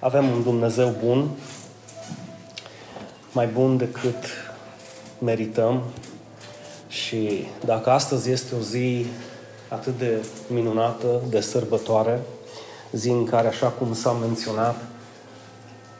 Avem 0.00 0.30
un 0.30 0.42
Dumnezeu 0.42 0.94
bun, 1.04 1.28
mai 3.32 3.46
bun 3.46 3.76
decât 3.76 4.24
merităm 5.18 5.82
și 6.88 7.46
dacă 7.64 7.90
astăzi 7.90 8.30
este 8.30 8.54
o 8.54 8.60
zi 8.60 9.06
atât 9.68 9.98
de 9.98 10.24
minunată, 10.46 11.20
de 11.28 11.40
sărbătoare, 11.40 12.20
zi 12.92 13.08
în 13.08 13.24
care, 13.24 13.48
așa 13.48 13.68
cum 13.68 13.94
s-a 13.94 14.12
menționat, 14.12 14.76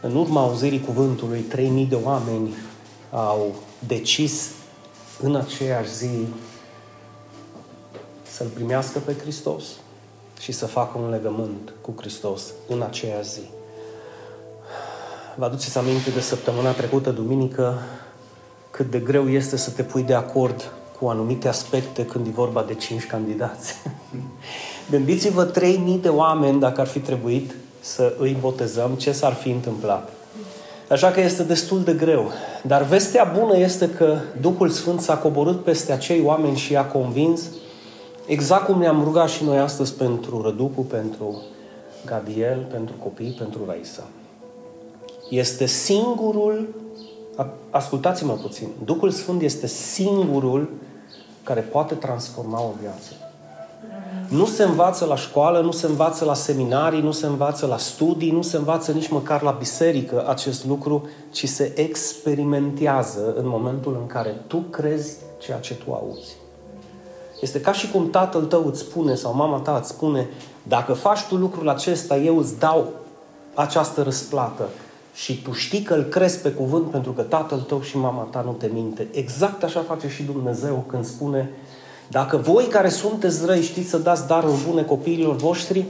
în 0.00 0.16
urma 0.16 0.42
auzirii 0.42 0.80
cuvântului, 0.80 1.40
3000 1.40 1.86
de 1.86 1.98
oameni 2.04 2.54
au 3.10 3.54
decis 3.86 4.50
în 5.20 5.36
aceeași 5.36 5.94
zi 5.94 6.26
să-L 8.30 8.46
primească 8.46 8.98
pe 8.98 9.16
Hristos 9.20 9.64
și 10.40 10.52
să 10.52 10.66
facă 10.66 10.98
un 10.98 11.10
legământ 11.10 11.72
cu 11.80 11.94
Hristos 11.96 12.42
în 12.68 12.82
aceeași 12.82 13.30
zi. 13.30 13.57
Vă 15.38 15.44
aduceți 15.44 15.78
aminte 15.78 16.10
de 16.10 16.20
săptămâna 16.20 16.70
trecută, 16.70 17.10
duminică, 17.10 17.78
cât 18.70 18.90
de 18.90 18.98
greu 18.98 19.28
este 19.28 19.56
să 19.56 19.70
te 19.70 19.82
pui 19.82 20.02
de 20.02 20.14
acord 20.14 20.72
cu 21.00 21.08
anumite 21.08 21.48
aspecte 21.48 22.06
când 22.06 22.26
e 22.26 22.30
vorba 22.30 22.62
de 22.62 22.74
cinci 22.74 23.06
candidați. 23.06 23.74
Gândiți-vă 24.90 25.44
3000 25.44 25.98
de 25.98 26.08
oameni 26.08 26.60
dacă 26.60 26.80
ar 26.80 26.86
fi 26.86 26.98
trebuit 26.98 27.54
să 27.80 28.14
îi 28.18 28.36
botezăm, 28.40 28.90
ce 28.90 29.12
s-ar 29.12 29.32
fi 29.32 29.50
întâmplat. 29.50 30.08
Așa 30.88 31.10
că 31.10 31.20
este 31.20 31.42
destul 31.42 31.82
de 31.82 31.92
greu. 31.92 32.30
Dar 32.62 32.82
vestea 32.82 33.32
bună 33.38 33.58
este 33.58 33.90
că 33.90 34.18
Duhul 34.40 34.68
Sfânt 34.68 35.00
s-a 35.00 35.16
coborât 35.16 35.64
peste 35.64 35.92
acei 35.92 36.22
oameni 36.24 36.56
și 36.56 36.72
i-a 36.72 36.86
convins, 36.86 37.40
exact 38.26 38.64
cum 38.64 38.78
ne-am 38.78 39.04
rugat 39.04 39.28
și 39.28 39.44
noi 39.44 39.58
astăzi 39.58 39.94
pentru 39.94 40.42
Răducu, 40.42 40.80
pentru 40.80 41.42
Gadiel, 42.04 42.66
pentru 42.70 42.94
copii, 42.98 43.36
pentru 43.38 43.60
Raisa. 43.66 44.02
Este 45.28 45.66
singurul, 45.66 46.68
ascultați-mă 47.70 48.32
puțin, 48.32 48.68
Duhul 48.84 49.10
Sfânt 49.10 49.42
este 49.42 49.66
singurul 49.66 50.70
care 51.42 51.60
poate 51.60 51.94
transforma 51.94 52.60
o 52.60 52.72
viață. 52.80 53.12
Nu 54.28 54.46
se 54.46 54.62
învață 54.62 55.04
la 55.04 55.16
școală, 55.16 55.60
nu 55.60 55.70
se 55.70 55.86
învață 55.86 56.24
la 56.24 56.34
seminarii, 56.34 57.00
nu 57.00 57.12
se 57.12 57.26
învață 57.26 57.66
la 57.66 57.76
studii, 57.76 58.30
nu 58.30 58.42
se 58.42 58.56
învață 58.56 58.92
nici 58.92 59.08
măcar 59.08 59.42
la 59.42 59.50
biserică 59.50 60.28
acest 60.28 60.66
lucru, 60.66 61.08
ci 61.30 61.48
se 61.48 61.72
experimentează 61.76 63.34
în 63.36 63.48
momentul 63.48 63.96
în 64.00 64.06
care 64.06 64.36
tu 64.46 64.56
crezi 64.56 65.16
ceea 65.38 65.58
ce 65.58 65.74
tu 65.74 65.92
auzi. 65.92 66.36
Este 67.40 67.60
ca 67.60 67.72
și 67.72 67.90
cum 67.90 68.10
tatăl 68.10 68.44
tău 68.44 68.66
îți 68.66 68.80
spune 68.80 69.14
sau 69.14 69.34
mama 69.34 69.58
ta 69.58 69.76
îți 69.80 69.88
spune 69.88 70.28
dacă 70.62 70.92
faci 70.92 71.22
tu 71.22 71.36
lucrul 71.36 71.68
acesta, 71.68 72.16
eu 72.16 72.38
îți 72.38 72.58
dau 72.58 72.88
această 73.54 74.02
răsplată 74.02 74.68
și 75.22 75.42
tu 75.42 75.52
știi 75.52 75.82
că 75.82 75.94
îl 75.94 76.02
crezi 76.02 76.38
pe 76.38 76.50
cuvânt 76.50 76.90
pentru 76.90 77.12
că 77.12 77.22
tatăl 77.22 77.58
tău 77.58 77.80
și 77.80 77.96
mama 77.96 78.22
ta 78.22 78.42
nu 78.44 78.52
te 78.52 78.68
minte. 78.72 79.06
Exact 79.12 79.62
așa 79.62 79.80
face 79.80 80.08
și 80.08 80.22
Dumnezeu 80.22 80.84
când 80.88 81.04
spune 81.04 81.50
dacă 82.08 82.36
voi 82.36 82.64
care 82.64 82.88
sunteți 82.88 83.46
răi 83.46 83.62
știți 83.62 83.88
să 83.88 83.98
dați 83.98 84.26
daruri 84.26 84.64
bune 84.68 84.82
copiilor 84.82 85.36
voștri, 85.36 85.84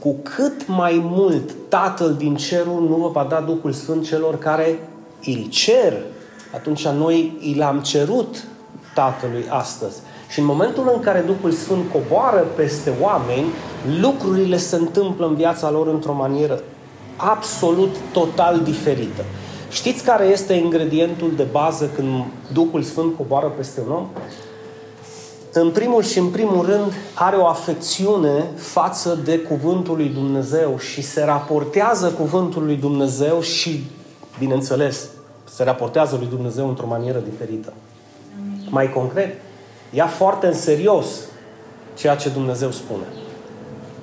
cu 0.00 0.16
cât 0.22 0.66
mai 0.66 1.00
mult 1.04 1.50
Tatăl 1.68 2.14
din 2.14 2.34
cerul 2.34 2.88
nu 2.88 2.96
vă 2.96 3.08
va 3.08 3.26
da 3.30 3.40
Duhul 3.40 3.72
Sfânt 3.72 4.06
celor 4.06 4.38
care 4.38 4.78
îl 5.24 5.46
cer. 5.48 5.92
Atunci 6.54 6.88
noi 6.88 7.38
i 7.40 7.54
l-am 7.54 7.80
cerut 7.80 8.44
Tatălui 8.94 9.44
astăzi. 9.48 10.00
Și 10.28 10.38
în 10.38 10.44
momentul 10.44 10.92
în 10.94 11.00
care 11.00 11.20
Duhul 11.20 11.50
Sfânt 11.50 11.84
coboară 11.92 12.46
peste 12.56 12.92
oameni, 13.00 13.46
lucrurile 14.00 14.56
se 14.56 14.76
întâmplă 14.76 15.26
în 15.26 15.34
viața 15.34 15.70
lor 15.70 15.86
într-o 15.86 16.14
manieră 16.14 16.62
absolut 17.16 17.96
total 18.12 18.60
diferită. 18.60 19.24
Știți 19.70 20.04
care 20.04 20.24
este 20.24 20.52
ingredientul 20.52 21.32
de 21.36 21.46
bază 21.52 21.90
când 21.94 22.24
Duhul 22.52 22.82
Sfânt 22.82 23.16
coboară 23.16 23.52
peste 23.56 23.80
un 23.86 23.92
om? 23.92 24.06
în 25.52 25.70
primul 25.70 26.02
și 26.02 26.18
în 26.18 26.28
primul 26.28 26.66
rând, 26.66 26.92
are 27.14 27.36
o 27.36 27.46
afecțiune 27.46 28.44
față 28.56 29.18
de 29.24 29.38
Cuvântul 29.38 29.96
lui 29.96 30.08
Dumnezeu 30.08 30.78
și 30.78 31.02
se 31.02 31.24
raportează 31.24 32.10
Cuvântul 32.10 32.64
lui 32.64 32.76
Dumnezeu 32.76 33.40
și, 33.40 33.84
bineînțeles, 34.38 35.08
se 35.44 35.64
raportează 35.64 36.16
lui 36.16 36.26
Dumnezeu 36.26 36.68
într-o 36.68 36.86
manieră 36.86 37.18
diferită. 37.18 37.72
Mai 38.68 38.92
concret, 38.92 39.40
ia 39.90 40.06
foarte 40.06 40.46
în 40.46 40.54
serios 40.54 41.06
ceea 41.98 42.16
ce 42.16 42.28
Dumnezeu 42.28 42.70
spune. 42.70 43.04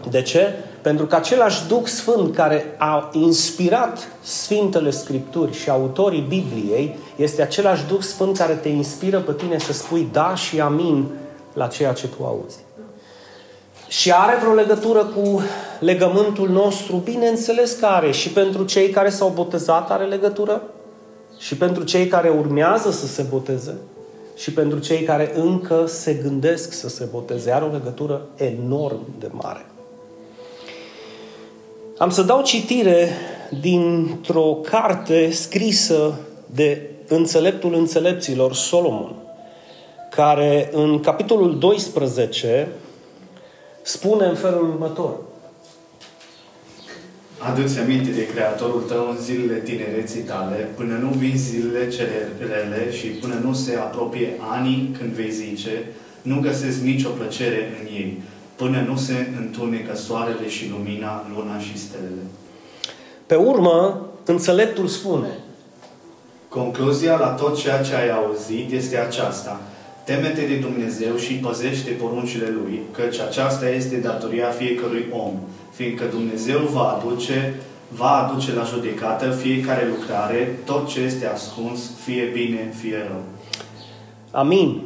De 0.10 0.22
ce? 0.22 0.54
Pentru 0.82 1.06
că 1.06 1.16
același 1.16 1.68
Duh 1.68 1.86
Sfânt 1.86 2.36
care 2.36 2.76
a 2.78 3.10
inspirat 3.14 4.08
Sfintele 4.22 4.90
Scripturi 4.90 5.54
și 5.54 5.70
autorii 5.70 6.26
Bibliei 6.28 6.96
este 7.16 7.42
același 7.42 7.86
Duh 7.86 8.02
Sfânt 8.02 8.38
care 8.38 8.54
te 8.54 8.70
inspiră 8.70 9.20
pe 9.20 9.34
tine 9.34 9.58
să 9.58 9.74
spui 9.74 10.10
da 10.12 10.36
și 10.36 10.60
amin 10.60 11.06
la 11.54 11.68
ceea 11.68 11.94
ce 11.94 12.08
tu 12.08 12.26
auzi. 12.26 12.58
Și 13.88 14.12
are 14.12 14.38
vreo 14.40 14.54
legătură 14.54 15.04
cu 15.04 15.42
legământul 15.80 16.50
nostru? 16.50 16.96
Bineînțeles 16.96 17.72
că 17.72 17.86
are. 17.86 18.12
Și 18.12 18.30
pentru 18.30 18.64
cei 18.64 18.90
care 18.90 19.10
s-au 19.10 19.30
botezat 19.30 19.92
are 19.92 20.06
legătură? 20.06 20.62
Și 21.38 21.56
pentru 21.56 21.84
cei 21.84 22.08
care 22.08 22.30
urmează 22.30 22.92
să 22.92 23.08
se 23.08 23.26
boteze? 23.30 23.78
Și 24.36 24.54
pentru 24.54 24.80
cei 24.80 25.04
care 25.04 25.32
încă 25.36 25.86
se 25.88 26.14
gândesc 26.14 26.74
să 26.74 26.90
se 26.90 27.08
boteze? 27.12 27.52
Are 27.52 27.66
o 27.66 27.72
legătură 27.72 28.22
enorm 28.36 29.06
de 29.20 29.30
mare. 29.32 29.66
Am 32.00 32.10
să 32.10 32.22
dau 32.22 32.42
citire 32.42 33.10
dintr-o 33.62 34.60
carte 34.64 35.32
scrisă 35.32 36.20
de 36.46 36.82
înțeleptul 37.08 37.74
înțelepților 37.74 38.54
Solomon 38.54 39.16
care 40.12 40.70
în 40.72 41.00
capitolul 41.00 41.58
12 41.58 42.68
spune 43.82 44.26
în 44.26 44.36
felul 44.36 44.70
următor. 44.70 45.16
Adu-ți 47.38 47.80
aminte 47.80 48.10
de 48.10 48.28
Creatorul 48.28 48.82
tău 48.82 49.10
în 49.10 49.18
zilele 49.18 49.60
tinereții 49.60 50.22
tale, 50.22 50.70
până 50.76 50.98
nu 50.98 51.10
vin 51.10 51.38
zilele 51.38 51.90
cele 51.90 52.30
rele 52.40 52.92
și 52.92 53.08
până 53.08 53.42
nu 53.44 53.54
se 53.54 53.76
apropie 53.76 54.34
anii 54.40 54.96
când 55.00 55.12
vei 55.12 55.32
zice, 55.32 55.86
nu 56.22 56.40
găsesc 56.40 56.82
nicio 56.82 57.10
plăcere 57.10 57.70
în 57.82 57.88
ei, 57.96 58.22
până 58.60 58.84
nu 58.88 58.96
se 58.98 59.28
întunecă 59.38 59.96
soarele 59.96 60.48
și 60.48 60.70
lumina, 60.70 61.26
luna 61.36 61.60
și 61.60 61.78
stelele. 61.78 62.26
Pe 63.26 63.36
urmă, 63.36 64.08
înțeleptul 64.26 64.88
spune. 64.88 65.38
Concluzia 66.50 67.18
la 67.18 67.28
tot 67.28 67.58
ceea 67.60 67.82
ce 67.82 67.96
ai 67.96 68.10
auzit 68.10 68.72
este 68.72 68.98
aceasta. 68.98 69.60
Temete 70.04 70.42
de 70.42 70.56
Dumnezeu 70.56 71.16
și 71.16 71.34
păzește 71.34 71.90
poruncile 71.92 72.54
Lui, 72.64 72.82
căci 72.92 73.20
aceasta 73.20 73.70
este 73.70 73.96
datoria 73.96 74.50
fiecărui 74.50 75.06
om, 75.12 75.34
fiindcă 75.72 76.04
Dumnezeu 76.12 76.60
va 76.60 77.02
aduce, 77.02 77.54
va 77.88 78.28
aduce 78.28 78.54
la 78.54 78.64
judecată 78.64 79.30
fiecare 79.30 79.88
lucrare, 79.98 80.60
tot 80.66 80.88
ce 80.88 81.00
este 81.00 81.28
ascuns, 81.28 81.80
fie 82.04 82.30
bine, 82.34 82.74
fie 82.82 83.06
rău. 83.08 83.22
Amin. 84.32 84.82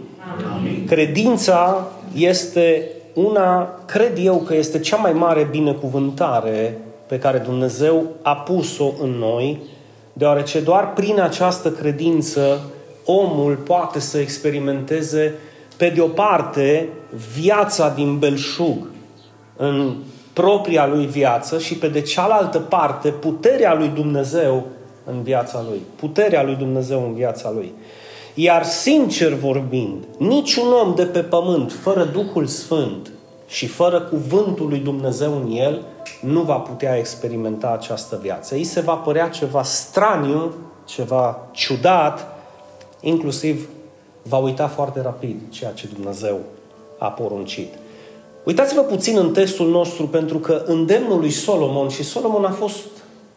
Amin. 0.58 0.86
Credința 0.88 1.88
este 2.14 2.93
una, 3.14 3.80
cred 3.86 4.18
eu 4.22 4.38
că 4.38 4.56
este 4.56 4.80
cea 4.80 4.96
mai 4.96 5.14
mare 5.14 5.48
binecuvântare 5.52 6.78
pe 7.08 7.20
care 7.20 7.38
Dumnezeu 7.38 8.04
a 8.22 8.36
pus-o 8.36 8.94
în 9.02 9.10
noi, 9.10 9.62
deoarece 10.14 10.60
doar 10.60 10.94
prin 10.94 11.20
această 11.20 11.72
credință 11.72 12.60
omul 13.06 13.56
poate 13.56 14.00
să 14.00 14.18
experimenteze, 14.18 15.34
pe 15.78 15.90
de 15.90 16.02
o 16.02 16.08
parte, 16.08 16.90
viața 17.40 17.90
din 17.90 18.20
belșug 18.20 18.88
în 19.58 19.96
propria 20.34 20.88
lui 20.88 21.06
viață 21.06 21.60
și 21.60 21.76
pe 21.76 21.88
de 21.88 22.02
cealaltă 22.02 22.60
parte, 22.60 23.10
puterea 23.10 23.74
lui 23.74 23.88
Dumnezeu 23.88 24.66
în 25.06 25.22
viața 25.22 25.64
lui. 25.70 25.82
Puterea 25.96 26.44
lui 26.44 26.56
Dumnezeu 26.56 27.04
în 27.08 27.14
viața 27.14 27.52
lui. 27.52 27.74
Iar 28.36 28.64
sincer 28.66 29.34
vorbind, 29.34 30.04
niciun 30.18 30.72
om 30.84 30.96
de 30.96 31.06
pe 31.06 31.20
pământ, 31.20 31.72
fără 31.72 32.04
Duhul 32.04 32.46
Sfânt 32.46 33.12
și 33.48 33.68
fără 33.68 34.02
cuvântul 34.02 34.68
lui 34.68 34.80
Dumnezeu 34.80 35.36
în 35.36 35.52
el, 35.52 35.86
nu 36.22 36.42
va 36.42 36.56
putea 36.56 36.98
experimenta 36.98 37.68
această 37.68 38.20
viață. 38.22 38.56
Ei 38.56 38.64
se 38.64 38.82
va 38.82 38.94
părea 38.94 39.30
ceva 39.30 39.64
straniu, 39.64 40.54
ceva 40.86 41.48
ciudat, 41.52 42.28
inclusiv 43.02 43.68
va 44.22 44.38
uita 44.38 44.68
foarte 44.68 45.02
rapid 45.02 45.40
ceea 45.50 45.72
ce 45.72 45.90
Dumnezeu 45.94 46.40
a 46.98 47.08
poruncit. 47.08 47.74
Uitați-vă 48.44 48.82
puțin 48.82 49.18
în 49.18 49.34
textul 49.34 49.70
nostru, 49.70 50.08
pentru 50.08 50.38
că 50.38 50.64
îndemnul 50.66 51.20
lui 51.20 51.32
Solomon, 51.32 51.90
și 51.90 52.04
Solomon 52.04 52.46
a 52.46 52.52
fost 52.52 52.86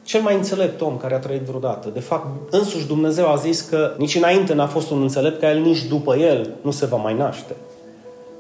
cel 0.07 0.21
mai 0.21 0.35
înțelept 0.35 0.81
om 0.81 0.97
care 0.97 1.15
a 1.15 1.19
trăit 1.19 1.41
vreodată. 1.41 1.89
De 1.93 2.01
fapt, 2.01 2.27
însuși 2.51 2.87
Dumnezeu 2.87 3.29
a 3.33 3.37
zis 3.37 3.61
că 3.61 3.95
nici 3.99 4.15
înainte 4.15 4.55
n-a 4.55 4.67
fost 4.67 4.91
un 4.91 5.03
înțelept 5.03 5.41
ca 5.41 5.51
el, 5.51 5.61
nici 5.61 5.85
după 5.85 6.17
el 6.17 6.51
nu 6.61 6.71
se 6.71 6.87
va 6.87 6.97
mai 6.97 7.15
naște. 7.15 7.53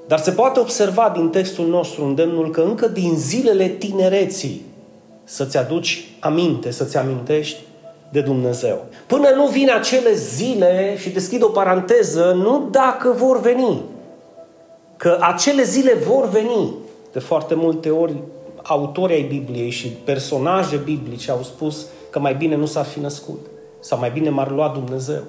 Dar 0.06 0.18
se 0.18 0.30
poate 0.30 0.60
observa 0.60 1.12
din 1.14 1.28
textul 1.28 1.66
nostru 1.66 2.04
îndemnul 2.04 2.50
că 2.50 2.60
încă 2.60 2.88
din 2.88 3.14
zilele 3.16 3.68
tinereții 3.68 4.64
să-ți 5.24 5.56
aduci 5.56 6.08
aminte, 6.20 6.70
să-ți 6.70 6.96
amintești 6.96 7.60
de 8.08 8.20
Dumnezeu. 8.20 8.84
Până 9.06 9.28
nu 9.36 9.46
vin 9.46 9.70
acele 9.70 10.14
zile, 10.14 10.96
și 10.98 11.10
deschid 11.10 11.42
o 11.42 11.48
paranteză, 11.48 12.32
nu 12.36 12.68
dacă 12.70 13.14
vor 13.18 13.40
veni, 13.40 13.80
că 14.96 15.18
acele 15.20 15.62
zile 15.62 15.94
vor 15.94 16.28
veni. 16.28 16.74
De 17.12 17.18
foarte 17.18 17.54
multe 17.54 17.90
ori, 17.90 18.14
autorii 18.68 19.16
ai 19.16 19.22
Bibliei 19.22 19.70
și 19.70 19.88
personaje 19.88 20.76
biblice 20.76 21.30
au 21.30 21.42
spus 21.42 21.86
că 22.10 22.18
mai 22.18 22.34
bine 22.34 22.56
nu 22.56 22.66
s-ar 22.66 22.84
fi 22.84 23.00
născut, 23.00 23.46
sau 23.80 23.98
mai 23.98 24.10
bine 24.10 24.28
m-ar 24.28 24.50
lua 24.50 24.68
Dumnezeu. 24.68 25.22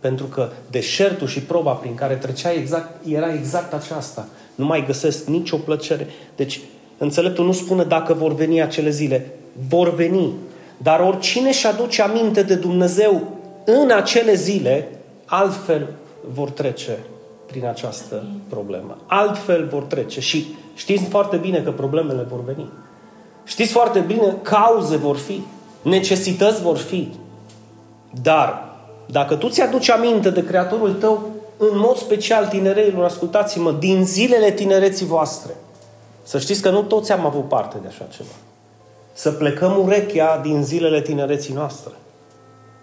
Pentru 0.00 0.26
că 0.26 0.48
deșertul 0.70 1.26
și 1.26 1.40
proba 1.40 1.70
prin 1.70 1.94
care 1.94 2.14
trecea 2.14 2.52
exact, 2.52 3.06
era 3.06 3.34
exact 3.34 3.72
aceasta. 3.72 4.28
Nu 4.54 4.64
mai 4.64 4.84
găsesc 4.86 5.26
nicio 5.26 5.56
plăcere. 5.56 6.06
Deci, 6.36 6.60
înțeleptul 6.98 7.44
nu 7.44 7.52
spune 7.52 7.84
dacă 7.84 8.14
vor 8.14 8.34
veni 8.34 8.62
acele 8.62 8.90
zile. 8.90 9.34
Vor 9.68 9.94
veni. 9.94 10.32
Dar 10.76 11.00
oricine 11.00 11.52
și 11.52 11.66
aduce 11.66 12.02
aminte 12.02 12.42
de 12.42 12.54
Dumnezeu 12.54 13.22
în 13.64 13.90
acele 13.90 14.34
zile, 14.34 14.88
altfel 15.24 15.88
vor 16.34 16.50
trece 16.50 16.98
prin 17.46 17.66
această 17.66 18.26
problemă. 18.48 18.98
Altfel 19.06 19.66
vor 19.66 19.82
trece. 19.82 20.20
Și 20.20 20.46
știți 20.78 21.04
foarte 21.04 21.36
bine 21.36 21.60
că 21.60 21.70
problemele 21.70 22.26
vor 22.30 22.44
veni. 22.44 22.68
Știți 23.44 23.72
foarte 23.72 23.98
bine 23.98 24.36
cauze 24.42 24.96
vor 24.96 25.16
fi, 25.16 25.42
necesități 25.82 26.62
vor 26.62 26.76
fi. 26.76 27.08
Dar 28.22 28.76
dacă 29.06 29.34
tu 29.34 29.48
ți-aduci 29.48 29.90
aminte 29.90 30.30
de 30.30 30.44
Creatorul 30.44 30.92
tău, 30.92 31.28
în 31.56 31.78
mod 31.78 31.96
special 31.96 32.46
tinereilor, 32.46 33.04
ascultați-mă, 33.04 33.72
din 33.72 34.04
zilele 34.04 34.50
tinereții 34.50 35.06
voastre, 35.06 35.54
să 36.22 36.38
știți 36.38 36.62
că 36.62 36.70
nu 36.70 36.82
toți 36.82 37.12
am 37.12 37.26
avut 37.26 37.48
parte 37.48 37.78
de 37.82 37.88
așa 37.88 38.06
ceva. 38.16 38.34
Să 39.12 39.30
plecăm 39.30 39.80
urechea 39.84 40.40
din 40.42 40.62
zilele 40.62 41.00
tinereții 41.00 41.54
noastre. 41.54 41.92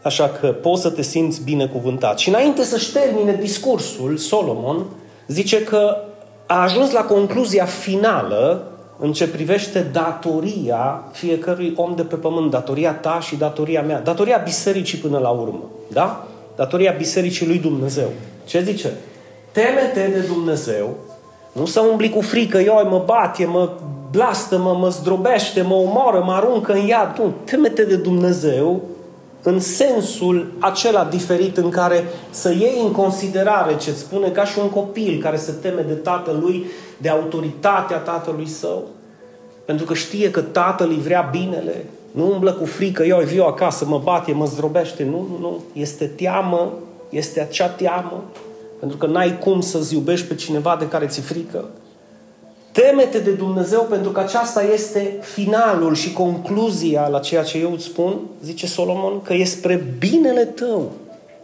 Așa 0.02 0.30
că 0.30 0.48
poți 0.48 0.82
să 0.82 0.90
te 0.90 1.02
simți 1.02 1.42
binecuvântat. 1.44 2.20
Și 2.20 2.30
înainte 2.30 2.64
să-și 2.64 2.92
termine 2.92 3.38
discursul, 3.42 4.18
Solomon 4.18 4.86
zice 5.28 5.64
că 5.64 5.98
a 6.46 6.62
ajuns 6.62 6.92
la 6.92 7.02
concluzia 7.02 7.66
finală 7.66 8.68
în 9.00 9.14
ce 9.14 9.28
privește 9.28 9.80
datoria 9.92 11.04
fiecărui 11.12 11.74
om 11.76 11.94
de 11.96 12.02
pe 12.02 12.16
pământ, 12.16 12.52
datoria 12.52 12.92
ta 12.94 13.20
și 13.22 13.36
datoria 13.36 13.82
mea, 13.82 14.02
datoria 14.02 14.38
bisericii 14.38 14.98
până 14.98 15.18
la 15.18 15.30
urmă, 15.30 15.64
da? 15.88 16.28
Datoria 16.56 16.92
bisericii 16.98 17.48
lui 17.48 17.58
Dumnezeu. 17.58 18.08
Ce 18.46 18.62
zice? 18.64 18.92
Temete 19.52 20.12
de 20.14 20.20
Dumnezeu, 20.28 20.96
nu 21.52 21.66
să 21.66 21.80
umbli 21.80 22.10
cu 22.10 22.22
frică, 22.22 22.58
eu 22.58 22.88
mă 22.90 23.04
bate, 23.06 23.46
mă 23.46 23.70
blastă, 24.12 24.58
mă, 24.58 24.76
mă 24.80 24.90
zdrobește, 24.90 25.62
mă 25.62 25.74
omoară, 25.74 26.24
mă 26.26 26.34
aruncă 26.34 26.74
în 26.74 26.88
iad. 26.88 27.18
Nu, 27.18 27.34
temete 27.44 27.84
de 27.84 27.96
Dumnezeu 27.96 28.82
în 29.48 29.60
sensul 29.60 30.52
acela 30.60 31.04
diferit 31.04 31.58
în 31.58 31.70
care 31.70 32.04
să 32.30 32.52
iei 32.52 32.82
în 32.84 32.92
considerare 32.92 33.78
ce 33.78 33.92
spune 33.92 34.30
ca 34.30 34.46
și 34.46 34.60
un 34.60 34.70
copil 34.70 35.22
care 35.22 35.38
se 35.38 35.52
teme 35.52 35.82
de 35.82 35.94
tatălui, 35.94 36.66
de 36.98 37.10
autoritatea 37.10 37.98
tatălui 37.98 38.48
său, 38.48 38.84
pentru 39.66 39.86
că 39.86 39.94
știe 39.94 40.32
că 40.32 40.42
tatăl 40.42 40.90
îi 40.90 41.02
vrea 41.02 41.30
binele, 41.32 41.86
nu 42.12 42.32
umblă 42.32 42.54
cu 42.54 42.66
frică, 42.66 43.04
eu 43.04 43.20
viu 43.20 43.44
acasă, 43.44 43.86
mă 43.86 44.02
bate, 44.04 44.32
mă 44.32 44.46
zdrobește. 44.46 45.04
Nu, 45.04 45.28
nu, 45.30 45.38
nu. 45.40 45.64
Este 45.74 46.06
teamă, 46.06 46.74
este 47.10 47.42
acea 47.42 47.68
teamă, 47.68 48.24
pentru 48.80 48.98
că 48.98 49.06
n-ai 49.06 49.40
cum 49.40 49.62
să-ți 49.62 49.94
iubești 49.94 50.28
pe 50.28 50.36
cineva 50.36 50.76
de 50.80 50.88
care 50.88 51.06
ți 51.06 51.22
frică. 51.22 51.66
Temete 52.76 53.20
de 53.20 53.32
Dumnezeu 53.32 53.82
pentru 53.90 54.12
că 54.12 54.20
aceasta 54.20 54.64
este 54.64 55.18
finalul 55.22 55.96
și 55.96 56.14
concluzia 56.14 57.08
la 57.08 57.20
ceea 57.20 57.44
ce 57.44 57.58
eu 57.58 57.72
îți 57.72 57.84
spun, 57.84 58.20
zice 58.44 58.68
Solomon, 58.68 59.22
că 59.22 59.34
e 59.34 59.44
spre 59.44 59.96
binele 60.00 60.46
tău. 60.46 60.92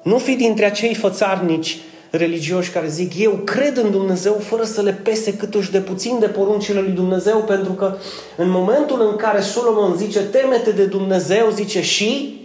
Nu 0.03 0.17
fi 0.17 0.35
dintre 0.35 0.65
acei 0.65 0.93
fățarnici 0.93 1.77
religioși 2.09 2.71
care 2.71 2.87
zic 2.87 3.19
eu 3.19 3.31
cred 3.31 3.77
în 3.77 3.91
Dumnezeu 3.91 4.33
fără 4.33 4.63
să 4.63 4.81
le 4.81 4.91
pese 4.91 5.33
câtuși 5.33 5.71
de 5.71 5.79
puțin 5.79 6.19
de 6.19 6.27
poruncile 6.27 6.79
lui 6.79 6.91
Dumnezeu 6.91 7.37
pentru 7.37 7.71
că 7.71 7.95
în 8.37 8.49
momentul 8.49 9.01
în 9.09 9.15
care 9.15 9.41
Solomon 9.41 9.95
zice 9.97 10.19
temete 10.19 10.71
de 10.71 10.85
Dumnezeu, 10.85 11.49
zice 11.49 11.81
și 11.81 12.39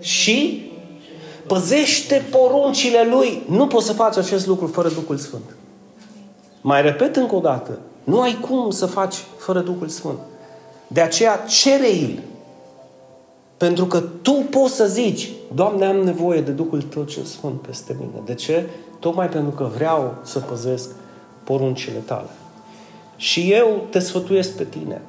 și 0.00 0.70
păzește 1.46 2.22
poruncile 2.30 3.08
lui. 3.10 3.42
Nu 3.48 3.66
poți 3.66 3.86
să 3.86 3.92
faci 3.92 4.16
acest 4.16 4.46
lucru 4.46 4.66
fără 4.66 4.88
Duhul 4.88 5.16
Sfânt. 5.16 5.56
Mai 6.64 6.82
repet 6.82 7.16
încă 7.16 7.34
o 7.34 7.40
dată, 7.40 7.78
nu 8.04 8.20
ai 8.20 8.38
cum 8.40 8.70
să 8.70 8.86
faci 8.86 9.16
fără 9.36 9.60
Duhul 9.60 9.88
Sfânt. 9.88 10.18
De 10.86 11.00
aceea 11.00 11.44
cere-i 11.48 12.20
pentru 13.56 13.86
că 13.86 14.02
tu 14.22 14.32
poți 14.32 14.74
să 14.74 14.86
zici, 14.86 15.30
Doamne, 15.54 15.84
am 15.84 15.96
nevoie 15.96 16.40
de 16.40 16.50
Duhul 16.50 16.82
Tău 16.82 17.04
cel 17.04 17.22
Sfânt 17.22 17.60
peste 17.60 17.96
mine. 17.98 18.22
De 18.24 18.34
ce? 18.34 18.66
Tocmai 18.98 19.28
pentru 19.28 19.50
că 19.50 19.70
vreau 19.74 20.14
să 20.22 20.38
păzesc 20.38 20.90
poruncile 21.44 21.98
tale. 21.98 22.28
Și 23.16 23.52
eu 23.52 23.86
te 23.90 23.98
sfătuiesc 23.98 24.56
pe 24.56 24.64
tine, 24.64 25.02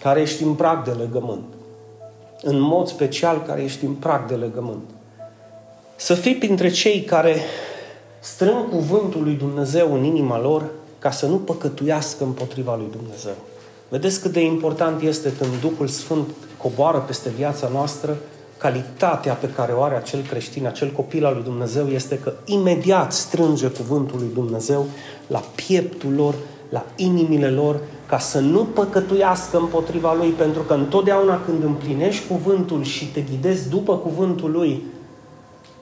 care 0.00 0.20
ești 0.20 0.42
în 0.42 0.54
prag 0.54 0.84
de 0.84 0.90
legământ, 0.90 1.44
în 2.42 2.60
mod 2.60 2.86
special 2.86 3.42
care 3.46 3.62
ești 3.62 3.84
în 3.84 3.94
prag 3.94 4.26
de 4.26 4.34
legământ, 4.34 4.90
să 5.96 6.14
fii 6.14 6.36
printre 6.36 6.70
cei 6.70 7.00
care 7.00 7.36
strâng 8.22 8.68
cuvântul 8.68 9.22
lui 9.22 9.34
Dumnezeu 9.34 9.94
în 9.94 10.04
inima 10.04 10.40
lor 10.40 10.64
ca 10.98 11.10
să 11.10 11.26
nu 11.26 11.36
păcătuiască 11.36 12.24
împotriva 12.24 12.76
lui 12.76 12.88
Dumnezeu. 12.90 13.34
Vedeți 13.88 14.20
cât 14.20 14.32
de 14.32 14.44
important 14.44 15.02
este 15.02 15.32
când 15.38 15.50
Duhul 15.60 15.86
Sfânt 15.86 16.28
coboară 16.56 16.98
peste 16.98 17.28
viața 17.36 17.68
noastră, 17.72 18.16
calitatea 18.58 19.32
pe 19.32 19.48
care 19.48 19.72
o 19.72 19.82
are 19.82 19.96
acel 19.96 20.22
creștin, 20.22 20.66
acel 20.66 20.90
copil 20.90 21.24
al 21.24 21.34
lui 21.34 21.42
Dumnezeu, 21.42 21.88
este 21.88 22.18
că 22.18 22.32
imediat 22.44 23.12
strânge 23.12 23.68
cuvântul 23.68 24.18
lui 24.18 24.30
Dumnezeu 24.34 24.86
la 25.26 25.42
pieptul 25.54 26.12
lor, 26.12 26.34
la 26.68 26.84
inimile 26.96 27.50
lor, 27.50 27.80
ca 28.06 28.18
să 28.18 28.40
nu 28.40 28.64
păcătuiască 28.64 29.56
împotriva 29.56 30.14
lui, 30.14 30.28
pentru 30.28 30.62
că 30.62 30.74
întotdeauna 30.74 31.40
când 31.44 31.62
împlinești 31.62 32.26
cuvântul 32.26 32.82
și 32.82 33.06
te 33.06 33.20
ghidezi 33.20 33.68
după 33.68 33.96
cuvântul 33.96 34.50
lui, 34.50 34.82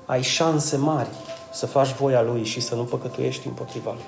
ai 0.04 0.22
șanse 0.22 0.76
mari 0.76 1.08
să 1.52 1.66
faci 1.66 1.92
voia 1.94 2.22
lui 2.22 2.44
și 2.44 2.60
să 2.60 2.74
nu 2.74 2.82
păcătuiești 2.82 3.46
împotriva 3.46 3.92
lui. 3.92 4.04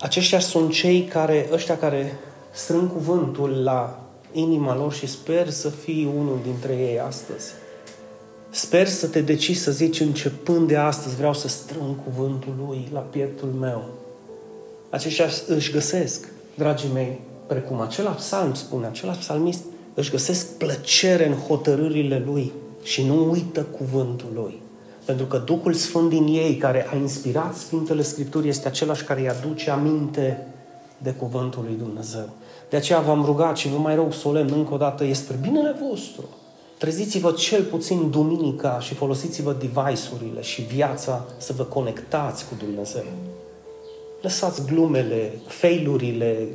Aceștia 0.00 0.38
sunt 0.38 0.72
cei 0.72 1.04
care, 1.04 1.48
ăștia 1.52 1.78
care 1.78 2.18
strâng 2.50 2.92
cuvântul 2.92 3.62
la 3.62 3.98
inima 4.32 4.76
lor 4.76 4.92
și 4.92 5.06
sper 5.06 5.50
să 5.50 5.68
fii 5.68 6.08
unul 6.16 6.38
dintre 6.42 6.72
ei 6.72 7.00
astăzi. 7.00 7.52
Sper 8.50 8.88
să 8.88 9.06
te 9.06 9.20
decizi 9.20 9.62
să 9.62 9.70
zici 9.70 10.00
începând 10.00 10.68
de 10.68 10.76
astăzi 10.76 11.16
vreau 11.16 11.34
să 11.34 11.48
strâng 11.48 12.04
cuvântul 12.04 12.54
lui 12.66 12.88
la 12.92 13.00
pieptul 13.00 13.48
meu. 13.48 13.84
Aceștia 14.90 15.28
își 15.46 15.72
găsesc, 15.72 16.28
dragii 16.54 16.90
mei, 16.92 17.20
precum 17.46 17.80
acela 17.80 18.10
psalm 18.10 18.54
spune, 18.54 18.86
acela 18.86 19.12
psalmist, 19.12 19.64
își 19.94 20.10
găsesc 20.10 20.56
plăcere 20.56 21.26
în 21.26 21.34
hotărârile 21.34 22.22
lui 22.26 22.52
și 22.82 23.04
nu 23.04 23.30
uită 23.30 23.62
cuvântul 23.62 24.28
lui. 24.34 24.62
Pentru 25.04 25.26
că 25.26 25.38
Duhul 25.38 25.72
Sfânt 25.72 26.08
din 26.08 26.26
ei, 26.26 26.56
care 26.56 26.86
a 26.92 26.96
inspirat 26.96 27.54
Sfintele 27.54 28.02
Scripturi, 28.02 28.48
este 28.48 28.68
același 28.68 29.04
care 29.04 29.20
îi 29.20 29.28
aduce 29.28 29.70
aminte 29.70 30.46
de 30.98 31.10
cuvântul 31.10 31.64
lui 31.66 31.76
Dumnezeu. 31.78 32.28
De 32.70 32.76
aceea 32.76 33.00
v-am 33.00 33.24
rugat 33.24 33.56
și 33.56 33.68
vă 33.68 33.76
mai 33.76 33.94
rog 33.94 34.12
solemn 34.12 34.52
încă 34.52 34.74
o 34.74 34.76
dată, 34.76 35.04
este 35.04 35.24
spre 35.24 35.38
binele 35.40 35.76
vostru. 35.88 36.24
Treziți-vă 36.78 37.32
cel 37.32 37.62
puțin 37.62 38.10
duminica 38.10 38.80
și 38.80 38.94
folosiți-vă 38.94 39.56
device-urile 39.58 40.40
și 40.40 40.62
viața 40.62 41.24
să 41.36 41.52
vă 41.56 41.62
conectați 41.62 42.44
cu 42.48 42.54
Dumnezeu. 42.58 43.04
Lăsați 44.22 44.66
glumele, 44.66 45.32
failurile, 45.46 46.48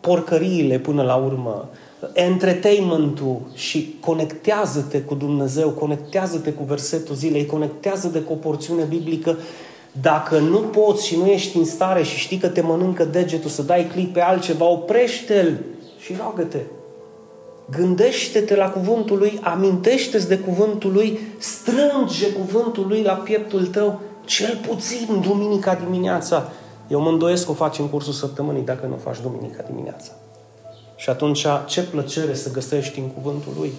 porcăriile 0.00 0.78
până 0.78 1.02
la 1.02 1.14
urmă, 1.14 1.68
entertainment-ul 2.12 3.40
și 3.54 3.96
conectează-te 4.00 5.00
cu 5.00 5.14
Dumnezeu, 5.14 5.70
conectează-te 5.70 6.52
cu 6.52 6.64
versetul 6.64 7.14
zilei, 7.14 7.46
conectează-te 7.46 8.18
cu 8.18 8.32
o 8.32 8.36
porțiune 8.36 8.82
biblică 8.82 9.36
dacă 10.00 10.38
nu 10.38 10.58
poți 10.58 11.06
și 11.06 11.16
nu 11.16 11.26
ești 11.26 11.56
în 11.56 11.64
stare 11.64 12.02
și 12.02 12.18
știi 12.18 12.38
că 12.38 12.48
te 12.48 12.60
mănâncă 12.60 13.04
degetul 13.04 13.50
să 13.50 13.62
dai 13.62 13.88
click 13.92 14.12
pe 14.12 14.20
altceva, 14.20 14.64
oprește-l 14.64 15.58
și 15.98 16.14
roagă-te. 16.18 16.58
Gândește-te 17.70 18.56
la 18.56 18.70
cuvântul 18.70 19.18
lui, 19.18 19.38
amintește-ți 19.42 20.28
de 20.28 20.38
cuvântul 20.38 20.92
lui, 20.92 21.18
strânge 21.38 22.32
cuvântul 22.32 22.86
lui 22.88 23.02
la 23.02 23.12
pieptul 23.12 23.66
tău, 23.66 24.00
cel 24.24 24.60
puțin 24.68 25.20
duminica 25.20 25.74
dimineața. 25.84 26.52
Eu 26.88 27.00
mă 27.00 27.08
îndoiesc 27.08 27.44
că 27.44 27.50
o 27.50 27.54
faci 27.54 27.78
în 27.78 27.88
cursul 27.88 28.12
săptămânii 28.12 28.62
dacă 28.62 28.86
nu 28.86 28.94
o 28.94 28.98
faci 28.98 29.20
duminica 29.22 29.64
dimineața. 29.68 30.12
Și 31.00 31.10
atunci, 31.10 31.46
ce 31.66 31.82
plăcere 31.82 32.34
să 32.34 32.50
găsești 32.50 32.98
în 32.98 33.06
cuvântul 33.06 33.52
lui. 33.58 33.72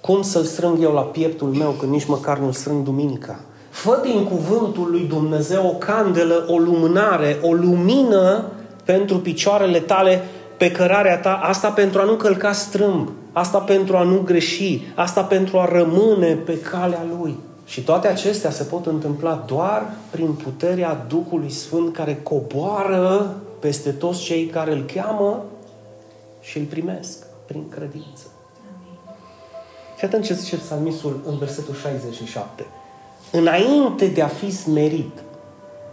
Cum 0.00 0.22
să-l 0.22 0.42
strâng 0.42 0.82
eu 0.82 0.92
la 0.92 1.00
pieptul 1.00 1.48
meu 1.48 1.70
când 1.70 1.92
nici 1.92 2.06
măcar 2.06 2.38
nu 2.38 2.52
strâng 2.52 2.84
duminica? 2.84 3.40
Fă 3.70 4.00
din 4.04 4.24
cuvântul 4.24 4.88
lui 4.90 5.00
Dumnezeu 5.00 5.66
o 5.66 5.76
candelă, 5.78 6.44
o 6.48 6.58
lumânare, 6.58 7.38
o 7.42 7.52
lumină 7.52 8.44
pentru 8.84 9.18
picioarele 9.18 9.78
tale 9.78 10.24
pe 10.56 10.70
cărarea 10.70 11.20
ta, 11.20 11.40
asta 11.42 11.68
pentru 11.68 12.00
a 12.00 12.04
nu 12.04 12.12
călca 12.12 12.52
strâmb, 12.52 13.10
asta 13.32 13.58
pentru 13.58 13.96
a 13.96 14.02
nu 14.02 14.20
greși, 14.24 14.80
asta 14.94 15.22
pentru 15.22 15.58
a 15.58 15.68
rămâne 15.72 16.32
pe 16.32 16.60
calea 16.60 17.04
Lui. 17.18 17.38
Și 17.64 17.80
toate 17.80 18.08
acestea 18.08 18.50
se 18.50 18.62
pot 18.62 18.86
întâmpla 18.86 19.44
doar 19.46 19.86
prin 20.10 20.32
puterea 20.32 21.04
Duhului 21.08 21.50
Sfânt 21.50 21.94
care 21.94 22.20
coboară 22.22 23.36
peste 23.58 23.90
toți 23.90 24.22
cei 24.22 24.46
care 24.46 24.72
îl 24.72 24.84
cheamă 24.94 25.44
și 26.50 26.58
îl 26.58 26.64
primesc 26.64 27.26
prin 27.46 27.68
credință. 27.68 28.26
Și 29.98 30.04
atunci 30.04 30.26
ce 30.26 30.34
zice 30.34 30.56
psalmistul 30.56 31.20
în 31.26 31.38
versetul 31.38 31.74
67. 31.74 32.66
Înainte 33.32 34.06
de 34.06 34.22
a 34.22 34.26
fi 34.26 34.50
smerit, 34.50 35.22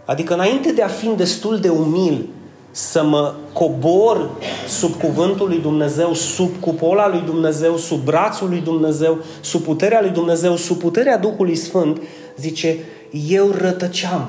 adică 0.04 0.34
înainte 0.34 0.72
de 0.72 0.82
a 0.82 0.88
fi 0.88 1.08
destul 1.08 1.58
de 1.58 1.68
umil, 1.68 2.28
să 2.70 3.04
mă 3.04 3.34
cobor 3.52 4.30
sub 4.68 4.94
cuvântul 4.94 5.48
lui 5.48 5.58
Dumnezeu, 5.60 6.14
sub 6.14 6.50
cupola 6.60 7.08
lui 7.08 7.20
Dumnezeu, 7.20 7.76
sub 7.76 8.04
brațul 8.04 8.48
lui 8.48 8.60
Dumnezeu, 8.60 9.18
sub 9.40 9.62
puterea 9.62 10.00
lui 10.00 10.10
Dumnezeu, 10.10 10.56
sub 10.56 10.78
puterea 10.78 11.18
Duhului 11.18 11.56
Sfânt, 11.56 12.00
zice, 12.36 12.78
eu 13.28 13.50
rătăceam. 13.50 14.28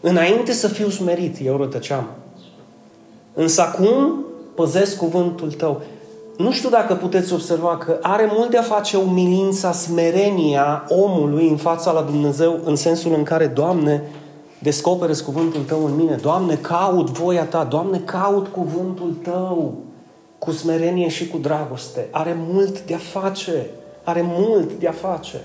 Înainte 0.00 0.52
să 0.52 0.68
fiu 0.68 0.88
smerit, 0.88 1.36
eu 1.44 1.56
rătăceam. 1.56 2.10
Însă 3.34 3.62
acum 3.62 4.24
păzesc 4.54 4.96
cuvântul 4.96 5.52
tău. 5.52 5.80
Nu 6.36 6.52
știu 6.52 6.68
dacă 6.68 6.94
puteți 6.94 7.32
observa 7.32 7.76
că 7.76 7.98
are 8.02 8.30
mult 8.32 8.50
de 8.50 8.58
a 8.58 8.62
face 8.62 8.96
umilința, 8.96 9.72
smerenia 9.72 10.84
omului 10.88 11.48
în 11.48 11.56
fața 11.56 11.92
la 11.92 12.02
Dumnezeu, 12.02 12.60
în 12.64 12.76
sensul 12.76 13.14
în 13.14 13.22
care, 13.22 13.46
Doamne, 13.46 14.02
descoperă 14.58 15.12
cuvântul 15.24 15.62
Tău 15.62 15.84
în 15.84 15.96
mine. 15.96 16.14
Doamne, 16.14 16.54
caut 16.54 17.10
voia 17.10 17.44
Ta. 17.44 17.64
Doamne, 17.64 17.98
caut 17.98 18.46
cuvântul 18.46 19.16
Tău 19.22 19.74
cu 20.38 20.50
smerenie 20.50 21.08
și 21.08 21.28
cu 21.28 21.38
dragoste. 21.38 22.08
Are 22.10 22.36
mult 22.52 22.80
de 22.80 22.94
a 22.94 22.98
face. 22.98 23.66
Are 24.04 24.24
mult 24.38 24.72
de 24.72 24.88
a 24.88 24.92
face. 24.92 25.40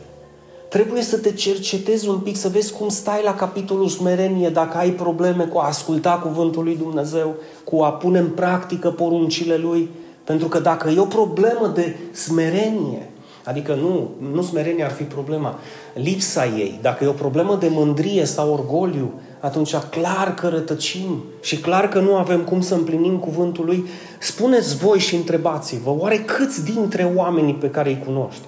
Trebuie 0.70 1.02
să 1.02 1.18
te 1.18 1.32
cercetezi 1.32 2.08
un 2.08 2.18
pic, 2.20 2.38
să 2.38 2.50
vezi 2.50 2.74
cum 2.74 2.90
stai 2.90 3.22
la 3.24 3.36
capitolul 3.36 3.88
smerenie, 3.88 4.50
dacă 4.50 4.78
ai 4.78 4.90
probleme 4.90 5.44
cu 5.44 5.58
a 5.58 5.68
asculta 5.68 6.12
cuvântul 6.12 6.64
lui 6.64 6.76
Dumnezeu, 6.76 7.36
cu 7.64 7.82
a 7.82 7.92
pune 7.92 8.20
în 8.20 8.30
practică 8.30 8.90
poruncile 8.90 9.58
Lui. 9.58 9.90
Pentru 10.24 10.48
că 10.48 10.60
dacă 10.60 10.90
e 10.90 11.00
o 11.00 11.06
problemă 11.06 11.72
de 11.76 11.96
smerenie, 12.12 13.10
adică 13.44 13.74
nu, 13.74 14.10
nu 14.32 14.42
smerenia 14.42 14.86
ar 14.86 14.92
fi 14.92 15.04
problema, 15.04 15.60
lipsa 15.94 16.46
ei, 16.46 16.80
dacă 16.82 17.04
e 17.04 17.08
o 17.08 17.12
problemă 17.12 17.56
de 17.56 17.68
mândrie 17.72 18.26
sau 18.26 18.52
orgoliu, 18.52 19.12
atunci 19.40 19.76
clar 19.76 20.34
că 20.34 20.48
rătăcim 20.48 21.24
și 21.42 21.58
clar 21.58 21.90
că 21.90 22.00
nu 22.00 22.16
avem 22.16 22.42
cum 22.42 22.62
să 22.62 22.74
împlinim 22.74 23.18
cuvântul 23.18 23.66
Lui. 23.66 23.86
Spuneți 24.20 24.78
voi 24.78 25.00
și 25.00 25.16
întrebați-vă, 25.16 25.96
oare 25.98 26.18
câți 26.18 26.64
dintre 26.64 27.12
oamenii 27.16 27.54
pe 27.54 27.70
care 27.70 27.90
îi 27.90 28.04
cunoști, 28.06 28.42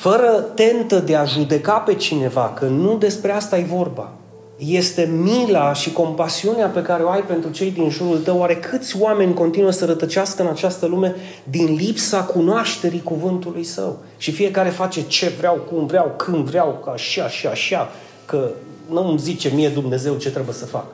fără 0.00 0.44
tentă 0.54 0.98
de 0.98 1.16
a 1.16 1.24
judeca 1.24 1.72
pe 1.72 1.94
cineva, 1.94 2.52
că 2.58 2.64
nu 2.64 2.96
despre 2.96 3.32
asta 3.32 3.58
e 3.58 3.62
vorba, 3.62 4.12
este 4.56 5.10
mila 5.22 5.72
și 5.72 5.92
compasiunea 5.92 6.66
pe 6.66 6.82
care 6.82 7.02
o 7.02 7.08
ai 7.08 7.22
pentru 7.22 7.50
cei 7.50 7.70
din 7.70 7.90
jurul 7.90 8.18
tău. 8.18 8.38
Oare 8.38 8.56
câți 8.56 9.00
oameni 9.00 9.34
continuă 9.34 9.70
să 9.70 9.84
rătăcească 9.84 10.42
în 10.42 10.48
această 10.48 10.86
lume 10.86 11.14
din 11.44 11.74
lipsa 11.74 12.22
cunoașterii 12.22 13.02
cuvântului 13.02 13.64
său? 13.64 13.98
Și 14.16 14.32
fiecare 14.32 14.68
face 14.68 15.02
ce 15.02 15.28
vreau, 15.38 15.54
cum 15.54 15.86
vreau, 15.86 16.14
când 16.16 16.44
vreau, 16.44 16.80
ca 16.84 16.90
așa 16.90 17.28
și 17.28 17.46
așa, 17.46 17.90
că 18.24 18.50
nu 18.90 19.08
îmi 19.08 19.18
zice 19.18 19.52
mie 19.54 19.68
Dumnezeu 19.68 20.16
ce 20.16 20.30
trebuie 20.30 20.54
să 20.54 20.66
fac. 20.66 20.86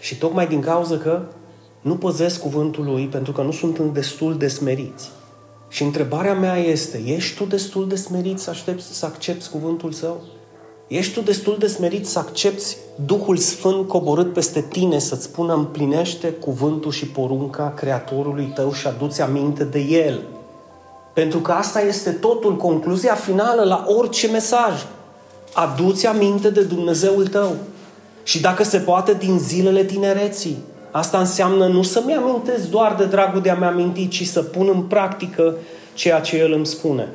Și 0.00 0.18
tocmai 0.18 0.46
din 0.46 0.60
cauza 0.60 0.96
că 0.96 1.20
nu 1.80 1.96
păzesc 1.96 2.40
cuvântul 2.40 2.84
lui 2.84 3.06
pentru 3.06 3.32
că 3.32 3.42
nu 3.42 3.52
sunt 3.52 3.78
destul 3.78 4.38
de 4.38 4.48
smeriți. 4.48 5.10
Și 5.70 5.82
întrebarea 5.82 6.34
mea 6.34 6.56
este, 6.56 7.02
ești 7.06 7.36
tu 7.36 7.44
destul 7.44 7.88
de 7.88 7.96
smerit 7.96 8.38
să, 8.38 8.50
aștepți, 8.50 8.98
să 8.98 9.06
accepti 9.06 9.48
cuvântul 9.48 9.92
său? 9.92 10.20
Ești 10.88 11.12
tu 11.12 11.20
destul 11.20 11.56
de 11.58 11.66
smerit 11.66 12.06
să 12.06 12.18
accepti 12.18 12.76
Duhul 13.06 13.36
Sfânt 13.36 13.88
coborât 13.88 14.32
peste 14.32 14.60
tine 14.60 14.98
să-ți 14.98 15.22
spună 15.22 15.54
împlinește 15.54 16.28
cuvântul 16.28 16.90
și 16.90 17.06
porunca 17.06 17.72
Creatorului 17.76 18.52
tău 18.54 18.72
și 18.72 18.86
aduți 18.86 19.20
aminte 19.20 19.64
de 19.64 19.78
El. 19.78 20.20
Pentru 21.14 21.38
că 21.38 21.52
asta 21.52 21.80
este 21.80 22.10
totul, 22.10 22.56
concluzia 22.56 23.14
finală 23.14 23.62
la 23.62 23.84
orice 23.88 24.28
mesaj. 24.28 24.86
Aduți 25.52 26.06
aminte 26.06 26.50
de 26.50 26.62
Dumnezeul 26.62 27.26
tău. 27.26 27.56
Și 28.22 28.40
dacă 28.40 28.64
se 28.64 28.78
poate 28.78 29.14
din 29.14 29.38
zilele 29.38 29.84
tinereții. 29.84 30.56
Asta 30.90 31.18
înseamnă 31.18 31.66
nu 31.66 31.82
să-mi 31.82 32.14
amintesc 32.14 32.70
doar 32.70 32.94
de 32.94 33.04
dragul 33.04 33.40
de 33.40 33.50
a-mi 33.50 33.64
aminti, 33.64 34.08
ci 34.08 34.26
să 34.26 34.42
pun 34.42 34.70
în 34.74 34.82
practică 34.82 35.54
ceea 35.94 36.20
ce 36.20 36.36
El 36.36 36.52
îmi 36.52 36.66
spune. 36.66 37.08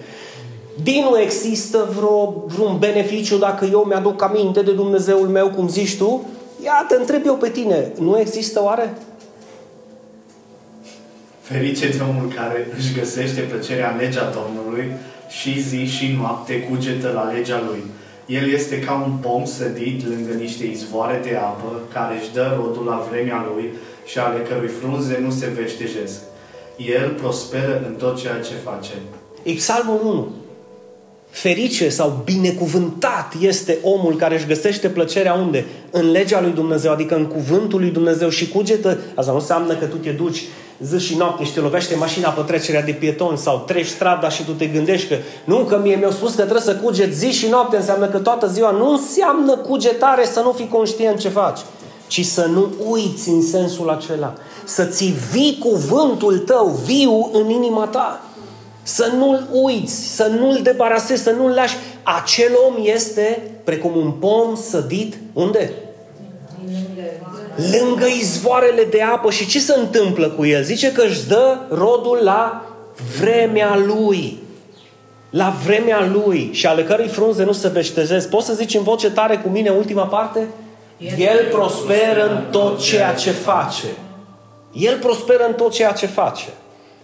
Din 0.83 1.05
nu 1.09 1.19
există 1.19 1.89
vreo, 1.95 2.43
vreun 2.47 2.77
beneficiu 2.79 3.37
dacă 3.37 3.65
eu 3.71 3.83
mi-aduc 3.87 4.21
aminte 4.21 4.61
de 4.61 4.71
Dumnezeul 4.71 5.27
meu, 5.27 5.49
cum 5.49 5.67
zici 5.67 5.97
tu? 5.97 6.25
Ia, 6.63 6.85
te 6.87 6.95
întreb 6.95 7.21
eu 7.25 7.35
pe 7.35 7.49
tine, 7.49 7.91
nu 7.99 8.19
există 8.19 8.63
oare? 8.63 8.93
Ferice 11.41 11.87
de 11.87 12.01
omul 12.09 12.31
care 12.35 12.67
își 12.77 12.93
găsește 12.93 13.41
plăcerea 13.41 13.91
în 13.91 13.97
legea 13.97 14.33
Domnului 14.33 14.91
și 15.29 15.61
zi 15.61 15.85
și 15.85 16.15
noapte 16.19 16.59
cugetă 16.59 17.11
la 17.13 17.31
legea 17.31 17.63
lui. 17.67 17.83
El 18.25 18.49
este 18.49 18.79
ca 18.79 18.93
un 19.05 19.11
pom 19.21 19.45
sădit 19.45 20.07
lângă 20.07 20.33
niște 20.33 20.65
izvoare 20.65 21.21
de 21.23 21.35
apă, 21.35 21.81
care 21.93 22.15
își 22.19 22.33
dă 22.33 22.57
rodul 22.57 22.85
la 22.85 23.07
vremea 23.09 23.45
lui 23.53 23.73
și 24.05 24.19
ale 24.19 24.39
cărui 24.49 24.67
frunze 24.67 25.19
nu 25.23 25.31
se 25.31 25.51
veștejesc. 25.55 26.19
El 26.77 27.09
prosperă 27.09 27.83
în 27.87 27.93
tot 27.93 28.21
ceea 28.21 28.39
ce 28.39 28.53
face. 28.63 28.91
E 29.43 29.53
Psalmul 29.53 29.99
1. 30.03 30.31
Ferice 31.29 31.89
sau 31.89 32.21
binecuvântat 32.23 33.33
este 33.41 33.77
omul 33.81 34.15
care 34.15 34.35
își 34.35 34.47
găsește 34.47 34.89
plăcerea 34.89 35.33
unde? 35.33 35.65
În 35.91 36.11
legea 36.11 36.41
lui 36.41 36.51
Dumnezeu, 36.51 36.91
adică 36.91 37.15
în 37.15 37.25
cuvântul 37.25 37.79
lui 37.79 37.89
Dumnezeu 37.89 38.29
și 38.29 38.49
cugetă. 38.49 38.99
Asta 39.15 39.31
nu 39.31 39.37
înseamnă 39.37 39.75
că 39.75 39.85
tu 39.85 39.95
te 39.95 40.11
duci 40.11 40.43
zi 40.79 40.99
și 40.99 41.17
noapte 41.17 41.43
și 41.43 41.53
te 41.53 41.59
lovește 41.59 41.95
mașina 41.95 42.29
pe 42.29 42.41
trecerea 42.41 42.81
de 42.81 42.91
pietoni 42.91 43.37
sau 43.37 43.63
treci 43.67 43.87
strada 43.87 44.29
și 44.29 44.43
tu 44.43 44.51
te 44.51 44.65
gândești 44.65 45.07
că 45.07 45.15
nu, 45.43 45.57
că 45.57 45.79
mie 45.83 45.95
mi-au 45.95 46.11
spus 46.11 46.29
că 46.29 46.41
trebuie 46.41 46.61
să 46.61 46.75
cuget 46.75 47.13
zi 47.13 47.31
și 47.31 47.47
noapte, 47.47 47.75
înseamnă 47.75 48.07
că 48.07 48.17
toată 48.17 48.47
ziua 48.47 48.71
nu 48.71 48.91
înseamnă 48.91 49.57
cugetare 49.57 50.25
să 50.25 50.39
nu 50.39 50.51
fii 50.51 50.67
conștient 50.67 51.19
ce 51.19 51.29
faci, 51.29 51.59
ci 52.07 52.25
să 52.25 52.45
nu 52.45 52.69
uiți 52.89 53.29
în 53.29 53.41
sensul 53.41 53.89
acela, 53.89 54.33
să 54.65 54.85
ți 54.85 55.13
vii 55.31 55.57
cuvântul 55.59 56.37
tău 56.37 56.79
viu 56.85 57.29
în 57.33 57.49
inima 57.49 57.85
ta. 57.85 58.19
Să 58.83 59.11
nu-l 59.17 59.47
uiți, 59.51 60.15
să 60.15 60.27
nu-l 60.39 60.59
debarasezi, 60.63 61.23
să 61.23 61.31
nu-l 61.31 61.51
lași. 61.51 61.75
Acel 62.03 62.51
om 62.67 62.73
este 62.83 63.51
precum 63.63 63.97
un 63.97 64.11
pom 64.11 64.55
sădit, 64.55 65.17
unde? 65.33 65.71
Lângă 67.55 68.05
izvoarele 68.05 68.83
de 68.83 69.01
apă. 69.01 69.31
Și 69.31 69.47
ce 69.47 69.59
se 69.59 69.75
întâmplă 69.79 70.29
cu 70.29 70.45
el? 70.45 70.63
Zice 70.63 70.91
că 70.91 71.01
își 71.01 71.27
dă 71.27 71.57
rodul 71.69 72.19
la 72.23 72.65
vremea 73.19 73.77
lui. 73.85 74.37
La 75.29 75.53
vremea 75.65 76.09
lui 76.13 76.49
și 76.53 76.67
ale 76.67 76.83
cărei 76.83 77.07
frunze 77.07 77.43
nu 77.43 77.51
se 77.51 77.67
veștejesc. 77.67 78.29
Poți 78.29 78.45
să 78.45 78.53
zici 78.53 78.75
în 78.75 78.83
voce 78.83 79.11
tare 79.11 79.37
cu 79.37 79.49
mine 79.49 79.69
ultima 79.69 80.03
parte? 80.03 80.47
El 81.17 81.47
prosperă 81.51 82.29
în 82.29 82.51
tot 82.51 82.81
ceea 82.81 83.13
ce 83.13 83.31
face. 83.31 83.87
El 84.73 84.97
prosperă 84.97 85.45
în 85.47 85.53
tot 85.53 85.71
ceea 85.71 85.91
ce 85.91 86.05
face. 86.05 86.47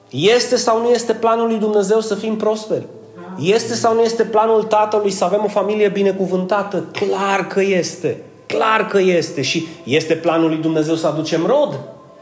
Este 0.10 0.56
sau 0.56 0.82
nu 0.82 0.90
este 0.90 1.14
planul 1.14 1.48
lui 1.48 1.58
Dumnezeu 1.58 2.00
să 2.00 2.16
fim 2.16 2.36
prosperi? 2.36 2.86
Este 3.40 3.74
sau 3.74 3.94
nu 3.94 4.02
este 4.02 4.24
planul 4.24 4.64
Tatălui 4.64 5.12
să 5.12 5.24
avem 5.24 5.42
o 5.44 5.48
familie 5.48 5.90
binecuvântată? 5.90 6.86
Clar 6.92 7.48
că 7.48 7.62
este. 7.62 8.18
Clar 8.52 8.88
că 8.88 9.00
este. 9.00 9.42
Și 9.42 9.68
este 9.84 10.14
planul 10.14 10.50
lui 10.50 10.58
Dumnezeu 10.58 10.96
să 10.96 11.08
aducem 11.08 11.46
rod? 11.46 11.80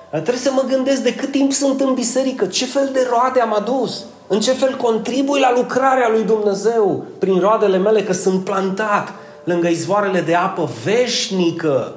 Trebuie 0.09 0.36
să 0.36 0.51
mă 0.53 0.63
gândesc 0.69 1.01
de 1.01 1.15
cât 1.15 1.31
timp 1.31 1.51
sunt 1.51 1.79
în 1.79 1.93
biserică, 1.93 2.45
ce 2.45 2.65
fel 2.65 2.89
de 2.93 3.07
roade 3.09 3.39
am 3.39 3.53
adus, 3.53 4.03
în 4.27 4.39
ce 4.39 4.51
fel 4.51 4.75
contribui 4.75 5.39
la 5.39 5.53
lucrarea 5.55 6.09
lui 6.09 6.24
Dumnezeu 6.24 7.05
prin 7.19 7.39
roadele 7.39 7.77
mele, 7.77 8.03
că 8.03 8.13
sunt 8.13 8.43
plantat 8.43 9.13
lângă 9.43 9.67
izvoarele 9.67 10.21
de 10.21 10.36
apă 10.36 10.69
veșnică 10.83 11.95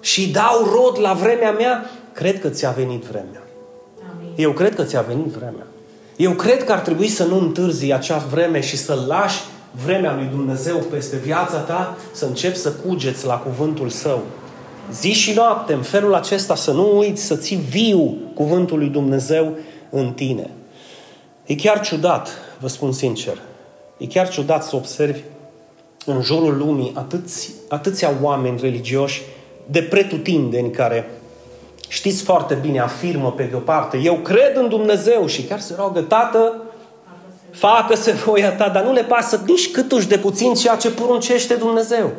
și 0.00 0.30
dau 0.30 0.68
rod 0.72 1.00
la 1.00 1.12
vremea 1.12 1.50
mea, 1.50 1.90
cred 2.12 2.40
că 2.40 2.48
ți-a 2.48 2.70
venit 2.70 3.02
vremea. 3.02 3.42
Eu 4.36 4.50
cred 4.50 4.74
că 4.74 4.82
ți-a 4.82 5.00
venit 5.00 5.32
vremea. 5.32 5.66
Eu 6.16 6.30
cred 6.30 6.64
că 6.64 6.72
ar 6.72 6.78
trebui 6.78 7.08
să 7.08 7.24
nu 7.24 7.38
întârzi 7.38 7.92
acea 7.92 8.24
vreme 8.30 8.60
și 8.60 8.76
să 8.76 9.04
lași 9.06 9.40
vremea 9.84 10.14
lui 10.14 10.28
Dumnezeu 10.30 10.76
peste 10.76 11.16
viața 11.16 11.58
ta, 11.58 11.96
să 12.12 12.24
începi 12.24 12.56
să 12.56 12.72
cugeți 12.72 13.26
la 13.26 13.36
cuvântul 13.36 13.88
său. 13.88 14.22
Zi 14.92 15.12
și 15.12 15.32
noapte, 15.32 15.72
în 15.72 15.82
felul 15.82 16.14
acesta, 16.14 16.54
să 16.54 16.72
nu 16.72 16.98
uiți 16.98 17.22
să 17.22 17.36
ții 17.36 17.56
viu 17.56 18.16
cuvântul 18.34 18.78
lui 18.78 18.88
Dumnezeu 18.88 19.56
în 19.90 20.12
tine. 20.12 20.50
E 21.46 21.54
chiar 21.54 21.80
ciudat, 21.80 22.28
vă 22.60 22.68
spun 22.68 22.92
sincer, 22.92 23.38
e 23.96 24.06
chiar 24.06 24.28
ciudat 24.28 24.64
să 24.64 24.76
observi 24.76 25.20
în 26.06 26.22
jurul 26.22 26.56
lumii 26.56 26.92
atâți, 26.94 27.52
atâția 27.68 28.12
oameni 28.22 28.60
religioși 28.60 29.22
de 29.66 29.82
pretutindeni 29.82 30.70
care 30.70 31.10
știți 31.88 32.22
foarte 32.22 32.54
bine, 32.54 32.80
afirmă 32.80 33.32
pe 33.32 33.42
de 33.42 33.56
o 33.56 33.58
parte, 33.58 33.96
eu 33.96 34.14
cred 34.14 34.56
în 34.56 34.68
Dumnezeu 34.68 35.26
și 35.26 35.42
chiar 35.42 35.60
se 35.60 35.74
roagă, 35.76 36.00
Tată, 36.00 36.62
facă-se 37.54 38.12
voia 38.12 38.52
ta, 38.52 38.68
dar 38.68 38.82
nu 38.82 38.92
le 38.92 39.02
pasă 39.02 39.40
nici 39.46 39.70
câtuși 39.70 40.08
de 40.08 40.18
puțin 40.18 40.54
ceea 40.54 40.76
ce 40.76 40.90
poruncește 40.90 41.54
Dumnezeu. 41.54 42.10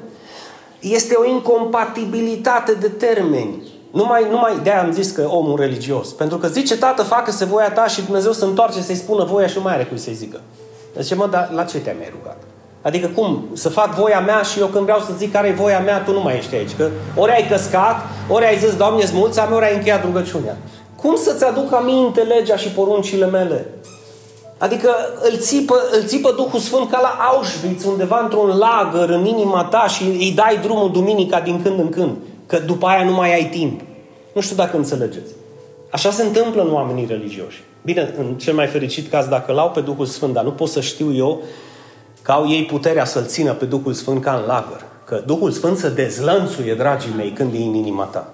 Este 0.79 1.15
o 1.15 1.25
incompatibilitate 1.25 2.73
de 2.73 2.87
termeni. 2.87 3.63
Numai, 3.91 4.27
numai 4.29 4.59
de 4.63 4.69
am 4.69 4.91
zis 4.91 5.11
că 5.11 5.27
omul 5.29 5.59
religios. 5.59 6.11
Pentru 6.11 6.37
că 6.37 6.47
zice, 6.47 6.77
tată, 6.77 7.03
facă-se 7.03 7.45
voia 7.45 7.71
ta 7.71 7.87
și 7.87 8.01
Dumnezeu 8.01 8.31
se 8.31 8.45
întoarce 8.45 8.81
să-i 8.81 8.95
spună 8.95 9.23
voia 9.23 9.47
și 9.47 9.57
nu 9.57 9.61
mai 9.61 9.73
are 9.73 9.83
cui 9.83 9.97
să-i 9.97 10.13
zică. 10.13 10.41
Zice, 10.99 11.15
mă, 11.15 11.27
dar 11.31 11.49
la 11.53 11.63
ce 11.63 11.77
te-ai 11.77 11.95
mai 11.97 12.13
rugat? 12.19 12.37
Adică 12.81 13.07
cum? 13.15 13.45
Să 13.53 13.69
fac 13.69 13.95
voia 13.95 14.19
mea 14.19 14.41
și 14.41 14.59
eu 14.59 14.67
când 14.67 14.83
vreau 14.83 14.99
să 14.99 15.11
zic 15.17 15.31
care 15.31 15.47
e 15.47 15.51
voia 15.51 15.79
mea, 15.79 16.01
tu 16.01 16.11
nu 16.11 16.21
mai 16.21 16.37
ești 16.37 16.55
aici. 16.55 16.75
Că 16.77 16.89
ori 17.15 17.31
ai 17.31 17.47
căscat, 17.47 17.95
ori 18.29 18.45
ai 18.45 18.57
zis, 18.57 18.75
Doamne, 18.75 19.09
mulți 19.13 19.39
ori 19.53 19.65
ai 19.65 19.75
încheiat 19.75 20.03
rugăciunea. 20.03 20.57
Cum 20.95 21.15
să-ți 21.15 21.43
aduc 21.43 21.73
aminte 21.73 22.21
legea 22.21 22.55
și 22.55 22.69
poruncile 22.69 23.25
mele? 23.25 23.67
Adică 24.57 24.89
îl 25.31 25.37
țipă, 25.37 25.75
îl 25.91 26.05
țipă 26.05 26.31
Duhul 26.31 26.59
Sfânt 26.59 26.89
ca 26.89 27.01
la 27.01 27.17
Auschwitz, 27.31 27.83
undeva 27.83 28.19
într-un 28.23 28.57
lagăr 28.57 29.09
în 29.09 29.25
inima 29.25 29.63
ta 29.63 29.87
și 29.87 30.03
îi 30.03 30.31
dai 30.35 30.57
drumul 30.61 30.91
duminica 30.91 31.39
din 31.39 31.61
când 31.61 31.79
în 31.79 31.89
când. 31.89 32.15
Că 32.45 32.59
după 32.59 32.87
aia 32.87 33.03
nu 33.03 33.11
mai 33.13 33.33
ai 33.33 33.49
timp. 33.49 33.81
Nu 34.33 34.41
știu 34.41 34.55
dacă 34.55 34.77
înțelegeți. 34.77 35.31
Așa 35.89 36.11
se 36.11 36.23
întâmplă 36.23 36.61
în 36.61 36.73
oamenii 36.73 37.05
religioși. 37.05 37.63
Bine, 37.81 38.13
în 38.17 38.33
cel 38.37 38.53
mai 38.53 38.67
fericit 38.67 39.09
caz, 39.09 39.25
dacă 39.27 39.51
l-au 39.51 39.69
pe 39.69 39.79
Duhul 39.79 40.05
Sfânt, 40.05 40.33
dar 40.33 40.43
nu 40.43 40.51
pot 40.51 40.69
să 40.69 40.81
știu 40.81 41.13
eu 41.13 41.41
că 42.21 42.31
au 42.31 42.49
ei 42.49 42.65
puterea 42.65 43.05
să-L 43.05 43.25
țină 43.25 43.53
pe 43.53 43.65
Duhul 43.65 43.93
Sfânt 43.93 44.21
ca 44.21 44.33
în 44.33 44.45
lagăr. 44.47 44.85
Că 45.05 45.23
Duhul 45.25 45.51
Sfânt 45.51 45.77
se 45.77 45.89
dezlănțuie, 45.89 46.73
dragii 46.73 47.13
mei, 47.15 47.29
când 47.29 47.53
e 47.53 47.57
în 47.57 47.73
inima 47.73 48.03
ta. 48.03 48.33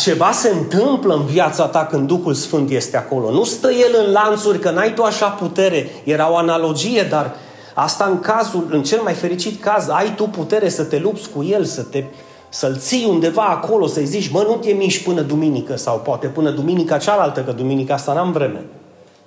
Ceva 0.00 0.32
se 0.32 0.48
întâmplă 0.48 1.14
în 1.14 1.24
viața 1.24 1.66
ta 1.66 1.86
când 1.86 2.06
Duhul 2.06 2.34
Sfânt 2.34 2.70
este 2.70 2.96
acolo. 2.96 3.30
Nu 3.30 3.44
stă 3.44 3.70
El 3.70 4.04
în 4.06 4.12
lanțuri, 4.12 4.58
că 4.58 4.70
n-ai 4.70 4.94
tu 4.94 5.02
așa 5.02 5.26
putere. 5.26 5.90
Era 6.04 6.30
o 6.30 6.36
analogie, 6.36 7.02
dar 7.02 7.34
asta 7.74 8.04
în 8.04 8.20
cazul, 8.20 8.66
în 8.70 8.82
cel 8.82 9.00
mai 9.02 9.12
fericit 9.12 9.62
caz, 9.62 9.88
ai 9.88 10.14
tu 10.14 10.24
putere 10.24 10.68
să 10.68 10.84
te 10.84 10.98
lupți 10.98 11.28
cu 11.30 11.44
El, 11.44 11.64
să 11.64 11.82
te, 11.82 12.04
să-L 12.48 12.76
ții 12.78 13.06
undeva 13.08 13.42
acolo, 13.42 13.86
să-i 13.86 14.06
zici, 14.06 14.30
mă, 14.30 14.44
nu 14.48 14.54
te 14.54 14.72
miști 14.72 15.04
până 15.04 15.20
duminică 15.20 15.76
sau 15.76 15.98
poate 15.98 16.26
până 16.26 16.50
duminica 16.50 16.98
cealaltă, 16.98 17.40
că 17.40 17.52
duminica 17.52 17.94
asta 17.94 18.12
n-am 18.12 18.32
vreme. 18.32 18.64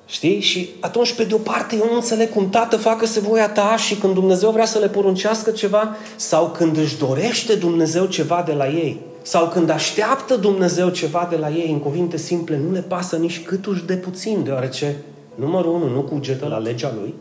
Știi? 0.05 0.39
Și 0.39 0.69
atunci, 0.79 1.13
pe 1.13 1.23
de-o 1.23 1.37
parte, 1.37 1.75
eu 1.75 1.87
nu 1.89 1.95
înțeleg 1.95 2.33
cum 2.33 2.49
tată 2.49 2.77
facă-se 2.77 3.19
voia 3.19 3.49
ta 3.49 3.75
și 3.77 3.95
când 3.95 4.13
Dumnezeu 4.13 4.49
vrea 4.51 4.65
să 4.65 4.79
le 4.79 4.87
poruncească 4.87 5.51
ceva 5.51 5.95
sau 6.15 6.45
când 6.57 6.77
își 6.77 6.97
dorește 6.97 7.53
Dumnezeu 7.53 8.05
ceva 8.05 8.43
de 8.45 8.53
la 8.53 8.67
ei 8.67 9.13
sau 9.25 9.47
când 9.47 9.69
așteaptă 9.69 10.35
Dumnezeu 10.35 10.89
ceva 10.89 11.27
de 11.29 11.35
la 11.35 11.49
ei, 11.49 11.71
în 11.71 11.79
cuvinte 11.79 12.17
simple, 12.17 12.57
nu 12.57 12.71
le 12.71 12.79
pasă 12.79 13.15
nici 13.15 13.43
câtuși 13.43 13.85
de 13.85 13.93
puțin, 13.93 14.43
deoarece, 14.43 14.95
numărul 15.35 15.73
unu, 15.73 15.89
nu 15.89 16.01
cugetă 16.01 16.47
la 16.47 16.57
legea 16.57 16.93
lui, 16.99 17.13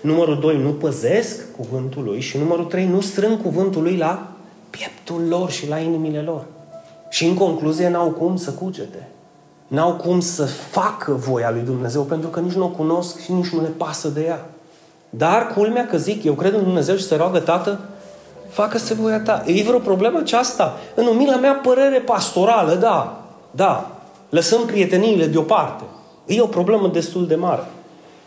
numărul 0.00 0.38
doi, 0.40 0.58
nu 0.58 0.70
păzesc 0.70 1.56
cuvântul 1.56 2.04
lui 2.04 2.20
și 2.20 2.38
numărul 2.38 2.64
trei, 2.64 2.86
nu 2.86 3.00
strâng 3.00 3.42
cuvântul 3.42 3.82
lui 3.82 3.96
la 3.96 4.32
pieptul 4.70 5.22
lor 5.28 5.50
și 5.50 5.68
la 5.68 5.78
inimile 5.78 6.20
lor. 6.20 6.44
Și 7.08 7.24
în 7.24 7.34
concluzie, 7.34 7.88
n-au 7.88 8.08
cum 8.10 8.36
să 8.36 8.50
cugete. 8.50 9.08
N-au 9.66 9.92
cum 9.92 10.20
să 10.20 10.44
facă 10.44 11.12
voia 11.12 11.50
lui 11.50 11.62
Dumnezeu, 11.64 12.02
pentru 12.02 12.28
că 12.28 12.40
nici 12.40 12.52
nu 12.52 12.64
o 12.64 12.68
cunosc 12.68 13.20
și 13.20 13.32
nici 13.32 13.48
nu 13.48 13.60
le 13.60 13.68
pasă 13.76 14.08
de 14.08 14.24
ea. 14.24 14.50
Dar 15.10 15.46
culmea 15.46 15.86
că 15.86 15.96
zic, 15.96 16.24
eu 16.24 16.32
cred 16.32 16.54
în 16.54 16.62
Dumnezeu 16.62 16.96
și 16.96 17.06
se 17.06 17.16
roagă, 17.16 17.38
Tată, 17.38 17.80
facă-se 18.50 18.94
voia 18.94 19.20
ta. 19.20 19.42
E 19.46 19.62
vreo 19.62 19.78
problemă 19.78 20.18
aceasta? 20.18 20.78
În 20.94 21.06
umila 21.06 21.36
mea 21.36 21.52
părere 21.52 21.98
pastorală, 21.98 22.74
da, 22.74 23.24
da, 23.50 23.90
lăsăm 24.28 24.66
prieteniile 24.66 25.26
deoparte. 25.26 25.84
E 26.26 26.40
o 26.40 26.46
problemă 26.46 26.88
destul 26.88 27.26
de 27.26 27.34
mare. 27.34 27.64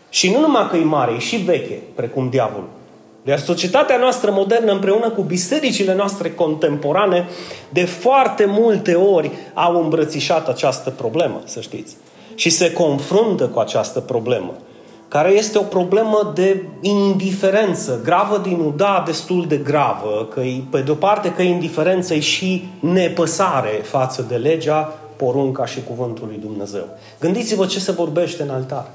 Și 0.08 0.30
nu 0.30 0.40
numai 0.40 0.68
că 0.70 0.76
e 0.76 0.84
mare, 0.84 1.12
e 1.12 1.18
și 1.18 1.36
veche, 1.36 1.82
precum 1.94 2.28
diavolul. 2.28 2.68
Iar 3.26 3.38
societatea 3.38 3.96
noastră 3.96 4.30
modernă 4.30 4.72
împreună 4.72 5.10
cu 5.10 5.22
bisericile 5.22 5.94
noastre 5.94 6.30
contemporane 6.30 7.28
de 7.68 7.84
foarte 7.84 8.44
multe 8.44 8.94
ori 8.94 9.30
au 9.54 9.82
îmbrățișat 9.82 10.48
această 10.48 10.90
problemă, 10.90 11.40
să 11.44 11.60
știți. 11.60 11.96
Și 12.34 12.50
se 12.50 12.72
confruntă 12.72 13.44
cu 13.48 13.58
această 13.58 14.00
problemă 14.00 14.54
care 15.14 15.30
este 15.30 15.58
o 15.58 15.62
problemă 15.62 16.32
de 16.34 16.64
indiferență, 16.80 18.00
gravă 18.04 18.38
din 18.38 18.60
uda, 18.60 19.02
destul 19.06 19.46
de 19.48 19.56
gravă, 19.56 20.28
că 20.30 20.40
pe 20.70 20.80
de 20.80 20.90
o 20.90 20.94
parte 20.94 21.32
că 21.32 21.42
indiferență 21.42 22.14
e 22.14 22.20
și 22.20 22.68
nepăsare 22.80 23.80
față 23.82 24.24
de 24.28 24.34
legea, 24.34 24.98
porunca 25.16 25.66
și 25.66 25.82
cuvântul 25.82 26.26
lui 26.26 26.38
Dumnezeu. 26.40 26.84
Gândiți-vă 27.20 27.66
ce 27.66 27.80
se 27.80 27.92
vorbește 27.92 28.42
în 28.42 28.50
altar. 28.50 28.90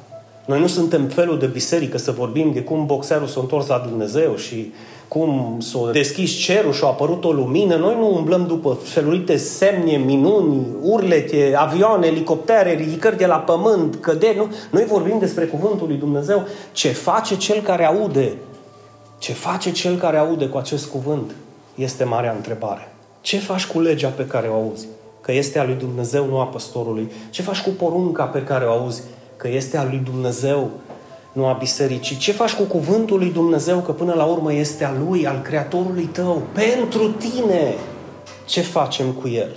Noi 0.46 0.60
nu 0.60 0.68
suntem 0.68 1.06
felul 1.06 1.40
de 1.40 1.46
biserică 1.46 1.98
să 1.98 2.12
vorbim 2.12 2.52
de 2.52 2.62
cum 2.62 2.86
boxerul 2.86 3.28
s-a 3.28 3.40
întors 3.40 3.68
la 3.68 3.86
Dumnezeu 3.88 4.36
și 4.36 4.72
cum 5.10 5.58
s-a 5.60 5.92
deschis 5.92 6.32
cerul 6.32 6.74
și 6.74 6.84
a 6.84 6.88
apărut 6.88 7.24
o 7.24 7.32
lumină. 7.32 7.76
Noi 7.76 7.96
nu 7.96 8.16
umblăm 8.16 8.48
după 8.48 8.78
felurite 8.84 9.38
semne, 9.38 9.98
minuni, 9.98 10.68
urlete, 10.82 11.54
avioane, 11.58 12.08
elicoptere, 12.08 12.76
ridicări 12.76 13.18
de 13.18 13.26
la 13.26 13.36
pământ, 13.36 13.96
căderi. 13.96 14.38
Nu? 14.38 14.54
Noi 14.72 14.86
vorbim 14.86 15.20
despre 15.20 15.46
cuvântul 15.46 15.88
lui 15.88 15.98
Dumnezeu. 15.98 16.48
Ce 16.72 16.90
face 16.90 17.38
cel 17.38 17.62
care 17.62 17.86
aude? 17.86 18.34
Ce 19.20 19.34
face 19.34 19.72
cel 19.72 19.98
care 19.98 20.18
aude 20.18 20.46
cu 20.46 20.58
acest 20.58 20.90
cuvânt? 20.90 21.32
Este 21.76 22.04
marea 22.04 22.34
întrebare. 22.36 22.94
Ce 23.22 23.38
faci 23.38 23.66
cu 23.66 23.80
legea 23.80 24.10
pe 24.10 24.26
care 24.26 24.48
o 24.48 24.54
auzi? 24.54 24.88
Că 25.22 25.32
este 25.32 25.60
a 25.60 25.66
lui 25.66 25.76
Dumnezeu, 25.76 26.26
nu 26.26 26.40
a 26.40 26.46
păstorului. 26.46 27.12
Ce 27.30 27.42
faci 27.42 27.62
cu 27.62 27.70
porunca 27.70 28.24
pe 28.24 28.44
care 28.44 28.66
o 28.66 28.72
auzi? 28.72 29.02
Că 29.36 29.48
este 29.48 29.78
a 29.78 29.84
lui 29.84 30.02
Dumnezeu, 30.04 30.70
nu 31.32 31.46
a 31.46 31.54
bisericii. 31.54 32.18
Ce 32.18 32.32
faci 32.32 32.54
cu 32.54 32.64
cuvântul 32.64 33.18
lui 33.18 33.32
Dumnezeu, 33.32 33.80
că 33.80 33.92
până 33.92 34.14
la 34.14 34.24
urmă 34.24 34.54
este 34.54 34.84
a 34.84 34.94
lui, 35.08 35.28
al 35.28 35.42
Creatorului 35.42 36.06
tău, 36.06 36.42
pentru 36.54 37.08
tine? 37.12 37.74
Ce 38.46 38.62
facem 38.62 39.12
cu 39.12 39.28
el? 39.28 39.56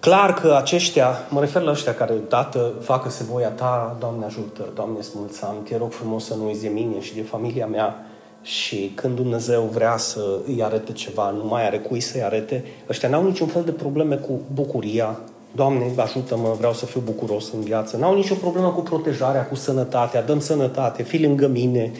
Clar 0.00 0.34
că 0.34 0.54
aceștia, 0.56 1.26
mă 1.28 1.40
refer 1.40 1.62
la 1.62 1.70
ăștia 1.70 1.94
care, 1.94 2.12
Tată, 2.12 2.72
facă-se 2.80 3.24
voia 3.24 3.48
ta, 3.48 3.96
Doamne 4.00 4.24
ajută, 4.24 4.68
Doamne 4.74 5.00
smulțam, 5.00 5.54
te 5.68 5.76
rog 5.76 5.92
frumos 5.92 6.24
să 6.24 6.34
nu 6.34 6.46
uiți 6.46 6.62
de 6.62 6.68
mine 6.68 7.00
și 7.00 7.14
de 7.14 7.22
familia 7.22 7.66
mea. 7.66 8.06
Și 8.42 8.92
când 8.94 9.16
Dumnezeu 9.16 9.62
vrea 9.62 9.96
să 9.96 10.38
îi 10.46 10.62
arate 10.62 10.92
ceva, 10.92 11.30
nu 11.30 11.44
mai 11.44 11.66
are 11.66 11.78
cui 11.78 12.00
să-i 12.00 12.22
arate, 12.22 12.64
ăștia 12.88 13.08
n-au 13.08 13.24
niciun 13.24 13.46
fel 13.46 13.62
de 13.64 13.70
probleme 13.70 14.14
cu 14.14 14.40
bucuria, 14.54 15.18
Doamne, 15.56 15.92
ajută-mă, 15.96 16.54
vreau 16.58 16.72
să 16.72 16.86
fiu 16.86 17.00
bucuros 17.04 17.52
în 17.52 17.60
viață. 17.60 17.96
N-au 17.96 18.14
nicio 18.14 18.34
problemă 18.34 18.68
cu 18.68 18.80
protejarea, 18.80 19.46
cu 19.46 19.54
sănătatea, 19.54 20.22
dăm 20.22 20.40
sănătate, 20.40 21.02
fii 21.02 21.22
lângă 21.22 21.46
mine, 21.46 21.92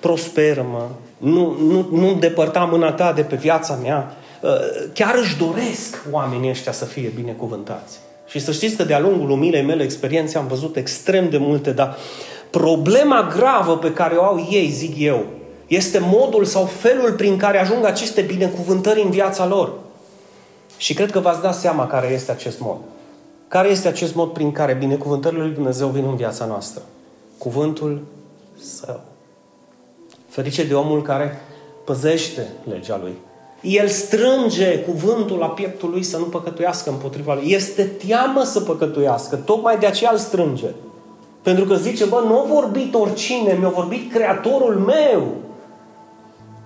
prosperă-mă, 0.00 0.88
nu, 1.16 1.56
nu, 1.60 1.88
nu 1.90 2.08
îndepărta 2.08 2.64
mâna 2.64 2.92
ta 2.92 3.12
de 3.12 3.22
pe 3.22 3.36
viața 3.36 3.78
mea. 3.82 4.16
Uh, 4.40 4.50
chiar 4.92 5.14
își 5.14 5.36
doresc 5.36 6.04
oamenii 6.10 6.50
ăștia 6.50 6.72
să 6.72 6.84
fie 6.84 7.12
binecuvântați. 7.14 7.98
Și 8.26 8.38
să 8.38 8.52
știți 8.52 8.76
că 8.76 8.84
de-a 8.84 9.00
lungul 9.00 9.30
umilei 9.30 9.62
mele 9.62 9.82
experiențe 9.82 10.38
am 10.38 10.46
văzut 10.46 10.76
extrem 10.76 11.30
de 11.30 11.38
multe, 11.38 11.70
dar 11.70 11.96
problema 12.50 13.32
gravă 13.36 13.76
pe 13.76 13.92
care 13.92 14.14
o 14.14 14.22
au 14.24 14.48
ei, 14.50 14.70
zic 14.70 14.94
eu, 14.98 15.24
este 15.66 15.98
modul 15.98 16.44
sau 16.44 16.64
felul 16.64 17.12
prin 17.12 17.36
care 17.36 17.60
ajung 17.60 17.84
aceste 17.84 18.20
binecuvântări 18.20 19.02
în 19.02 19.10
viața 19.10 19.46
lor. 19.46 19.72
Și 20.76 20.94
cred 20.94 21.10
că 21.10 21.18
v-ați 21.18 21.42
dat 21.42 21.54
seama 21.54 21.86
care 21.86 22.12
este 22.12 22.30
acest 22.30 22.60
mod. 22.60 22.76
Care 23.52 23.68
este 23.68 23.88
acest 23.88 24.14
mod 24.14 24.30
prin 24.30 24.52
care 24.52 24.74
binecuvântările 24.74 25.42
lui 25.42 25.54
Dumnezeu 25.54 25.88
vin 25.88 26.04
în 26.04 26.16
viața 26.16 26.44
noastră? 26.44 26.82
Cuvântul 27.38 28.02
Său. 28.58 29.00
Ferice 30.28 30.64
de 30.64 30.74
omul 30.74 31.02
care 31.02 31.40
păzește 31.84 32.46
legea 32.68 32.98
lui. 33.02 33.12
El 33.60 33.88
strânge 33.88 34.78
cuvântul 34.78 35.38
la 35.38 35.48
pieptul 35.48 35.90
lui 35.90 36.02
să 36.02 36.18
nu 36.18 36.24
păcătuiască 36.24 36.90
împotriva 36.90 37.34
lui. 37.34 37.52
Este 37.52 37.82
teamă 37.82 38.42
să 38.42 38.60
păcătuiască. 38.60 39.36
Tocmai 39.36 39.78
de 39.78 39.86
aceea 39.86 40.10
îl 40.10 40.18
strânge. 40.18 40.68
Pentru 41.42 41.64
că 41.64 41.74
zice, 41.74 42.04
bă, 42.04 42.22
nu 42.26 42.38
a 42.38 42.44
vorbit 42.44 42.94
oricine, 42.94 43.52
mi-a 43.52 43.68
vorbit 43.68 44.12
Creatorul 44.12 44.74
meu. 44.74 45.34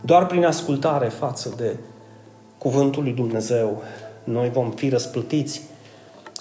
Doar 0.00 0.26
prin 0.26 0.44
ascultare 0.44 1.08
față 1.08 1.54
de 1.56 1.76
cuvântul 2.58 3.02
lui 3.02 3.12
Dumnezeu, 3.12 3.82
noi 4.24 4.50
vom 4.50 4.70
fi 4.70 4.88
răsplătiți 4.88 5.62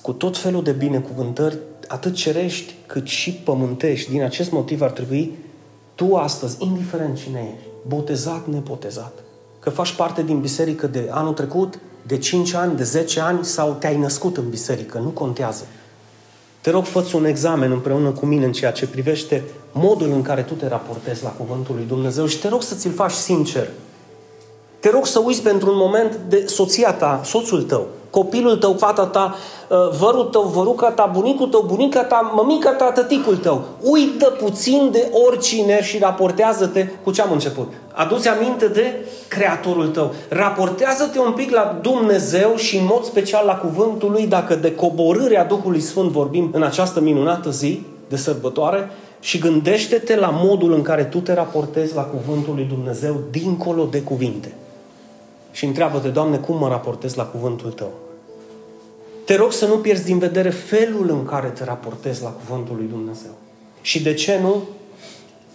cu 0.06 0.12
tot 0.12 0.38
felul 0.38 0.64
de 0.64 0.72
binecuvântări, 0.72 1.58
atât 1.88 2.14
cerești 2.14 2.76
cât 2.86 3.08
și 3.08 3.32
pământești. 3.32 4.10
Din 4.10 4.24
acest 4.24 4.52
motiv 4.52 4.82
ar 4.82 4.92
trebui 4.92 5.38
tu 5.96 6.16
astăzi, 6.16 6.56
indiferent 6.60 7.18
cine 7.18 7.40
ești, 7.56 7.68
botezat, 7.88 8.48
nepotezat, 8.48 9.14
că 9.60 9.70
faci 9.70 9.94
parte 9.94 10.24
din 10.24 10.40
biserică 10.40 10.88
de 10.88 11.08
anul 11.12 11.34
trecut, 11.34 11.80
de 12.02 12.18
5 12.18 12.54
ani, 12.54 12.76
de 12.76 12.84
10 12.84 13.20
ani 13.20 13.46
sau 13.46 13.76
te-ai 13.80 13.98
născut 13.98 14.38
în 14.38 14.50
biserică, 14.50 14.98
nu 14.98 15.10
contează. 15.10 15.66
Te 16.62 16.70
rog, 16.70 16.86
fă 16.86 17.06
un 17.14 17.26
examen 17.26 17.72
împreună 17.72 18.10
cu 18.10 18.26
mine 18.26 18.46
în 18.46 18.52
ceea 18.52 18.72
ce 18.72 18.88
privește 18.88 19.44
modul 19.72 20.12
în 20.12 20.22
care 20.22 20.42
tu 20.42 20.54
te 20.54 20.68
raportezi 20.68 21.24
la 21.24 21.30
Cuvântul 21.30 21.76
lui 21.76 21.86
Dumnezeu 21.88 22.26
și 22.26 22.40
te 22.40 22.48
rog 22.48 22.62
să 22.62 22.76
ți-l 22.76 22.92
faci 22.92 23.12
sincer. 23.12 23.68
Te 24.80 24.90
rog 24.90 25.06
să 25.06 25.20
uiți 25.20 25.42
pentru 25.42 25.72
un 25.72 25.78
moment 25.78 26.20
de 26.28 26.46
soția 26.48 26.94
ta, 26.94 27.22
soțul 27.24 27.64
tău, 27.64 27.88
copilul 28.16 28.56
tău, 28.56 28.74
fata 28.74 29.06
ta, 29.06 29.36
uh, 29.70 29.78
vărul 30.00 30.24
tău, 30.24 30.42
văruca 30.42 30.92
ta, 30.92 31.10
bunicul 31.14 31.48
tău, 31.48 31.64
bunica 31.68 32.04
ta, 32.04 32.32
mămica 32.36 32.72
ta, 32.72 32.92
tăticul 32.92 33.38
tău. 33.38 33.64
Uită 33.82 34.26
puțin 34.26 34.90
de 34.92 35.12
oricine 35.28 35.84
și 35.84 35.98
raportează-te 35.98 36.88
cu 37.04 37.12
ce 37.12 37.22
am 37.22 37.32
început. 37.32 37.74
Aduți 37.94 38.28
aminte 38.28 38.68
de 38.68 39.06
Creatorul 39.28 39.88
tău. 39.88 40.14
Raportează-te 40.30 41.20
un 41.20 41.32
pic 41.32 41.52
la 41.52 41.80
Dumnezeu 41.82 42.56
și 42.56 42.78
în 42.78 42.86
mod 42.86 43.04
special 43.04 43.46
la 43.46 43.56
cuvântul 43.56 44.12
lui, 44.12 44.28
dacă 44.28 44.56
de 44.56 44.76
coborârea 44.76 45.46
Duhului 45.46 45.80
Sfânt 45.80 46.10
vorbim 46.10 46.50
în 46.54 46.64
această 46.64 47.00
minunată 47.00 47.50
zi 47.50 47.82
de 48.08 48.16
sărbătoare, 48.16 48.90
și 49.20 49.40
gândește-te 49.40 50.16
la 50.16 50.30
modul 50.44 50.74
în 50.74 50.82
care 50.82 51.04
tu 51.04 51.20
te 51.20 51.34
raportezi 51.34 51.96
la 51.96 52.02
cuvântul 52.02 52.54
lui 52.56 52.64
Dumnezeu 52.64 53.16
dincolo 53.32 53.86
de 53.86 54.02
cuvinte. 54.02 54.54
Și 55.52 55.66
întreabă-te, 55.66 56.08
Doamne, 56.08 56.38
cum 56.38 56.58
mă 56.58 56.68
raportez 56.68 57.14
la 57.14 57.24
cuvântul 57.24 57.72
Tău? 57.72 57.92
Te 59.26 59.36
rog 59.36 59.52
să 59.52 59.66
nu 59.66 59.78
pierzi 59.78 60.06
din 60.06 60.20
vedere 60.20 60.50
felul 60.50 61.10
în 61.10 61.26
care 61.26 61.48
te 61.48 61.64
raportezi 61.64 62.22
la 62.22 62.30
cuvântul 62.30 62.76
lui 62.76 62.88
Dumnezeu. 62.88 63.32
Și 63.82 64.04
de 64.04 64.14
ce 64.14 64.40
nu? 64.40 64.64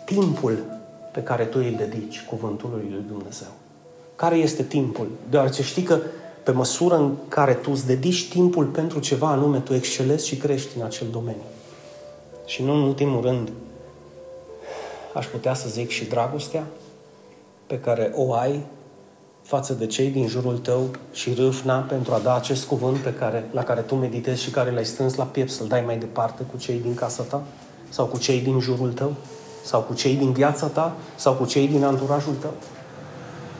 Timpul 0.04 0.64
pe 1.12 1.22
care 1.22 1.44
tu 1.44 1.58
îl 1.58 1.74
dedici 1.76 2.24
cuvântului 2.28 2.86
lui 2.90 3.04
Dumnezeu. 3.08 3.48
Care 4.16 4.36
este 4.36 4.62
timpul? 4.62 5.10
Deoarece 5.30 5.62
știi 5.62 5.82
că 5.82 5.98
pe 6.42 6.50
măsură 6.50 6.96
în 6.96 7.14
care 7.28 7.54
tu 7.54 7.70
îți 7.72 7.86
dedici 7.86 8.28
timpul 8.28 8.64
pentru 8.64 8.98
ceva 9.00 9.28
anume, 9.28 9.58
tu 9.58 9.74
excelezi 9.74 10.26
și 10.26 10.36
crești 10.36 10.78
în 10.78 10.84
acel 10.84 11.06
domeniu. 11.10 11.42
Și 12.46 12.62
nu 12.62 12.72
în 12.72 12.82
ultimul 12.82 13.22
rând, 13.22 13.50
aș 15.14 15.26
putea 15.26 15.54
să 15.54 15.68
zic 15.68 15.90
și 15.90 16.04
dragostea 16.04 16.66
pe 17.66 17.78
care 17.78 18.12
o 18.14 18.34
ai 18.34 18.64
față 19.50 19.72
de 19.72 19.86
cei 19.86 20.10
din 20.10 20.26
jurul 20.26 20.58
tău 20.58 20.90
și 21.12 21.34
râvna 21.34 21.78
pentru 21.78 22.12
a 22.12 22.18
da 22.18 22.34
acest 22.34 22.64
cuvânt 22.64 22.96
pe 22.96 23.12
care, 23.12 23.48
la 23.52 23.62
care 23.62 23.80
tu 23.80 23.94
meditezi 23.94 24.42
și 24.42 24.50
care 24.50 24.70
l-ai 24.70 24.84
strâns 24.84 25.14
la 25.14 25.24
piept 25.24 25.50
să-l 25.50 25.66
dai 25.66 25.82
mai 25.86 25.98
departe 25.98 26.42
cu 26.42 26.56
cei 26.56 26.80
din 26.82 26.94
casa 26.94 27.22
ta 27.22 27.42
sau 27.88 28.06
cu 28.06 28.18
cei 28.18 28.40
din 28.40 28.60
jurul 28.60 28.92
tău 28.92 29.12
sau 29.64 29.80
cu 29.80 29.94
cei 29.94 30.14
din 30.14 30.32
viața 30.32 30.66
ta 30.66 30.96
sau 31.16 31.32
cu 31.32 31.44
cei 31.44 31.68
din 31.68 31.84
anturajul 31.84 32.32
tău. 32.40 32.52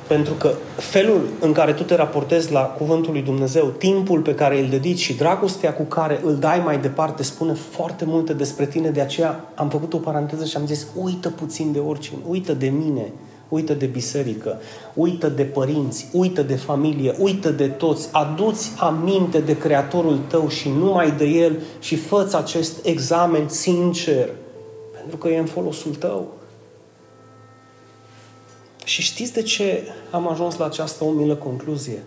Pentru 0.09 0.35
că 0.35 0.53
felul 0.77 1.21
în 1.41 1.53
care 1.53 1.73
tu 1.73 1.83
te 1.83 1.95
raportezi 1.95 2.53
la 2.53 2.61
Cuvântul 2.61 3.13
lui 3.13 3.23
Dumnezeu, 3.23 3.67
timpul 3.67 4.21
pe 4.21 4.35
care 4.35 4.61
îl 4.61 4.69
dedici 4.69 4.99
și 4.99 5.15
dragostea 5.15 5.75
cu 5.75 5.83
care 5.83 6.21
îl 6.25 6.37
dai 6.37 6.61
mai 6.65 6.79
departe, 6.79 7.23
spune 7.23 7.53
foarte 7.53 8.05
multe 8.05 8.33
despre 8.33 8.67
tine. 8.67 8.91
De 8.91 9.01
aceea 9.01 9.45
am 9.55 9.69
făcut 9.69 9.93
o 9.93 9.99
paranteză 9.99 10.45
și 10.45 10.57
am 10.57 10.67
zis, 10.67 10.87
uită 10.95 11.29
puțin 11.29 11.73
de 11.73 11.79
oricine, 11.79 12.19
uită 12.29 12.53
de 12.53 12.69
mine, 12.69 13.13
uită 13.51 13.75
de 13.75 13.87
biserică, 13.87 14.61
uită 14.95 15.29
de 15.29 15.43
părinți, 15.43 16.09
uită 16.13 16.43
de 16.43 16.55
familie, 16.55 17.15
uită 17.19 17.51
de 17.51 17.69
toți, 17.69 18.09
aduți 18.13 18.73
aminte 18.79 19.41
de 19.41 19.59
Creatorul 19.59 20.19
tău 20.29 20.49
și 20.49 20.69
numai 20.69 21.11
de 21.13 21.25
El 21.25 21.61
și 21.79 21.97
fă 21.97 22.31
acest 22.33 22.87
examen 22.87 23.49
sincer, 23.49 24.31
pentru 24.97 25.17
că 25.17 25.29
e 25.29 25.39
în 25.39 25.47
folosul 25.47 25.95
tău. 25.95 26.29
Și 28.85 29.03
știți 29.03 29.33
de 29.33 29.43
ce 29.43 29.83
am 30.11 30.29
ajuns 30.29 30.57
la 30.57 30.65
această 30.65 31.05
umilă 31.05 31.35
concluzie? 31.35 32.03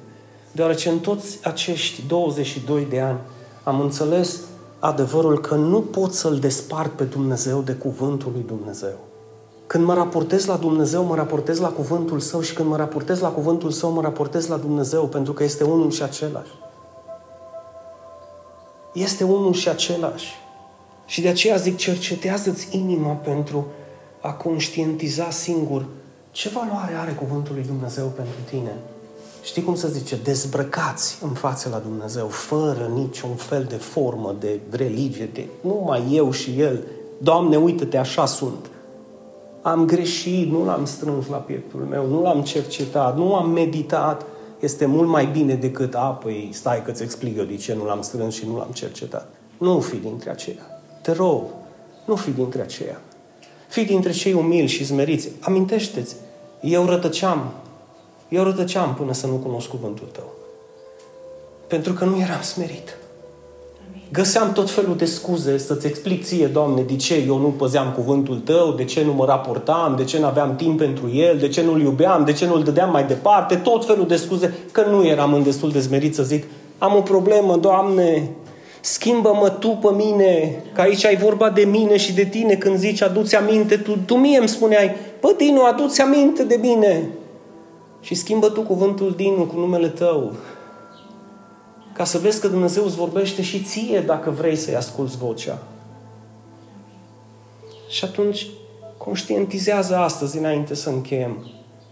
Deoarece 0.51 0.89
în 0.89 0.99
toți 0.99 1.39
acești 1.43 2.01
22 2.07 2.87
de 2.89 2.99
ani 2.99 3.19
am 3.63 3.79
înțeles 3.79 4.39
adevărul 4.79 5.39
că 5.39 5.55
nu 5.55 5.81
pot 5.81 6.13
să-L 6.13 6.39
despart 6.39 6.91
pe 6.91 7.03
Dumnezeu 7.03 7.61
de 7.61 7.73
cuvântul 7.73 8.31
lui 8.31 8.43
Dumnezeu. 8.47 9.12
Când 9.73 9.85
mă 9.85 9.93
raportez 9.93 10.45
la 10.45 10.55
Dumnezeu, 10.55 11.03
mă 11.03 11.15
raportez 11.15 11.59
la 11.59 11.67
cuvântul 11.67 12.19
Său 12.19 12.41
și 12.41 12.53
când 12.53 12.69
mă 12.69 12.75
raportez 12.75 13.19
la 13.19 13.29
cuvântul 13.29 13.71
Său, 13.71 13.91
mă 13.91 14.01
raportez 14.01 14.47
la 14.47 14.57
Dumnezeu, 14.57 15.07
pentru 15.07 15.33
că 15.33 15.43
este 15.43 15.63
unul 15.63 15.91
și 15.91 16.03
același. 16.03 16.51
Este 18.93 19.23
unul 19.23 19.53
și 19.53 19.69
același. 19.69 20.33
Și 21.05 21.21
de 21.21 21.27
aceea 21.27 21.55
zic, 21.55 21.77
cercetează-ți 21.77 22.77
inima 22.77 23.11
pentru 23.11 23.65
a 24.21 24.31
conștientiza 24.31 25.29
singur 25.29 25.85
ce 26.31 26.49
valoare 26.49 26.93
are 26.93 27.11
cuvântul 27.11 27.53
lui 27.55 27.63
Dumnezeu 27.63 28.05
pentru 28.05 28.39
tine? 28.49 28.75
Știi 29.43 29.63
cum 29.63 29.75
să 29.75 29.87
zice? 29.87 30.17
Dezbrăcați 30.23 31.17
în 31.21 31.29
față 31.29 31.69
la 31.69 31.77
Dumnezeu, 31.77 32.27
fără 32.27 32.91
niciun 32.93 33.35
fel 33.35 33.65
de 33.69 33.75
formă 33.75 34.35
de 34.39 34.59
religie, 34.69 35.29
de 35.33 35.47
numai 35.61 36.03
eu 36.11 36.31
și 36.31 36.59
El. 36.59 36.83
Doamne, 37.17 37.57
uite-te, 37.57 37.97
așa 37.97 38.25
sunt. 38.25 38.67
Am 39.63 39.85
greșit, 39.85 40.51
nu 40.51 40.65
l-am 40.65 40.85
strâns 40.85 41.27
la 41.27 41.37
pieptul 41.37 41.79
meu, 41.79 42.07
nu 42.07 42.21
l-am 42.21 42.41
cercetat, 42.41 43.17
nu 43.17 43.35
am 43.35 43.49
meditat. 43.49 44.25
Este 44.59 44.85
mult 44.85 45.09
mai 45.09 45.25
bine 45.25 45.55
decât, 45.55 45.95
a, 45.95 46.19
păi 46.23 46.49
stai 46.53 46.83
că-ți 46.83 47.03
explic 47.03 47.37
eu 47.37 47.43
de 47.43 47.55
ce 47.55 47.73
nu 47.73 47.85
l-am 47.85 48.01
strâns 48.01 48.33
și 48.33 48.45
nu 48.45 48.57
l-am 48.57 48.71
cercetat. 48.73 49.27
Nu 49.57 49.79
fi 49.79 49.95
dintre 49.95 50.29
aceia. 50.29 50.81
Te 51.01 51.11
rog, 51.11 51.43
nu 52.05 52.15
fi 52.15 52.31
dintre 52.31 52.61
aceia. 52.61 53.01
Fii 53.67 53.85
dintre 53.85 54.11
cei 54.11 54.33
umili 54.33 54.67
și 54.67 54.85
smeriți. 54.85 55.29
Amintește-ți, 55.41 56.15
eu 56.61 56.85
rătăceam. 56.85 57.51
Eu 58.29 58.43
rătăceam 58.43 58.93
până 58.93 59.13
să 59.13 59.27
nu 59.27 59.35
cunosc 59.35 59.67
cuvântul 59.67 60.07
tău. 60.11 60.31
Pentru 61.67 61.93
că 61.93 62.05
nu 62.05 62.19
eram 62.19 62.41
smerit. 62.41 62.97
Găseam 64.13 64.51
tot 64.51 64.69
felul 64.69 64.95
de 64.95 65.05
scuze 65.05 65.57
să-ți 65.57 65.87
explic 65.87 66.23
ție, 66.23 66.45
Doamne, 66.45 66.81
de 66.81 66.95
ce 66.95 67.23
eu 67.27 67.37
nu 67.37 67.47
păzeam 67.47 67.91
cuvântul 67.95 68.39
Tău, 68.39 68.73
de 68.77 68.83
ce 68.83 69.03
nu 69.03 69.13
mă 69.13 69.25
raportam, 69.25 69.95
de 69.97 70.03
ce 70.03 70.19
nu 70.19 70.25
aveam 70.25 70.55
timp 70.55 70.77
pentru 70.77 71.11
El, 71.13 71.37
de 71.37 71.47
ce 71.47 71.63
nu-L 71.63 71.81
iubeam, 71.81 72.23
de 72.25 72.33
ce 72.33 72.45
nu-L 72.45 72.63
dădeam 72.63 72.91
mai 72.91 73.03
departe, 73.03 73.55
tot 73.55 73.85
felul 73.85 74.07
de 74.07 74.15
scuze, 74.15 74.53
că 74.71 74.85
nu 74.89 75.05
eram 75.05 75.33
în 75.33 75.43
destul 75.43 75.71
de 75.71 75.79
zmerit 75.79 76.15
să 76.15 76.23
zic, 76.23 76.43
am 76.77 76.95
o 76.95 77.01
problemă, 77.01 77.57
Doamne, 77.57 78.29
schimbă-mă 78.81 79.49
Tu 79.49 79.69
pe 79.69 79.89
mine, 79.95 80.63
că 80.73 80.81
aici 80.81 81.05
ai 81.05 81.17
vorba 81.17 81.49
de 81.49 81.63
mine 81.63 81.97
și 81.97 82.13
de 82.13 82.23
Tine 82.23 82.53
când 82.53 82.77
zici, 82.77 83.01
aduți 83.01 83.35
aminte, 83.35 83.75
Tu, 83.75 83.97
tu 84.05 84.15
mie 84.15 84.37
îmi 84.37 84.49
spuneai, 84.49 84.95
bă, 85.21 85.33
Dinu, 85.37 85.63
aduți 85.63 86.01
aminte 86.01 86.43
de 86.43 86.57
mine. 86.61 87.09
Și 88.01 88.15
schimbă 88.15 88.49
Tu 88.49 88.61
cuvântul 88.61 89.13
Dinu 89.15 89.43
cu 89.53 89.59
numele 89.59 89.87
Tău 89.87 90.31
ca 91.93 92.03
să 92.03 92.17
vezi 92.17 92.41
că 92.41 92.47
Dumnezeu 92.47 92.85
îți 92.85 92.95
vorbește 92.95 93.41
și 93.41 93.61
ție 93.61 93.99
dacă 93.99 94.29
vrei 94.29 94.55
să-i 94.55 94.75
asculți 94.75 95.17
vocea. 95.17 95.57
Și 97.89 98.05
atunci 98.05 98.47
conștientizează 98.97 99.95
astăzi, 99.95 100.37
înainte 100.37 100.75
să 100.75 100.89
încheiem, 100.89 101.45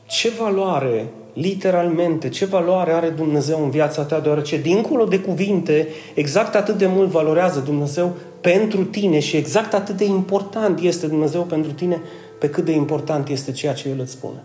ce 0.07 0.29
valoare, 0.29 1.13
literalmente, 1.33 2.29
ce 2.29 2.45
valoare 2.45 2.91
are 2.91 3.09
Dumnezeu 3.09 3.63
în 3.63 3.69
viața 3.69 4.03
ta, 4.03 4.19
deoarece 4.19 4.57
dincolo 4.57 5.05
de 5.05 5.19
cuvinte, 5.19 5.87
exact 6.13 6.55
atât 6.55 6.77
de 6.77 6.85
mult 6.85 7.09
valorează 7.09 7.59
Dumnezeu 7.59 8.15
pentru 8.41 8.83
tine 8.83 9.19
și 9.19 9.37
exact 9.37 9.73
atât 9.73 9.97
de 9.97 10.05
important 10.05 10.79
este 10.79 11.07
Dumnezeu 11.07 11.41
pentru 11.41 11.71
tine, 11.71 12.01
pe 12.39 12.49
cât 12.49 12.65
de 12.65 12.71
important 12.71 13.29
este 13.29 13.51
ceea 13.51 13.73
ce 13.73 13.89
El 13.89 13.99
îți 13.99 14.11
spune. 14.11 14.43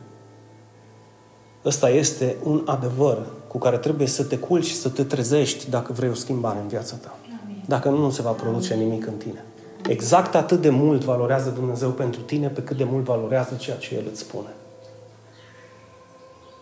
Ăsta 1.65 1.91
este 1.91 2.37
un 2.43 2.63
adevăr 2.67 3.27
cu 3.57 3.63
care 3.63 3.77
trebuie 3.77 4.07
să 4.07 4.25
te 4.25 4.39
culci 4.39 4.65
și 4.65 4.75
să 4.75 4.89
te 4.89 5.05
trezești 5.05 5.71
dacă 5.71 5.93
vrei 5.93 6.11
o 6.11 6.15
schimbare 6.15 6.59
în 6.59 6.69
viața 6.69 6.97
ta. 7.03 7.17
Dacă 7.67 7.89
nu, 7.89 7.97
nu 7.97 8.11
se 8.11 8.23
va 8.23 8.31
produce 8.31 8.75
nimic 8.75 9.07
în 9.07 9.13
tine. 9.13 9.45
Exact 9.89 10.35
atât 10.35 10.61
de 10.61 10.71
mult 10.71 11.05
valorează 11.05 11.51
Dumnezeu 11.51 11.91
pentru 11.91 12.21
tine 12.21 12.49
pe 12.49 12.63
cât 12.63 12.77
de 12.77 12.85
mult 12.85 13.05
valorează 13.05 13.55
ceea 13.55 13.77
ce 13.77 13.95
El 13.95 14.05
îți 14.11 14.21
spune. 14.21 14.49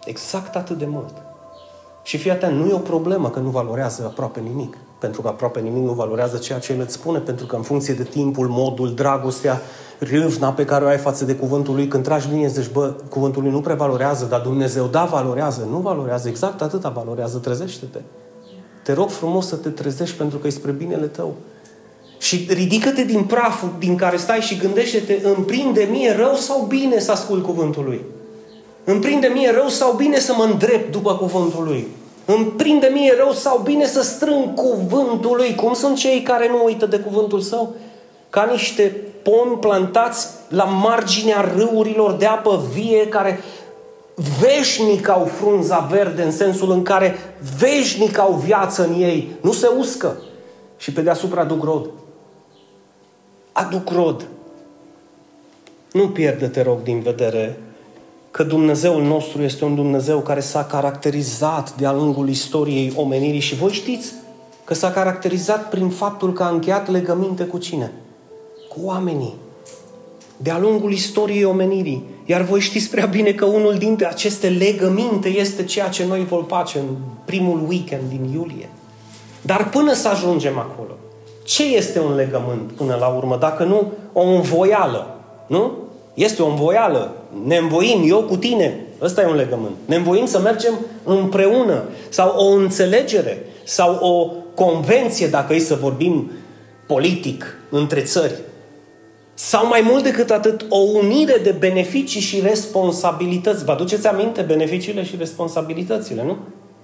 Exact 0.04 0.57
atât 0.57 0.78
de 0.78 0.87
mult. 0.87 1.14
Și 2.02 2.16
fii 2.16 2.30
atent, 2.30 2.57
nu 2.59 2.66
e 2.66 2.72
o 2.72 2.78
problemă 2.78 3.30
că 3.30 3.38
nu 3.38 3.48
valorează 3.48 4.04
aproape 4.04 4.40
nimic. 4.40 4.76
Pentru 4.98 5.22
că 5.22 5.28
aproape 5.28 5.61
nimic 5.61 5.83
nu 5.83 5.92
valorează 5.92 6.37
ceea 6.37 6.59
ce 6.59 6.72
El 6.72 6.80
îți 6.80 6.92
spune, 6.92 7.18
pentru 7.18 7.46
că 7.46 7.57
în 7.57 7.62
funcție 7.62 7.94
de 7.94 8.04
timpul, 8.04 8.48
modul, 8.48 8.94
dragostea, 8.94 9.61
râvna 9.98 10.52
pe 10.52 10.64
care 10.64 10.85
o 10.85 10.88
ai 10.88 10.98
față 10.98 11.24
de 11.24 11.35
cuvântul 11.35 11.74
lui, 11.74 11.88
când 11.88 12.04
tragi 12.04 12.28
linie, 12.30 12.48
zici, 12.48 12.70
bă, 12.72 12.94
cuvântul 13.09 13.42
lui 13.42 13.50
nu 13.50 13.61
prea 13.61 13.74
valorează, 13.74 14.26
dar 14.30 14.40
Dumnezeu, 14.40 14.87
da, 14.87 15.04
valorează, 15.04 15.68
nu 15.70 15.78
valorează, 15.78 16.28
exact 16.28 16.62
atâta 16.62 16.88
valorează, 16.88 17.38
trezește-te. 17.38 17.98
Te 18.83 18.92
rog 18.92 19.11
frumos 19.11 19.46
să 19.46 19.57
te 19.57 19.68
trezești 19.68 20.16
pentru 20.16 20.38
că 20.38 20.46
e 20.46 20.50
spre 20.50 20.70
binele 20.70 21.07
tău. 21.07 21.35
Și 22.18 22.46
ridică-te 22.50 23.04
din 23.04 23.24
praful 23.24 23.72
din 23.78 23.96
care 23.96 24.16
stai 24.16 24.40
și 24.40 24.57
gândește-te, 24.57 25.20
îmi 25.22 25.44
prinde 25.44 25.88
mie 25.90 26.16
rău 26.16 26.35
sau 26.35 26.64
bine 26.68 26.98
să 26.98 27.11
ascult 27.11 27.44
cuvântul 27.44 27.85
lui? 27.85 28.00
Îmi 28.85 29.00
prinde 29.00 29.30
mie 29.35 29.50
rău 29.50 29.68
sau 29.68 29.92
bine 29.92 30.18
să 30.18 30.35
mă 30.37 30.44
îndrept 30.44 30.92
după 30.92 31.14
cuvântul 31.14 31.64
lui? 31.64 31.87
Îmi 32.24 32.44
prinde 32.44 32.90
mie 32.92 33.14
rău 33.16 33.33
sau 33.33 33.61
bine 33.64 33.87
să 33.87 34.02
strâng 34.02 34.54
cuvântul 34.54 35.37
lui? 35.37 35.54
Cum 35.54 35.74
sunt 35.74 35.96
cei 35.96 36.22
care 36.22 36.48
nu 36.48 36.64
uită 36.64 36.87
de 36.87 36.96
cuvântul 36.98 37.40
său? 37.40 37.74
Ca 38.35 38.49
niște 38.51 38.97
pomi 39.23 39.59
plantați 39.61 40.29
la 40.49 40.64
marginea 40.64 41.53
râurilor 41.57 42.12
de 42.12 42.27
apă 42.27 42.62
vie 42.73 43.09
care 43.09 43.40
veșnic 44.40 45.09
au 45.09 45.25
frunza 45.25 45.79
verde 45.79 46.23
în 46.23 46.31
sensul 46.31 46.70
în 46.70 46.83
care 46.83 47.14
veșnic 47.59 48.18
au 48.18 48.33
viață 48.33 48.87
în 48.87 48.92
ei, 49.01 49.29
nu 49.40 49.53
se 49.53 49.66
uscă 49.79 50.16
și 50.77 50.92
pe 50.92 51.01
deasupra 51.01 51.40
aduc 51.40 51.64
rod. 51.64 51.90
Aduc 53.53 53.90
rod. 53.90 54.27
Nu 55.92 56.09
pierde, 56.09 56.49
te 56.49 56.62
rog, 56.62 56.83
din 56.83 57.01
vedere 57.01 57.59
că 58.31 58.42
Dumnezeul 58.42 59.03
nostru 59.03 59.42
este 59.42 59.64
un 59.64 59.75
Dumnezeu 59.75 60.20
care 60.20 60.40
s-a 60.40 60.64
caracterizat 60.64 61.75
de-a 61.75 61.92
lungul 61.92 62.29
istoriei 62.29 62.92
omenirii 62.97 63.40
și 63.40 63.55
voi 63.55 63.73
știți 63.73 64.12
că 64.64 64.75
s-a 64.75 64.90
caracterizat 64.90 65.68
prin 65.68 65.88
faptul 65.88 66.33
că 66.33 66.42
a 66.42 66.49
încheiat 66.49 66.90
legăminte 66.90 67.44
cu 67.44 67.59
cine? 67.59 67.92
Cu 68.75 68.81
oamenii. 68.87 69.35
De-a 70.37 70.59
lungul 70.59 70.93
istoriei 70.93 71.45
omenirii. 71.45 72.05
Iar 72.25 72.43
voi 72.43 72.61
știți 72.61 72.91
prea 72.91 73.07
bine 73.07 73.33
că 73.33 73.45
unul 73.45 73.75
dintre 73.75 74.07
aceste 74.07 74.49
legăminte 74.49 75.29
este 75.29 75.65
ceea 75.65 75.89
ce 75.89 76.05
noi 76.05 76.25
vom 76.25 76.45
face 76.45 76.79
în 76.79 76.87
primul 77.25 77.65
weekend 77.69 78.03
din 78.09 78.31
iulie. 78.33 78.69
Dar 79.43 79.69
până 79.69 79.93
să 79.93 80.09
ajungem 80.09 80.59
acolo, 80.59 80.97
ce 81.45 81.65
este 81.65 82.01
un 82.01 82.15
legământ 82.15 82.73
până 82.73 82.97
la 83.01 83.07
urmă? 83.07 83.37
Dacă 83.37 83.65
nu 83.65 83.93
o 84.13 84.23
învoială, 84.23 85.17
nu? 85.47 85.73
Este 86.15 86.43
o 86.43 86.49
învoială. 86.49 87.17
Ne 87.45 87.57
învoim, 87.57 88.03
eu 88.07 88.23
cu 88.23 88.37
tine. 88.37 88.81
Ăsta 89.01 89.23
e 89.23 89.27
un 89.27 89.37
legământ. 89.37 89.75
Ne 89.85 89.97
învoim 89.97 90.27
să 90.27 90.39
mergem 90.39 90.75
împreună. 91.05 91.83
Sau 92.09 92.35
o 92.37 92.45
înțelegere. 92.45 93.47
Sau 93.65 93.95
o 93.95 94.31
convenție, 94.55 95.27
dacă 95.27 95.55
e 95.55 95.59
să 95.59 95.75
vorbim 95.75 96.31
politic, 96.87 97.57
între 97.71 98.01
țări. 98.01 98.35
Sau 99.35 99.66
mai 99.66 99.81
mult 99.90 100.03
decât 100.03 100.31
atât, 100.31 100.66
o 100.68 100.79
unire 100.79 101.40
de 101.42 101.57
beneficii 101.59 102.20
și 102.20 102.40
responsabilități. 102.40 103.64
Vă 103.64 103.73
aduceți 103.73 104.07
aminte 104.07 104.42
beneficiile 104.42 105.05
și 105.05 105.16
responsabilitățile, 105.16 106.25
nu? 106.25 106.37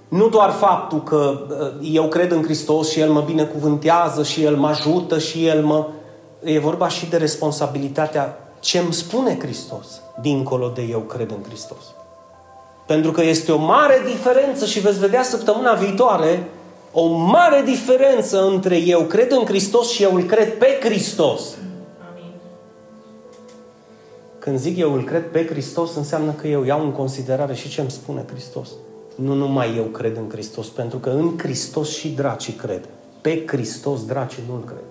Nu 0.07 0.29
doar 0.29 0.49
faptul 0.49 1.03
că 1.03 1.39
uh, 1.49 1.89
eu 1.93 2.07
cred 2.07 2.31
în 2.31 2.43
Hristos 2.43 2.89
și 2.89 2.99
El 2.99 3.09
mă 3.09 3.23
binecuvântează 3.25 4.23
și 4.23 4.43
El 4.43 4.55
mă 4.55 4.67
ajută 4.67 5.19
și 5.19 5.45
El 5.45 5.63
mă... 5.63 5.87
E 6.43 6.59
vorba 6.59 6.87
și 6.87 7.09
de 7.09 7.17
responsabilitatea 7.17 8.37
ce 8.59 8.77
îmi 8.77 8.93
spune 8.93 9.37
Hristos, 9.39 10.01
dincolo 10.21 10.71
de 10.75 10.87
eu 10.89 10.99
cred 10.99 11.29
în 11.29 11.43
Hristos. 11.47 11.83
Pentru 12.87 13.11
că 13.11 13.23
este 13.23 13.51
o 13.51 13.57
mare 13.57 14.01
diferență 14.05 14.65
și 14.65 14.79
veți 14.79 14.99
vedea 14.99 15.23
săptămâna 15.23 15.73
viitoare 15.73 16.49
o 16.91 17.07
mare 17.07 17.61
diferență 17.65 18.45
între 18.45 18.77
eu 18.77 19.01
cred 19.01 19.31
în 19.31 19.45
Hristos 19.45 19.89
și 19.89 20.03
eu 20.03 20.15
îl 20.15 20.23
cred 20.23 20.57
pe 20.57 20.79
Hristos. 20.81 21.41
Amin. 24.41 24.57
Când 24.59 24.59
zic 24.59 24.77
eu 24.77 24.93
îl 24.93 25.03
cred 25.03 25.29
pe 25.29 25.45
Hristos, 25.45 25.95
înseamnă 25.95 26.31
că 26.31 26.47
eu 26.47 26.63
iau 26.63 26.83
în 26.83 26.91
considerare 26.91 27.53
și 27.53 27.69
ce 27.69 27.81
îmi 27.81 27.91
spune 27.91 28.25
Hristos. 28.31 28.69
Nu 29.15 29.33
numai 29.33 29.77
eu 29.77 29.83
cred 29.83 30.17
în 30.17 30.29
Hristos, 30.29 30.67
pentru 30.67 30.97
că 30.97 31.09
în 31.09 31.37
Hristos 31.37 31.89
și 31.89 32.09
dracii 32.09 32.53
cred. 32.53 32.89
Pe 33.21 33.43
Hristos 33.47 34.05
dracii 34.05 34.43
nu-L 34.47 34.63
cred. 34.63 34.83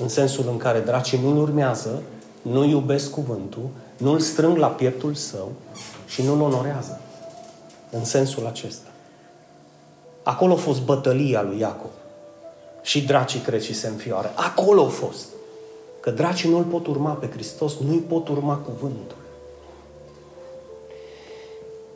În 0.00 0.08
sensul 0.08 0.44
în 0.50 0.56
care 0.56 0.80
dracii 0.80 1.20
nu-L 1.22 1.38
urmează, 1.38 2.02
nu 2.42 2.64
iubesc 2.64 3.10
cuvântul, 3.10 3.68
nu-L 3.96 4.18
strâng 4.18 4.56
la 4.56 4.66
pieptul 4.66 5.14
său 5.14 5.52
și 6.06 6.22
nu-L 6.22 6.40
onorează. 6.40 7.00
În 7.90 8.04
sensul 8.04 8.46
acesta. 8.46 8.88
Acolo 10.22 10.52
a 10.52 10.56
fost 10.56 10.82
bătălia 10.82 11.42
lui 11.42 11.58
Iacob. 11.58 11.90
Și 12.82 13.04
dracii 13.04 13.40
cred 13.40 13.62
și 13.62 13.74
se 13.74 13.88
înfioară. 13.88 14.32
Acolo 14.34 14.84
a 14.84 14.88
fost. 14.88 15.26
Că 16.02 16.10
dracii 16.10 16.50
nu-L 16.50 16.62
pot 16.62 16.86
urma 16.86 17.10
pe 17.10 17.28
Hristos, 17.32 17.72
nu-i 17.86 17.98
pot 18.08 18.28
urma 18.28 18.56
cuvântul. 18.56 19.16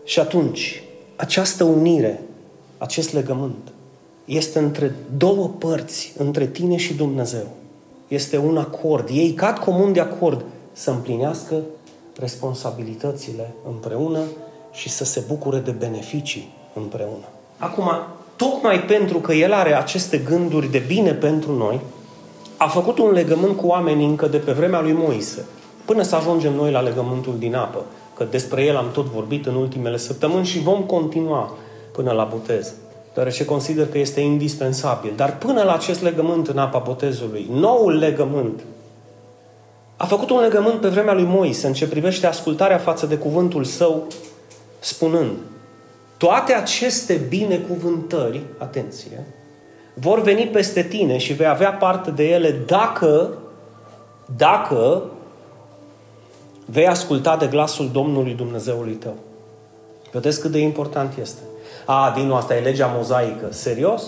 Și 0.05 0.21
atunci, 0.21 0.83
această 1.16 1.64
unire, 1.64 2.23
acest 2.79 3.12
legământ, 3.12 3.73
este 4.25 4.59
între 4.59 4.95
două 5.16 5.51
părți, 5.59 6.12
între 6.16 6.47
tine 6.47 6.77
și 6.77 6.95
Dumnezeu. 6.95 7.47
Este 8.09 8.38
un 8.38 8.57
acord. 8.57 9.09
Ei 9.09 9.33
cad 9.33 9.59
comun 9.59 9.92
de 9.92 10.01
acord 10.01 10.45
să 10.73 10.90
împlinească 10.90 11.62
responsabilitățile 12.19 13.53
împreună 13.69 14.21
și 14.73 14.88
să 14.88 15.05
se 15.05 15.25
bucure 15.27 15.59
de 15.59 15.71
beneficii 15.71 16.53
împreună. 16.75 17.25
Acum, 17.59 17.90
tocmai 18.37 18.81
pentru 18.81 19.19
că 19.19 19.33
El 19.33 19.53
are 19.53 19.75
aceste 19.75 20.19
gânduri 20.19 20.71
de 20.71 20.79
bine 20.79 21.12
pentru 21.12 21.53
noi, 21.53 21.81
a 22.57 22.69
făcut 22.69 22.99
un 22.99 23.11
legământ 23.11 23.57
cu 23.57 23.66
oamenii 23.66 24.07
încă 24.07 24.27
de 24.27 24.37
pe 24.37 24.53
vremea 24.53 24.81
lui 24.81 24.92
Moise, 24.92 25.45
până 25.85 26.03
să 26.03 26.16
ajungem 26.16 26.53
noi 26.53 26.71
la 26.71 26.81
legământul 26.81 27.35
din 27.38 27.55
apă 27.55 27.85
că 28.16 28.27
despre 28.31 28.64
el 28.64 28.77
am 28.77 28.90
tot 28.92 29.05
vorbit 29.05 29.47
în 29.47 29.55
ultimele 29.55 29.97
săptămâni 29.97 30.47
și 30.47 30.62
vom 30.62 30.83
continua 30.83 31.57
până 31.92 32.12
la 32.12 32.25
botez, 32.25 32.73
deoarece 33.14 33.45
consider 33.45 33.88
că 33.88 33.99
este 33.99 34.21
indispensabil. 34.21 35.12
Dar 35.16 35.38
până 35.38 35.62
la 35.62 35.75
acest 35.75 36.03
legământ 36.03 36.49
în 36.49 36.59
apa 36.59 36.79
botezului, 36.79 37.47
noul 37.53 37.99
legământ, 37.99 38.61
a 39.97 40.07
făcut 40.07 40.31
un 40.31 40.40
legământ 40.40 40.81
pe 40.81 40.88
vremea 40.88 41.14
lui 41.14 41.25
Moise 41.25 41.66
în 41.66 41.73
ce 41.73 41.88
privește 41.88 42.27
ascultarea 42.27 42.79
față 42.79 43.07
de 43.07 43.16
cuvântul 43.16 43.64
său, 43.64 44.07
spunând, 44.79 45.33
toate 46.16 46.53
aceste 46.53 47.14
binecuvântări, 47.29 48.42
atenție, 48.59 49.27
vor 49.99 50.23
veni 50.23 50.47
peste 50.47 50.83
tine 50.83 51.19
și 51.19 51.33
vei 51.33 51.47
avea 51.47 51.73
parte 51.73 52.11
de 52.11 52.29
ele 52.29 52.51
dacă, 52.51 53.31
dacă 54.37 55.03
vei 56.65 56.87
asculta 56.87 57.37
de 57.37 57.47
glasul 57.47 57.91
Domnului 57.93 58.35
Dumnezeului 58.35 58.93
tău. 58.93 59.15
Vedeți 60.13 60.41
cât 60.41 60.51
de 60.51 60.59
important 60.59 61.19
este. 61.21 61.41
A, 61.85 62.13
din 62.17 62.31
asta 62.31 62.57
e 62.57 62.61
legea 62.61 62.93
mozaică. 62.97 63.47
Serios? 63.51 64.03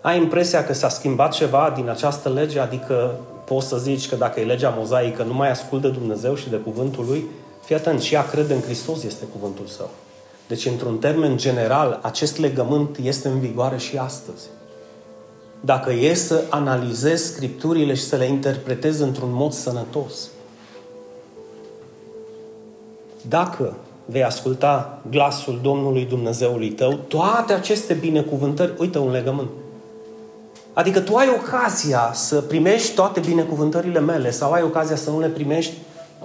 Ai 0.00 0.18
impresia 0.18 0.64
că 0.64 0.72
s-a 0.72 0.88
schimbat 0.88 1.32
ceva 1.32 1.72
din 1.76 1.88
această 1.88 2.28
lege? 2.28 2.58
Adică 2.58 3.18
poți 3.44 3.68
să 3.68 3.76
zici 3.76 4.08
că 4.08 4.16
dacă 4.16 4.40
e 4.40 4.44
legea 4.44 4.74
mozaică 4.76 5.22
nu 5.22 5.34
mai 5.34 5.50
ascultă 5.50 5.88
Dumnezeu 5.88 6.34
și 6.34 6.48
de 6.48 6.56
cuvântul 6.56 7.04
Lui? 7.08 7.24
Fii 7.64 7.76
atent, 7.76 8.00
și 8.00 8.14
ea 8.14 8.26
crede 8.26 8.54
în 8.54 8.60
Hristos 8.60 9.02
este 9.02 9.24
cuvântul 9.24 9.66
Său. 9.66 9.90
Deci, 10.48 10.66
într-un 10.66 10.98
termen 10.98 11.36
general, 11.36 11.98
acest 12.02 12.38
legământ 12.38 12.96
este 13.02 13.28
în 13.28 13.40
vigoare 13.40 13.76
și 13.76 13.96
astăzi. 13.96 14.46
Dacă 15.64 15.92
e 15.92 16.14
să 16.14 16.44
analizezi 16.48 17.24
Scripturile 17.24 17.94
și 17.94 18.02
să 18.02 18.16
le 18.16 18.24
interpretezi 18.24 19.02
într-un 19.02 19.32
mod 19.32 19.52
sănătos, 19.52 20.28
dacă 23.28 23.74
vei 24.04 24.24
asculta 24.24 25.02
glasul 25.10 25.58
Domnului 25.62 26.04
Dumnezeului 26.04 26.70
tău, 26.70 26.92
toate 26.92 27.52
aceste 27.52 27.94
binecuvântări, 27.94 28.72
uite 28.78 28.98
un 28.98 29.10
legământ. 29.10 29.48
Adică 30.72 31.00
tu 31.00 31.16
ai 31.16 31.28
ocazia 31.28 32.10
să 32.14 32.40
primești 32.40 32.94
toate 32.94 33.20
binecuvântările 33.20 34.00
mele 34.00 34.30
sau 34.30 34.52
ai 34.52 34.62
ocazia 34.62 34.96
să 34.96 35.10
nu 35.10 35.20
le 35.20 35.28
primești, 35.28 35.74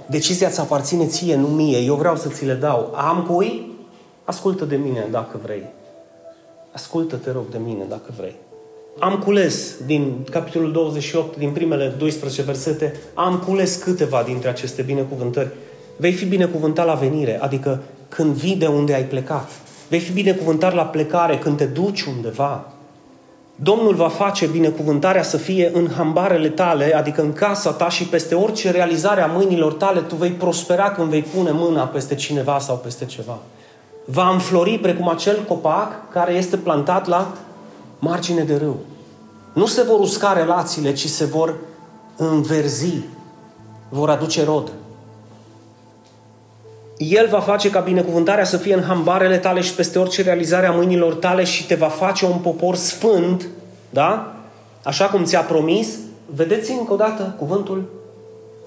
decizia 0.09 0.47
îți 0.47 0.59
aparține 0.59 1.07
ție, 1.07 1.35
nu 1.35 1.47
mie. 1.47 1.77
Eu 1.77 1.95
vreau 1.95 2.15
să 2.15 2.29
ți 2.29 2.45
le 2.45 2.53
dau. 2.53 2.93
Am 2.95 3.23
cui? 3.23 3.77
Ascultă 4.23 4.65
de 4.65 4.75
mine 4.75 5.07
dacă 5.11 5.39
vrei. 5.43 5.63
Ascultă, 6.71 7.15
te 7.15 7.31
rog, 7.31 7.49
de 7.51 7.57
mine 7.57 7.85
dacă 7.89 8.13
vrei. 8.17 8.35
Am 8.99 9.17
cules 9.17 9.75
din 9.85 10.27
capitolul 10.31 10.71
28, 10.71 11.37
din 11.37 11.51
primele 11.51 11.93
12 11.97 12.41
versete, 12.41 12.95
am 13.13 13.43
cules 13.47 13.75
câteva 13.75 14.23
dintre 14.25 14.49
aceste 14.49 14.81
binecuvântări 14.81 15.49
Vei 15.99 16.11
fi 16.11 16.25
binecuvântat 16.25 16.85
la 16.85 16.93
venire, 16.93 17.39
adică 17.41 17.81
când 18.09 18.33
vii 18.33 18.55
de 18.55 18.67
unde 18.67 18.93
ai 18.93 19.03
plecat. 19.03 19.49
Vei 19.87 19.99
fi 19.99 20.11
binecuvântat 20.11 20.73
la 20.73 20.85
plecare, 20.85 21.37
când 21.37 21.57
te 21.57 21.65
duci 21.65 22.01
undeva. 22.01 22.71
Domnul 23.55 23.95
va 23.95 24.07
face 24.07 24.45
binecuvântarea 24.45 25.23
să 25.23 25.37
fie 25.37 25.71
în 25.73 25.89
hambarele 25.95 26.49
tale, 26.49 26.95
adică 26.95 27.21
în 27.21 27.33
casa 27.33 27.71
ta 27.71 27.89
și 27.89 28.03
peste 28.03 28.35
orice 28.35 28.71
realizare 28.71 29.21
a 29.21 29.25
mâinilor 29.25 29.73
tale, 29.73 29.99
tu 29.99 30.15
vei 30.15 30.29
prospera 30.29 30.91
când 30.91 31.09
vei 31.09 31.21
pune 31.21 31.51
mâna 31.51 31.83
peste 31.83 32.15
cineva 32.15 32.59
sau 32.59 32.75
peste 32.77 33.05
ceva. 33.05 33.37
Va 34.05 34.29
înflori 34.29 34.77
precum 34.77 35.09
acel 35.09 35.43
copac 35.47 36.11
care 36.11 36.33
este 36.33 36.57
plantat 36.57 37.07
la 37.07 37.33
margine 37.99 38.43
de 38.43 38.55
râu. 38.55 38.79
Nu 39.59 39.65
se 39.65 39.81
vor 39.81 39.99
usca 39.99 40.33
relațiile, 40.33 40.93
ci 40.93 41.07
se 41.07 41.25
vor 41.25 41.55
înverzi, 42.15 42.93
vor 43.89 44.09
aduce 44.09 44.43
rod. 44.43 44.71
El 46.97 47.27
va 47.27 47.39
face 47.39 47.69
ca 47.69 47.79
binecuvântarea 47.79 48.43
să 48.43 48.57
fie 48.57 48.73
în 48.73 48.83
hambarele 48.83 49.37
tale 49.37 49.61
și 49.61 49.73
peste 49.73 49.99
orice 49.99 50.21
realizare 50.21 50.65
a 50.65 50.71
mâinilor 50.71 51.13
tale 51.13 51.43
și 51.43 51.65
te 51.65 51.75
va 51.75 51.87
face 51.87 52.25
un 52.25 52.37
popor 52.37 52.75
sfânt, 52.75 53.47
da? 53.89 54.35
Așa 54.83 55.05
cum 55.05 55.23
ți-a 55.23 55.41
promis. 55.41 55.97
Vedeți 56.25 56.71
încă 56.71 56.93
o 56.93 56.95
dată 56.95 57.35
cuvântul 57.37 57.83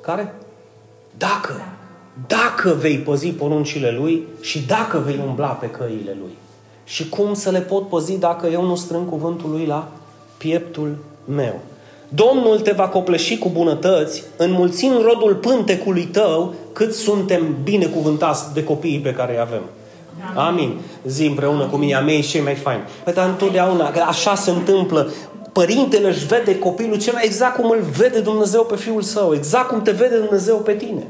care? 0.01 0.35
Dacă. 1.19 1.53
Dacă 2.27 2.77
vei 2.81 2.99
păzi 2.99 3.29
poruncile 3.29 3.91
Lui 3.91 4.27
și 4.41 4.67
dacă 4.67 4.99
vei 4.99 5.21
umbla 5.27 5.49
pe 5.49 5.71
căile 5.71 6.17
Lui. 6.21 6.37
Și 6.85 7.09
cum 7.09 7.35
să 7.35 7.51
le 7.51 7.61
pot 7.61 7.89
păzi 7.89 8.19
dacă 8.19 8.47
eu 8.47 8.65
nu 8.65 8.75
strâng 8.75 9.09
cuvântul 9.09 9.51
Lui 9.51 9.67
la 9.67 9.89
pieptul 10.43 10.97
meu? 11.25 11.61
Domnul 12.09 12.61
te 12.61 12.73
va 12.73 12.89
copleși 12.89 13.39
cu 13.39 13.49
bunătăți, 13.49 14.23
înmulțind 14.37 15.03
rodul 15.03 15.35
pântecului 15.35 16.05
tău, 16.05 16.55
cât 16.73 16.95
suntem 16.95 17.57
binecuvântați 17.63 18.55
de 18.55 18.65
copiii 18.65 18.99
pe 18.99 19.13
care 19.13 19.33
îi 19.33 19.41
avem. 19.41 19.63
Amin. 20.35 20.79
Zi 21.07 21.27
împreună 21.27 21.65
cu 21.65 21.77
mine, 21.77 21.95
a 21.95 22.01
mei 22.01 22.23
și 22.23 22.31
cei 22.31 22.41
mai 22.41 22.55
faini. 22.55 22.83
Păi, 23.05 23.13
dar 23.13 23.29
întotdeauna, 23.29 23.91
că 23.91 24.05
așa 24.07 24.35
se 24.35 24.51
întâmplă. 24.51 25.11
Părintele 25.53 26.09
își 26.09 26.27
vede 26.27 26.59
copilul 26.59 26.99
cel 26.99 27.13
mai 27.13 27.25
exact 27.25 27.57
cum 27.57 27.71
îl 27.71 27.81
vede 27.97 28.21
Dumnezeu 28.21 28.63
pe 28.63 28.77
fiul 28.77 29.03
său, 29.03 29.35
exact 29.35 29.69
cum 29.69 29.83
te 29.83 29.91
vede 29.91 30.17
Dumnezeu 30.17 30.57
pe 30.57 30.73
tine. 30.73 31.07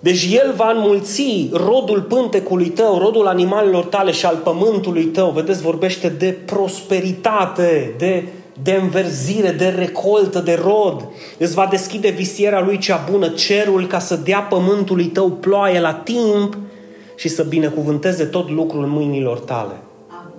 Deci 0.00 0.28
El 0.32 0.52
va 0.56 0.70
înmulți 0.70 1.48
rodul 1.52 2.00
pântecului 2.00 2.68
tău, 2.68 2.98
rodul 2.98 3.26
animalelor 3.26 3.84
tale 3.84 4.10
și 4.10 4.26
al 4.26 4.36
pământului 4.36 5.04
tău. 5.04 5.30
Vedeți, 5.30 5.62
vorbește 5.62 6.08
de 6.08 6.36
prosperitate, 6.44 7.94
de, 7.98 8.24
de 8.62 8.72
înverzire, 8.72 9.50
de 9.50 9.68
recoltă, 9.68 10.38
de 10.38 10.58
rod. 10.62 11.08
Îți 11.38 11.54
va 11.54 11.66
deschide 11.70 12.08
visiera 12.08 12.60
lui 12.60 12.78
cea 12.78 13.06
bună, 13.10 13.28
cerul, 13.28 13.86
ca 13.86 13.98
să 13.98 14.16
dea 14.16 14.40
pământului 14.40 15.06
tău 15.06 15.30
ploaie 15.30 15.80
la 15.80 15.94
timp 15.94 16.56
și 17.16 17.28
să 17.28 17.42
binecuvânteze 17.42 18.24
tot 18.24 18.50
lucrul 18.50 18.86
mâinilor 18.86 19.38
tale. 19.38 19.74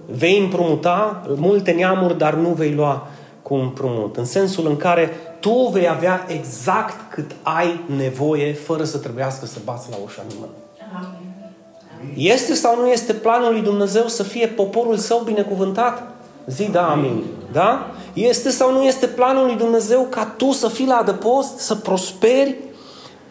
Vei 0.05 0.39
împrumuta 0.39 1.23
multe 1.35 1.71
neamuri, 1.71 2.17
dar 2.17 2.33
nu 2.33 2.49
vei 2.49 2.73
lua 2.73 3.07
cu 3.41 3.53
împrumut. 3.53 4.17
În 4.17 4.25
sensul 4.25 4.67
în 4.67 4.77
care 4.77 5.09
tu 5.39 5.69
vei 5.73 5.89
avea 5.89 6.25
exact 6.27 7.11
cât 7.11 7.31
ai 7.41 7.79
nevoie, 7.95 8.53
fără 8.53 8.83
să 8.83 8.97
trebuiască 8.97 9.45
să 9.45 9.57
bați 9.65 9.89
la 9.89 9.95
ușa 10.03 10.21
nimănui. 10.27 10.59
Este 12.15 12.53
sau 12.53 12.79
nu 12.79 12.87
este 12.87 13.13
planul 13.13 13.51
lui 13.51 13.61
Dumnezeu 13.61 14.07
să 14.07 14.23
fie 14.23 14.47
poporul 14.47 14.97
său 14.97 15.21
binecuvântat? 15.25 16.03
Zi 16.47 16.69
da, 16.71 16.89
amin. 16.89 17.23
Da? 17.51 17.91
Este 18.13 18.49
sau 18.49 18.71
nu 18.71 18.83
este 18.83 19.07
planul 19.07 19.45
lui 19.45 19.55
Dumnezeu 19.55 20.07
ca 20.09 20.25
tu 20.37 20.51
să 20.51 20.67
fii 20.67 20.85
la 20.85 20.95
adăpost, 20.95 21.57
să 21.57 21.75
prosperi? 21.75 22.57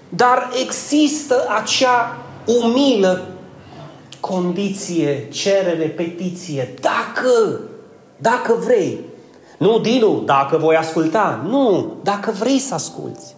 Dar 0.09 0.51
există 0.63 1.47
acea 1.61 2.17
umilă 2.47 3.25
condiție, 4.21 5.29
cerere, 5.29 5.87
petiție. 5.87 6.75
Dacă, 6.81 7.61
dacă 8.17 8.57
vrei, 8.65 8.99
nu, 9.61 9.79
Dinu, 9.79 10.23
dacă 10.25 10.57
voi 10.57 10.77
asculta. 10.77 11.45
Nu, 11.49 11.93
dacă 12.03 12.31
vrei 12.39 12.59
să 12.59 12.75
asculți. 12.75 13.35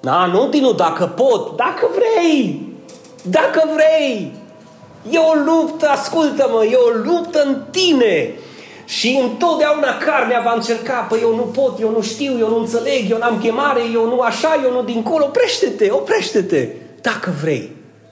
Da, 0.00 0.26
nu, 0.26 0.48
Dinu, 0.48 0.72
dacă 0.72 1.06
pot. 1.06 1.56
Dacă 1.56 1.88
vrei. 1.94 2.68
Dacă 3.22 3.68
vrei. 3.74 4.32
E 5.10 5.18
o 5.18 5.34
luptă, 5.34 5.88
ascultă-mă, 5.88 6.64
e 6.64 6.74
o 6.74 6.90
luptă 7.04 7.42
în 7.42 7.62
tine. 7.70 8.34
Și 8.98 9.18
întotdeauna 9.22 9.96
carnea 9.98 10.40
va 10.44 10.52
încerca, 10.56 11.06
păi 11.08 11.18
eu 11.22 11.34
nu 11.34 11.42
pot, 11.42 11.80
eu 11.80 11.90
nu 11.90 12.02
știu, 12.02 12.38
eu 12.38 12.48
nu 12.48 12.58
înțeleg, 12.58 13.10
eu 13.10 13.18
n-am 13.18 13.38
chemare, 13.38 13.80
eu 13.94 14.06
nu 14.06 14.20
așa, 14.20 14.60
eu 14.64 14.72
nu 14.72 14.82
dincolo. 14.82 15.24
Oprește-te, 15.24 15.90
oprește-te, 15.90 16.68
dacă 17.00 17.34
vrei. 17.42 17.70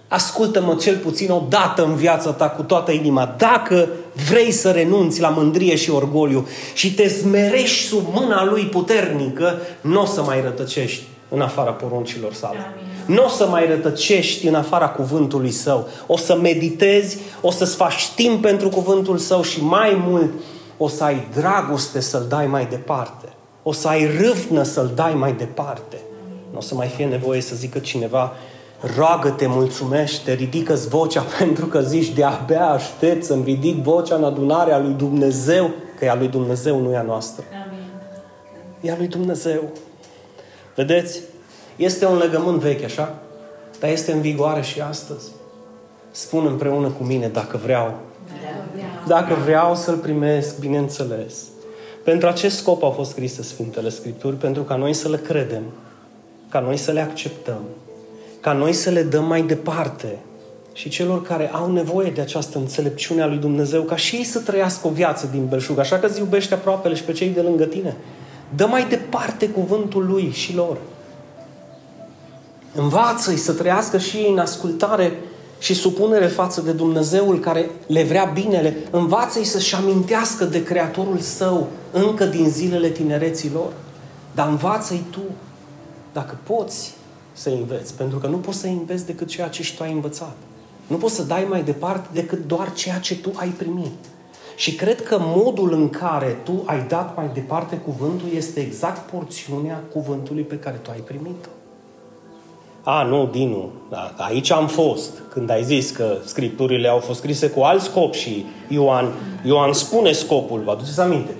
Ascultă-mă 0.08 0.74
cel 0.74 0.96
puțin 0.96 1.30
o 1.30 1.42
dată 1.48 1.84
în 1.84 1.94
viața 1.94 2.30
ta 2.30 2.48
cu 2.48 2.62
toată 2.62 2.90
inima. 2.90 3.34
Dacă 3.38 3.88
vrei 4.30 4.50
să 4.50 4.70
renunți 4.70 5.20
la 5.20 5.28
mândrie 5.28 5.76
și 5.76 5.90
orgoliu 5.90 6.48
și 6.74 6.94
te 6.94 7.08
smerești 7.08 7.86
sub 7.86 8.04
mâna 8.12 8.44
lui 8.44 8.62
puternică, 8.62 9.58
nu 9.80 10.00
o 10.00 10.04
să 10.04 10.22
mai 10.22 10.40
rătăcești 10.42 11.02
în 11.28 11.40
afara 11.40 11.70
poruncilor 11.70 12.32
sale. 12.32 12.72
Nu 13.06 13.24
o 13.24 13.28
să 13.28 13.46
mai 13.46 13.66
rătăcești 13.66 14.46
în 14.46 14.54
afara 14.54 14.88
cuvântului 14.88 15.50
său. 15.50 15.88
O 16.06 16.16
să 16.16 16.38
meditezi, 16.42 17.18
o 17.40 17.50
să-ți 17.50 17.76
faci 17.76 18.08
timp 18.14 18.42
pentru 18.42 18.68
cuvântul 18.68 19.18
său 19.18 19.42
și 19.42 19.62
mai 19.62 20.02
mult 20.06 20.30
o 20.82 20.88
să 20.88 21.04
ai 21.04 21.28
dragoste 21.34 22.00
să-l 22.00 22.24
dai 22.28 22.46
mai 22.46 22.66
departe. 22.66 23.28
O 23.62 23.72
să 23.72 23.88
ai 23.88 24.06
râvnă 24.16 24.62
să-l 24.62 24.92
dai 24.94 25.14
mai 25.14 25.32
departe. 25.32 25.96
Nu 26.50 26.58
o 26.58 26.60
să 26.60 26.74
mai 26.74 26.88
fie 26.88 27.06
nevoie 27.06 27.40
să 27.40 27.54
zică 27.54 27.78
cineva, 27.78 28.32
roagă-te, 28.96 29.46
mulțumește, 29.46 30.32
ridică-ți 30.32 30.88
vocea 30.88 31.24
pentru 31.38 31.66
că 31.66 31.80
zici 31.80 32.08
de-abia 32.08 32.66
aștept 32.66 33.24
să-mi 33.24 33.44
ridic 33.44 33.82
vocea 33.82 34.14
în 34.14 34.24
adunarea 34.24 34.78
lui 34.78 34.92
Dumnezeu, 34.92 35.70
că 35.98 36.04
e 36.04 36.10
a 36.10 36.14
lui 36.14 36.28
Dumnezeu, 36.28 36.80
nu 36.80 36.92
e 36.92 36.96
a 36.96 37.02
noastră. 37.02 37.44
Amin. 37.66 37.84
E 38.80 38.92
a 38.92 38.96
lui 38.96 39.08
Dumnezeu. 39.08 39.62
Vedeți? 40.76 41.20
Este 41.76 42.06
un 42.06 42.18
legământ 42.18 42.60
vechi, 42.60 42.84
așa? 42.84 43.14
Dar 43.80 43.90
este 43.90 44.12
în 44.12 44.20
vigoare 44.20 44.62
și 44.62 44.80
astăzi. 44.80 45.30
Spun 46.10 46.46
împreună 46.46 46.88
cu 46.88 47.02
mine 47.02 47.28
dacă 47.28 47.56
vreau. 47.56 47.94
Dacă 49.06 49.34
vreau 49.44 49.74
să-L 49.74 49.96
primesc, 49.96 50.58
bineînțeles. 50.58 51.34
Pentru 52.04 52.28
acest 52.28 52.56
scop 52.56 52.82
au 52.82 52.90
fost 52.90 53.10
scrise 53.10 53.42
Sfintele 53.42 53.88
Scripturi, 53.88 54.36
pentru 54.36 54.62
ca 54.62 54.76
noi 54.76 54.92
să 54.92 55.08
le 55.08 55.16
credem, 55.16 55.62
ca 56.48 56.60
noi 56.60 56.76
să 56.76 56.92
le 56.92 57.00
acceptăm, 57.00 57.62
ca 58.40 58.52
noi 58.52 58.72
să 58.72 58.90
le 58.90 59.02
dăm 59.02 59.24
mai 59.24 59.42
departe 59.42 60.18
și 60.72 60.88
celor 60.88 61.22
care 61.22 61.50
au 61.52 61.72
nevoie 61.72 62.10
de 62.10 62.20
această 62.20 62.58
înțelepciune 62.58 63.22
a 63.22 63.26
lui 63.26 63.36
Dumnezeu, 63.36 63.82
ca 63.82 63.96
și 63.96 64.16
ei 64.16 64.24
să 64.24 64.38
trăiască 64.38 64.86
o 64.86 64.90
viață 64.90 65.28
din 65.32 65.46
belșug, 65.46 65.78
așa 65.78 65.98
că 65.98 66.06
îți 66.06 66.18
iubește 66.18 66.54
aproapele 66.54 66.94
și 66.94 67.02
pe 67.02 67.12
cei 67.12 67.28
de 67.28 67.40
lângă 67.40 67.64
tine. 67.64 67.96
Dă 68.54 68.66
mai 68.66 68.86
departe 68.88 69.48
cuvântul 69.48 70.06
lui 70.06 70.30
și 70.30 70.54
lor. 70.54 70.76
Învață-i 72.74 73.36
să 73.36 73.52
trăiască 73.52 73.98
și 73.98 74.16
ei 74.16 74.30
în 74.30 74.38
ascultare 74.38 75.12
și 75.60 75.74
supunere 75.74 76.26
față 76.26 76.60
de 76.60 76.72
Dumnezeul 76.72 77.38
care 77.40 77.70
le 77.86 78.02
vrea 78.02 78.24
binele. 78.24 78.76
Învață-i 78.90 79.44
să-și 79.44 79.74
amintească 79.74 80.44
de 80.44 80.62
Creatorul 80.62 81.18
său 81.18 81.68
încă 81.92 82.24
din 82.24 82.50
zilele 82.50 82.88
tinereții 82.88 83.50
lor. 83.54 83.72
Dar 84.34 84.48
învață-i 84.48 85.02
tu, 85.10 85.20
dacă 86.12 86.38
poți, 86.42 86.94
să 87.32 87.48
înveți, 87.48 87.94
pentru 87.94 88.18
că 88.18 88.26
nu 88.26 88.36
poți 88.36 88.58
să 88.58 88.66
înveți 88.66 89.06
decât 89.06 89.28
ceea 89.28 89.48
ce 89.48 89.62
și 89.62 89.76
tu 89.76 89.82
ai 89.82 89.92
învățat. 89.92 90.36
Nu 90.86 90.96
poți 90.96 91.14
să 91.14 91.22
dai 91.22 91.46
mai 91.48 91.62
departe 91.62 92.08
decât 92.12 92.46
doar 92.46 92.72
ceea 92.72 92.98
ce 92.98 93.16
tu 93.16 93.30
ai 93.34 93.48
primit. 93.48 94.04
Și 94.56 94.74
cred 94.74 95.02
că 95.02 95.16
modul 95.20 95.72
în 95.72 95.88
care 95.88 96.38
tu 96.44 96.62
ai 96.66 96.86
dat 96.88 97.16
mai 97.16 97.30
departe 97.34 97.76
cuvântul 97.76 98.28
este 98.34 98.60
exact 98.60 99.10
porțiunea 99.10 99.82
cuvântului 99.92 100.42
pe 100.42 100.58
care 100.58 100.76
tu 100.76 100.90
ai 100.90 101.00
primit-o. 101.00 101.48
A, 102.82 103.02
nu, 103.02 103.28
Dinu, 103.32 103.70
da, 103.90 104.14
aici 104.16 104.50
am 104.50 104.66
fost. 104.66 105.10
Când 105.32 105.50
ai 105.50 105.62
zis 105.62 105.90
că 105.90 106.16
scripturile 106.24 106.88
au 106.88 106.98
fost 106.98 107.18
scrise 107.18 107.48
cu 107.48 107.60
alt 107.60 107.82
scop 107.82 108.14
și 108.14 108.46
Ioan, 108.68 109.12
Ioan 109.44 109.72
spune 109.72 110.12
scopul, 110.12 110.62
vă 110.64 110.70
aduceți 110.70 111.00
aminte? 111.00 111.34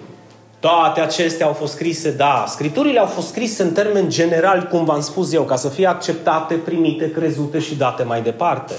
Toate 0.60 1.00
acestea 1.00 1.46
au 1.46 1.52
fost 1.52 1.72
scrise, 1.72 2.10
da, 2.10 2.44
scripturile 2.48 2.98
au 2.98 3.06
fost 3.06 3.28
scrise 3.28 3.62
în 3.62 3.72
termen 3.72 4.08
general, 4.08 4.68
cum 4.70 4.84
v-am 4.84 5.00
spus 5.00 5.32
eu, 5.32 5.42
ca 5.42 5.56
să 5.56 5.68
fie 5.68 5.86
acceptate, 5.86 6.54
primite, 6.54 7.10
crezute 7.10 7.58
și 7.58 7.76
date 7.76 8.02
mai 8.02 8.22
departe. 8.22 8.74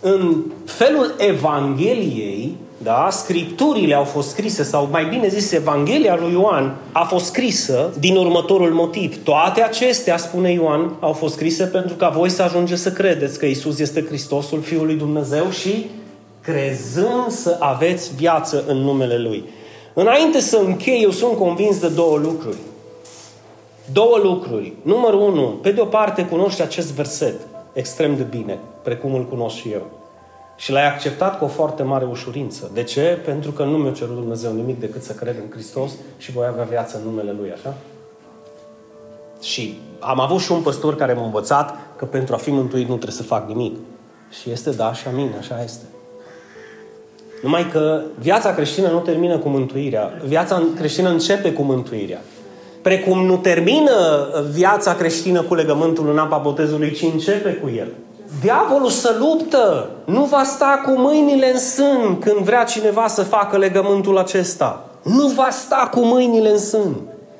În 0.00 0.44
felul 0.64 1.14
Evangheliei, 1.18 2.56
da, 2.82 3.08
scripturile 3.10 3.94
au 3.94 4.04
fost 4.04 4.28
scrise, 4.28 4.62
sau 4.62 4.88
mai 4.90 5.04
bine 5.04 5.28
zis, 5.28 5.52
Evanghelia 5.52 6.16
lui 6.20 6.32
Ioan 6.32 6.76
a 6.92 7.04
fost 7.04 7.24
scrisă 7.24 7.92
din 7.98 8.16
următorul 8.16 8.72
motiv. 8.72 9.24
Toate 9.24 9.62
acestea, 9.62 10.16
spune 10.16 10.52
Ioan, 10.52 10.94
au 11.00 11.12
fost 11.12 11.34
scrise 11.34 11.64
pentru 11.64 11.94
ca 11.94 12.08
voi 12.08 12.30
să 12.30 12.42
ajungeți 12.42 12.82
să 12.82 12.92
credeți 12.92 13.38
că 13.38 13.46
Isus 13.46 13.78
este 13.78 14.04
Hristosul, 14.04 14.60
Fiul 14.60 14.86
lui 14.86 14.94
Dumnezeu 14.94 15.50
și 15.50 15.86
crezând 16.40 17.28
să 17.28 17.56
aveți 17.58 18.14
viață 18.16 18.64
în 18.66 18.76
numele 18.76 19.18
Lui. 19.18 19.44
Înainte 19.94 20.40
să 20.40 20.56
închei, 20.56 21.02
eu 21.02 21.10
sunt 21.10 21.36
convins 21.36 21.80
de 21.80 21.88
două 21.88 22.18
lucruri. 22.18 22.58
Două 23.92 24.18
lucruri. 24.22 24.72
Numărul 24.82 25.20
unu, 25.20 25.46
pe 25.62 25.70
de 25.70 25.80
o 25.80 25.84
parte 25.84 26.24
cunoști 26.24 26.62
acest 26.62 26.92
verset 26.92 27.34
extrem 27.72 28.16
de 28.16 28.22
bine, 28.22 28.58
precum 28.82 29.14
îl 29.14 29.26
cunosc 29.26 29.56
și 29.56 29.68
eu. 29.68 29.99
Și 30.60 30.72
l-ai 30.72 30.86
acceptat 30.86 31.38
cu 31.38 31.44
o 31.44 31.48
foarte 31.48 31.82
mare 31.82 32.04
ușurință. 32.04 32.70
De 32.74 32.82
ce? 32.82 33.18
Pentru 33.24 33.50
că 33.50 33.64
nu 33.64 33.76
mi-a 33.76 33.92
cerut 33.92 34.14
Dumnezeu 34.14 34.52
nimic 34.52 34.80
decât 34.80 35.02
să 35.02 35.12
cred 35.12 35.36
în 35.36 35.50
Hristos 35.50 35.92
și 36.18 36.32
voi 36.32 36.46
avea 36.46 36.64
viață 36.64 36.96
în 36.96 37.10
numele 37.10 37.34
Lui, 37.40 37.52
așa? 37.52 37.74
Și 39.42 39.80
am 39.98 40.20
avut 40.20 40.40
și 40.40 40.52
un 40.52 40.60
păstor 40.60 40.96
care 40.96 41.12
m-a 41.12 41.24
învățat 41.24 41.74
că 41.96 42.04
pentru 42.04 42.34
a 42.34 42.36
fi 42.36 42.50
mântuit 42.50 42.88
nu 42.88 42.94
trebuie 42.94 43.16
să 43.16 43.22
fac 43.22 43.48
nimic. 43.48 43.76
Și 44.40 44.50
este 44.50 44.70
da 44.70 44.92
și 44.92 45.08
amin, 45.08 45.34
așa 45.38 45.62
este. 45.62 45.84
Numai 47.42 47.68
că 47.72 48.02
viața 48.18 48.54
creștină 48.54 48.88
nu 48.88 48.98
termină 48.98 49.38
cu 49.38 49.48
mântuirea. 49.48 50.12
Viața 50.26 50.62
creștină 50.76 51.08
începe 51.08 51.52
cu 51.52 51.62
mântuirea. 51.62 52.20
Precum 52.82 53.24
nu 53.24 53.36
termină 53.36 54.26
viața 54.50 54.94
creștină 54.94 55.42
cu 55.42 55.54
legământul 55.54 56.10
în 56.10 56.18
apa 56.18 56.36
botezului, 56.36 56.92
ci 56.92 57.02
începe 57.02 57.52
cu 57.52 57.68
el. 57.68 57.88
Diavolul 58.38 58.90
să 58.90 59.16
luptă, 59.18 59.90
nu 60.04 60.24
va 60.24 60.42
sta 60.44 60.82
cu 60.84 60.90
mâinile 60.90 61.52
în 61.52 61.58
sân 61.58 62.18
când 62.20 62.36
vrea 62.36 62.64
cineva 62.64 63.08
să 63.08 63.22
facă 63.22 63.56
legământul 63.56 64.18
acesta. 64.18 64.84
Nu 65.02 65.26
va 65.26 65.48
sta 65.50 65.88
cu 65.92 66.00
mâinile 66.00 66.50
în 66.50 66.58
sân. 66.58 66.96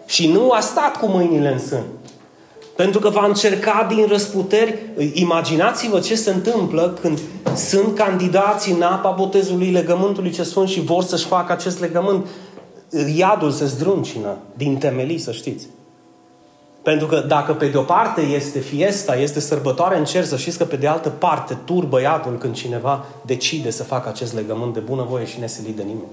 Și 0.07 0.33
nu 0.33 0.51
a 0.51 0.61
stat 0.61 0.97
cu 0.97 1.07
mâinile 1.07 1.53
în 1.53 1.59
sân. 1.59 1.83
Pentru 2.77 3.01
că 3.01 3.09
va 3.09 3.27
încerca 3.27 3.87
din 3.89 4.07
răsputeri. 4.07 4.79
Imaginați-vă 5.13 6.01
ce 6.01 6.15
se 6.15 6.31
întâmplă 6.31 6.99
când 7.01 7.19
sunt 7.57 7.95
candidați 7.95 8.71
în 8.71 8.83
apa 8.83 9.11
botezului 9.11 9.71
legământului 9.71 10.31
ce 10.31 10.43
sunt 10.43 10.69
și 10.69 10.81
vor 10.81 11.03
să-și 11.03 11.27
facă 11.27 11.53
acest 11.53 11.81
legământ. 11.81 12.27
Iadul 13.17 13.51
se 13.51 13.65
zdruncină 13.65 14.37
din 14.57 14.77
temelii, 14.77 15.19
să 15.19 15.33
știți. 15.33 15.67
Pentru 16.83 17.07
că 17.07 17.25
dacă 17.29 17.53
pe 17.53 17.67
de-o 17.67 17.83
parte 17.83 18.21
este 18.21 18.59
fiesta, 18.59 19.17
este 19.17 19.41
sărbătoare 19.41 19.99
în 19.99 20.05
cer, 20.05 20.25
să 20.25 20.37
știți 20.37 20.59
că 20.59 20.65
pe 20.65 20.77
de 20.77 20.87
altă 20.87 21.09
parte 21.09 21.57
turbă 21.65 22.01
iadul 22.01 22.39
când 22.39 22.55
cineva 22.55 23.05
decide 23.27 23.71
să 23.71 23.83
facă 23.83 24.09
acest 24.09 24.35
legământ 24.35 24.75
de 24.75 24.81
bunăvoie 24.81 25.25
și 25.25 25.41
nesilit 25.41 25.77
de 25.77 25.83
nimeni. 25.83 26.11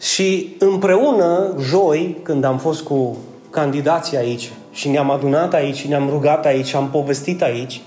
Și 0.00 0.56
împreună, 0.58 1.54
joi, 1.60 2.18
când 2.22 2.44
am 2.44 2.58
fost 2.58 2.82
cu 2.82 3.16
candidații 3.50 4.16
aici 4.16 4.52
și 4.72 4.88
ne-am 4.88 5.10
adunat 5.10 5.54
aici, 5.54 5.86
ne-am 5.86 6.08
rugat 6.08 6.46
aici, 6.46 6.74
am 6.74 6.88
povestit 6.90 7.42
aici, 7.42 7.80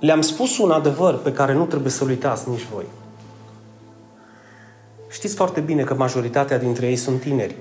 le-am 0.00 0.20
spus 0.20 0.58
un 0.58 0.70
adevăr 0.70 1.18
pe 1.18 1.32
care 1.32 1.52
nu 1.54 1.64
trebuie 1.64 1.90
să-l 1.90 2.08
uitați 2.08 2.48
nici 2.48 2.66
voi. 2.74 2.84
Știți 5.10 5.34
foarte 5.34 5.60
bine 5.60 5.82
că 5.82 5.94
majoritatea 5.94 6.58
dintre 6.58 6.86
ei 6.86 6.96
sunt 6.96 7.20
tineri 7.20 7.54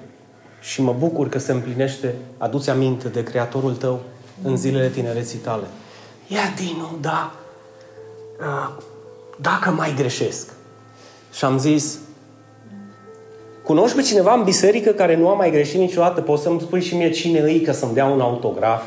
și 0.59 0.81
mă 0.81 0.95
bucur 0.99 1.29
că 1.29 1.39
se 1.39 1.51
împlinește, 1.51 2.15
aduți 2.37 2.69
aminte 2.69 3.07
de 3.07 3.23
Creatorul 3.23 3.73
tău 3.73 3.99
în 4.43 4.57
zilele 4.57 4.89
tinereții 4.89 5.39
tale. 5.39 5.63
Ia, 6.27 6.39
Dinu, 6.55 6.97
da, 7.01 7.31
dacă 9.37 9.69
mai 9.69 9.93
greșesc. 9.97 10.49
Și 11.33 11.45
am 11.45 11.57
zis, 11.57 11.97
cunoști 13.63 13.95
pe 13.95 14.01
cineva 14.01 14.33
în 14.33 14.43
biserică 14.43 14.91
care 14.91 15.17
nu 15.17 15.29
a 15.29 15.33
mai 15.33 15.51
greșit 15.51 15.79
niciodată? 15.79 16.21
Poți 16.21 16.43
să-mi 16.43 16.61
spui 16.61 16.81
și 16.81 16.95
mie 16.95 17.09
cine 17.09 17.39
îi 17.39 17.61
ca 17.61 17.71
să-mi 17.71 17.93
dea 17.93 18.05
un 18.05 18.21
autograf? 18.21 18.83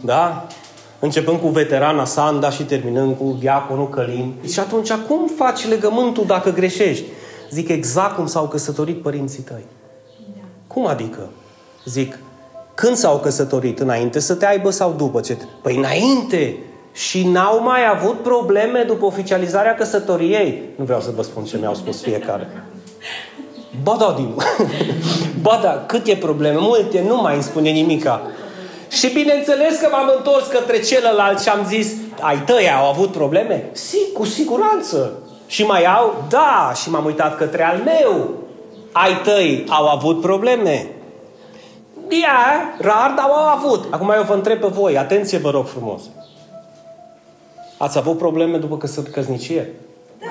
Da? 0.00 0.46
Începând 1.00 1.40
cu 1.40 1.48
veterana 1.48 2.04
Sanda 2.04 2.50
și 2.50 2.62
terminând 2.62 3.16
cu 3.16 3.36
diaconul 3.40 3.88
Călin. 3.88 4.34
Și 4.48 4.60
atunci, 4.60 4.92
cum 4.92 5.28
faci 5.36 5.68
legământul 5.68 6.26
dacă 6.26 6.50
greșești? 6.50 7.04
Zic 7.50 7.68
exact 7.68 8.14
cum 8.14 8.26
s-au 8.26 8.48
căsătorit 8.48 9.02
părinții 9.02 9.42
tăi. 9.42 9.64
Cum 10.76 10.86
adică? 10.86 11.28
Zic, 11.84 12.18
când 12.74 12.96
s-au 12.96 13.18
căsătorit? 13.18 13.80
Înainte 13.80 14.18
să 14.18 14.34
te 14.34 14.46
aibă 14.46 14.70
sau 14.70 14.94
după 14.96 15.20
ce? 15.20 15.36
Păi 15.62 15.76
înainte! 15.76 16.56
Și 16.92 17.28
n-au 17.28 17.62
mai 17.62 17.80
avut 17.94 18.22
probleme 18.22 18.82
după 18.86 19.04
oficializarea 19.04 19.74
căsătoriei. 19.74 20.62
Nu 20.76 20.84
vreau 20.84 21.00
să 21.00 21.10
vă 21.14 21.22
spun 21.22 21.44
ce 21.44 21.56
mi-au 21.56 21.74
spus 21.74 22.02
fiecare. 22.02 22.48
Ba 23.82 23.96
da, 23.98 24.14
Dinu. 24.16 24.36
ba 25.46 25.60
da, 25.62 25.84
cât 25.86 26.06
e 26.06 26.16
probleme? 26.16 26.56
Multe, 26.58 27.04
nu 27.06 27.20
mai 27.20 27.34
îmi 27.34 27.42
spune 27.42 27.70
nimica. 27.70 28.22
Și 28.90 29.12
bineînțeles 29.12 29.78
că 29.80 29.88
m-am 29.90 30.12
întors 30.16 30.46
către 30.46 30.80
celălalt 30.80 31.40
și 31.40 31.48
am 31.48 31.66
zis, 31.66 31.92
ai 32.20 32.42
tăi 32.44 32.70
au 32.78 32.88
avut 32.88 33.10
probleme? 33.10 33.68
Si, 33.72 34.12
cu 34.14 34.24
siguranță. 34.24 35.12
Și 35.46 35.64
mai 35.64 35.84
au? 35.84 36.24
Da. 36.28 36.72
Și 36.74 36.90
m-am 36.90 37.04
uitat 37.04 37.36
către 37.36 37.64
al 37.64 37.82
meu. 37.84 38.44
Ai 39.02 39.20
tăi 39.22 39.64
au 39.68 39.88
avut 39.88 40.20
probleme? 40.20 40.86
Ia, 42.08 42.74
rar, 42.78 43.12
dar 43.16 43.24
au 43.24 43.34
avut. 43.34 43.84
Acum 43.90 44.12
eu 44.16 44.22
vă 44.22 44.34
întreb 44.34 44.58
pe 44.58 44.66
voi, 44.66 44.98
atenție 44.98 45.38
vă 45.38 45.50
rog 45.50 45.66
frumos. 45.66 46.02
Ați 47.78 47.98
avut 47.98 48.18
probleme 48.18 48.56
după 48.56 48.78
căsnicie? 49.12 49.74
Da. 50.20 50.26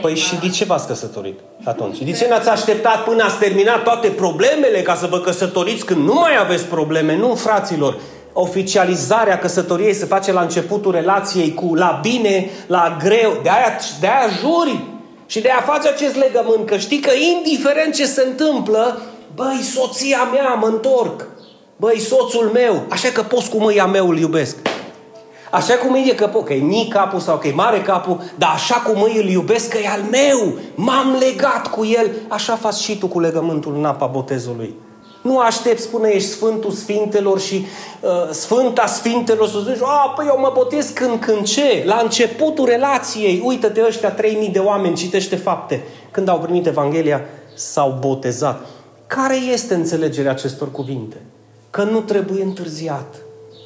Păi 0.00 0.16
și 0.16 0.36
de 0.36 0.48
ce 0.48 0.64
v-ați 0.64 0.86
căsătorit 0.86 1.38
atunci? 1.64 1.98
De 1.98 2.12
ce 2.12 2.28
n-ați 2.28 2.48
așteptat 2.48 3.04
până 3.04 3.24
ați 3.24 3.38
terminat 3.38 3.82
toate 3.82 4.08
problemele 4.08 4.82
ca 4.82 4.94
să 4.94 5.06
vă 5.06 5.18
căsătoriți 5.18 5.84
când 5.84 6.04
nu 6.04 6.14
mai 6.14 6.38
aveți 6.40 6.64
probleme? 6.64 7.16
Nu, 7.16 7.34
fraților. 7.34 7.98
Oficializarea 8.32 9.38
căsătoriei 9.38 9.94
se 9.94 10.04
face 10.04 10.32
la 10.32 10.40
începutul 10.40 10.92
relației 10.92 11.54
cu 11.54 11.74
la 11.74 11.98
bine, 12.02 12.50
la 12.66 12.96
greu. 13.02 13.40
De 13.42 13.48
aia, 13.48 13.76
de 14.00 14.06
aia 14.06 14.28
juri 14.40 14.98
și 15.30 15.40
de 15.40 15.48
aia 15.48 15.64
faci 15.66 15.86
acest 15.86 16.16
legământ, 16.16 16.66
că 16.66 16.76
știi 16.76 16.98
că 16.98 17.10
indiferent 17.36 17.94
ce 17.94 18.06
se 18.06 18.22
întâmplă, 18.26 19.02
băi, 19.34 19.60
soția 19.74 20.28
mea, 20.32 20.54
mă 20.54 20.66
întorc. 20.66 21.26
Băi, 21.76 21.98
soțul 21.98 22.50
meu, 22.52 22.82
așa 22.88 23.08
că 23.08 23.22
poți 23.22 23.50
cu 23.50 23.56
mâia 23.58 23.86
meu 23.86 24.08
îl 24.08 24.18
iubesc. 24.18 24.56
Așa 25.50 25.74
cum 25.74 25.94
e 25.94 26.12
că, 26.12 26.26
că 26.44 26.52
e 26.52 26.60
mic 26.60 26.92
capul 26.92 27.20
sau 27.20 27.38
că 27.38 27.48
e 27.48 27.52
mare 27.52 27.80
capul, 27.80 28.20
dar 28.38 28.50
așa 28.54 28.74
cum 28.74 29.02
îi 29.02 29.20
îl 29.22 29.28
iubesc, 29.28 29.68
că 29.68 29.78
e 29.78 29.88
al 29.88 30.02
meu, 30.10 30.52
m-am 30.74 31.16
legat 31.18 31.70
cu 31.70 31.84
el, 31.84 32.10
așa 32.28 32.56
faci 32.56 32.74
și 32.74 32.98
tu 32.98 33.06
cu 33.06 33.20
legământul 33.20 33.74
în 33.76 33.84
apa 33.84 34.06
botezului. 34.06 34.74
Nu 35.22 35.38
aștept, 35.38 35.80
spune, 35.80 36.08
ești 36.08 36.28
Sfântul 36.28 36.70
Sfintelor 36.70 37.40
și 37.40 37.66
uh, 38.00 38.30
Sfânta 38.30 38.86
Sfintelor 38.86 39.48
să 39.48 39.58
zici, 39.58 39.82
a, 39.82 40.12
păi 40.16 40.26
eu 40.28 40.38
mă 40.40 40.50
botez 40.54 40.88
când, 40.88 41.20
când 41.20 41.46
ce? 41.46 41.82
La 41.86 42.00
începutul 42.02 42.64
relației, 42.64 43.42
uită-te 43.44 43.82
ăștia 43.86 44.10
3000 44.10 44.48
de 44.48 44.58
oameni, 44.58 44.94
citește 44.94 45.36
fapte. 45.36 45.84
Când 46.10 46.28
au 46.28 46.38
primit 46.38 46.66
Evanghelia, 46.66 47.20
s-au 47.54 47.96
botezat. 48.00 48.66
Care 49.06 49.36
este 49.36 49.74
înțelegerea 49.74 50.30
acestor 50.30 50.70
cuvinte? 50.70 51.16
Că 51.70 51.82
nu 51.82 52.00
trebuie 52.00 52.42
întârziat. 52.42 53.14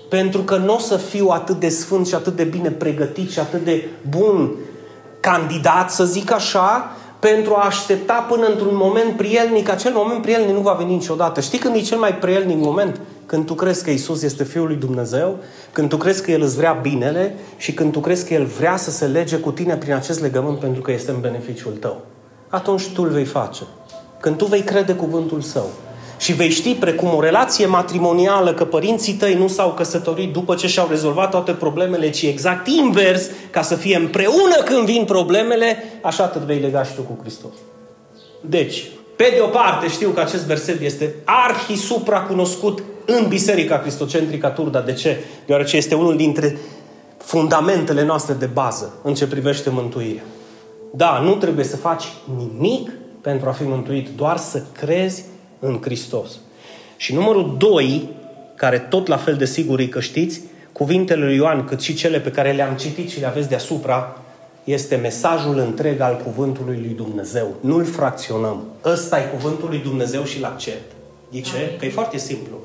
Pentru 0.09 0.41
că 0.41 0.57
nu 0.57 0.75
o 0.75 0.79
să 0.79 0.97
fiu 0.97 1.29
atât 1.29 1.61
de 1.61 1.69
sfânt 1.69 2.07
și 2.07 2.15
atât 2.15 2.37
de 2.37 2.45
bine 2.45 2.71
pregătit 2.71 3.31
și 3.31 3.39
atât 3.39 3.65
de 3.65 3.89
bun 4.09 4.51
candidat, 5.21 5.91
să 5.91 6.05
zic 6.05 6.33
așa, 6.33 6.97
pentru 7.31 7.55
a 7.55 7.65
aștepta 7.65 8.27
până 8.29 8.47
într-un 8.47 8.77
moment 8.77 9.17
prielnic. 9.17 9.69
Acel 9.69 9.93
moment 9.95 10.23
prielnic 10.23 10.55
nu 10.55 10.61
va 10.61 10.73
veni 10.73 10.93
niciodată. 10.93 11.41
Știi 11.41 11.59
când 11.59 11.75
e 11.75 11.81
cel 11.81 11.99
mai 11.99 12.15
prielnic 12.15 12.57
moment? 12.57 13.01
Când 13.27 13.47
tu 13.47 13.55
crezi 13.55 13.85
că 13.85 13.91
Isus 13.91 14.23
este 14.23 14.45
Fiul 14.45 14.67
lui 14.67 14.77
Dumnezeu, 14.77 15.37
când 15.73 15.89
tu 15.89 15.97
crezi 15.97 16.23
că 16.23 16.31
El 16.31 16.43
îți 16.43 16.57
vrea 16.57 16.73
binele 16.73 17.35
și 17.57 17.73
când 17.73 17.93
tu 17.93 18.01
crezi 18.01 18.27
că 18.27 18.35
El 18.35 18.45
vrea 18.45 18.77
să 18.77 18.91
se 18.91 19.07
lege 19.07 19.37
cu 19.37 19.51
tine 19.51 19.77
prin 19.77 19.93
acest 19.93 20.21
legământ 20.21 20.59
pentru 20.59 20.83
că 20.83 20.93
este 20.93 21.11
în 21.11 21.21
beneficiul 21.21 21.73
tău. 21.73 22.01
Atunci 22.49 22.89
tu 22.89 23.03
îl 23.03 23.09
vei 23.09 23.25
face. 23.25 23.63
Când 24.21 24.37
tu 24.37 24.45
vei 24.45 24.63
crede 24.63 24.95
cuvântul 24.95 25.41
Său 25.41 25.71
și 26.25 26.33
vei 26.33 26.51
ști 26.51 26.75
precum 26.75 27.15
o 27.15 27.21
relație 27.21 27.67
matrimonială 27.67 28.55
că 28.55 28.65
părinții 28.65 29.13
tăi 29.13 29.35
nu 29.35 29.49
s-au 29.49 29.73
căsătorit 29.73 30.33
după 30.33 30.55
ce 30.55 30.67
și-au 30.67 30.87
rezolvat 30.91 31.31
toate 31.31 31.53
problemele, 31.53 32.11
ci 32.11 32.23
exact 32.23 32.67
invers, 32.67 33.31
ca 33.51 33.63
să 33.63 33.75
fie 33.75 33.97
împreună 33.97 34.63
când 34.65 34.85
vin 34.85 35.05
problemele, 35.05 35.83
așa 36.03 36.27
te 36.27 36.39
vei 36.47 36.59
lega 36.59 36.83
și 36.83 36.95
tu 36.95 37.01
cu 37.01 37.19
Hristos. 37.21 37.53
Deci, 38.41 38.85
pe 39.17 39.33
de 39.35 39.41
o 39.41 39.47
parte 39.47 39.89
știu 39.89 40.09
că 40.09 40.21
acest 40.21 40.45
verset 40.45 40.81
este 40.81 41.15
arhi 41.25 41.77
supra 41.77 42.21
cunoscut 42.21 42.83
în 43.05 43.29
Biserica 43.29 43.79
Cristocentrică 43.79 44.49
Turda. 44.49 44.81
De 44.81 44.93
ce? 44.93 45.25
Deoarece 45.47 45.77
este 45.77 45.95
unul 45.95 46.17
dintre 46.17 46.59
fundamentele 47.19 48.05
noastre 48.05 48.35
de 48.35 48.47
bază 48.47 48.93
în 49.03 49.15
ce 49.15 49.27
privește 49.27 49.71
mântuirea. 49.71 50.25
Da, 50.93 51.21
nu 51.25 51.35
trebuie 51.35 51.65
să 51.65 51.77
faci 51.77 52.05
nimic 52.37 52.91
pentru 53.21 53.49
a 53.49 53.53
fi 53.53 53.63
mântuit, 53.63 54.09
doar 54.17 54.37
să 54.37 54.63
crezi 54.73 55.25
în 55.65 55.81
Hristos. 55.83 56.31
Și 56.97 57.15
numărul 57.15 57.55
doi, 57.59 58.09
care 58.55 58.79
tot 58.79 59.07
la 59.07 59.17
fel 59.17 59.35
de 59.35 59.45
sigur 59.45 59.81
e 59.81 59.87
că 59.87 60.01
știți, 60.01 60.41
cuvintele 60.73 61.25
lui 61.25 61.37
Ioan, 61.37 61.65
cât 61.65 61.81
și 61.81 61.95
cele 61.95 62.21
pe 62.21 62.31
care 62.31 62.53
le-am 62.53 62.77
citit 62.77 63.11
și 63.11 63.21
le 63.21 63.27
aveți 63.27 63.49
deasupra, 63.49 64.19
este 64.65 64.97
mesajul 64.97 65.59
întreg 65.59 66.01
al 66.01 66.17
cuvântului 66.25 66.77
lui 66.77 66.95
Dumnezeu. 66.97 67.55
Nu-l 67.61 67.85
fracționăm. 67.85 68.63
Ăsta 68.85 69.19
e 69.19 69.23
cuvântul 69.23 69.69
lui 69.69 69.79
Dumnezeu 69.79 70.25
și-l 70.25 70.45
accept. 70.45 70.93
De 71.31 71.41
ce? 71.41 71.77
Că 71.79 71.85
e 71.85 71.91
foarte 71.91 72.19
simplu. 72.19 72.57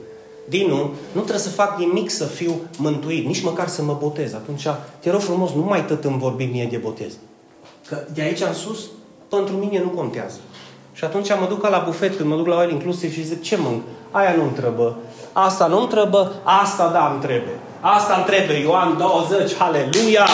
Dinu, 0.50 0.94
nu 1.12 1.22
trebuie 1.22 1.38
să 1.38 1.50
fac 1.50 1.80
nimic 1.80 2.10
să 2.10 2.26
fiu 2.26 2.62
mântuit, 2.78 3.26
nici 3.26 3.42
măcar 3.42 3.68
să 3.68 3.82
mă 3.82 3.98
botez. 4.00 4.34
Atunci, 4.34 4.68
te 5.00 5.10
rog 5.10 5.20
frumos, 5.20 5.52
nu 5.52 5.62
mai 5.62 5.86
tot 5.86 6.04
îmi 6.04 6.20
vorbi 6.20 6.46
mie 6.46 6.68
de 6.72 6.78
botez. 6.78 7.14
Că 7.88 8.04
de 8.14 8.22
aici 8.22 8.42
în 8.42 8.54
sus, 8.54 8.90
pentru 9.30 9.56
mine 9.56 9.82
nu 9.84 9.90
contează. 9.90 10.38
Și 11.00 11.06
atunci 11.06 11.30
mă 11.40 11.48
duc 11.48 11.68
la 11.68 11.84
bufet, 11.86 12.16
când 12.16 12.30
mă 12.30 12.36
duc 12.36 12.48
la 12.48 12.64
el 12.64 12.72
inclusiv 12.72 13.14
și 13.14 13.26
zic, 13.26 13.42
ce 13.42 13.58
mânc? 13.58 13.82
Aia 14.12 14.34
nu 14.36 14.44
întrebă. 14.44 14.98
Asta 15.34 15.68
nu 15.68 15.82
întrebă, 15.82 16.32
asta 16.44 16.90
da 16.92 17.10
îmi 17.12 17.22
trebuie. 17.22 17.58
Asta 17.80 18.16
îmi 18.16 18.26
trebuie, 18.26 18.58
Ioan 18.58 18.98
20, 18.98 19.56
haleluia! 19.56 20.28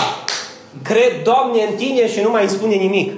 Cred, 0.81 1.23
Doamne, 1.23 1.61
în 1.69 1.75
tine 1.75 2.07
și 2.07 2.21
nu 2.21 2.29
mai 2.29 2.41
îmi 2.41 2.51
spune 2.51 2.75
nimic. 2.75 3.13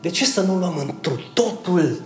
De 0.00 0.08
ce 0.08 0.24
să 0.24 0.40
nu 0.40 0.54
luăm 0.54 0.74
întru 0.88 1.20
totul, 1.34 2.00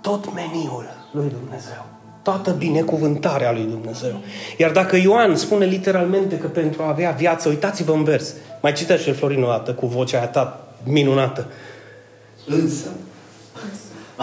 tot 0.00 0.34
meniul 0.34 0.86
lui 1.12 1.32
Dumnezeu? 1.40 1.84
Toată 2.22 2.50
binecuvântarea 2.50 3.52
lui 3.52 3.64
Dumnezeu. 3.70 4.14
Iar 4.58 4.70
dacă 4.70 4.96
Ioan 4.96 5.36
spune 5.36 5.64
literalmente 5.64 6.38
că 6.38 6.46
pentru 6.46 6.82
a 6.82 6.88
avea 6.88 7.10
viață, 7.10 7.48
uitați-vă 7.48 7.92
în 7.92 8.04
vers, 8.04 8.32
mai 8.60 8.72
citește 8.72 9.12
Florin 9.12 9.42
o 9.42 9.46
dată 9.46 9.72
cu 9.72 9.86
vocea 9.86 10.18
aia 10.18 10.26
ta 10.26 10.60
minunată. 10.84 11.46
Însă, 12.46 12.88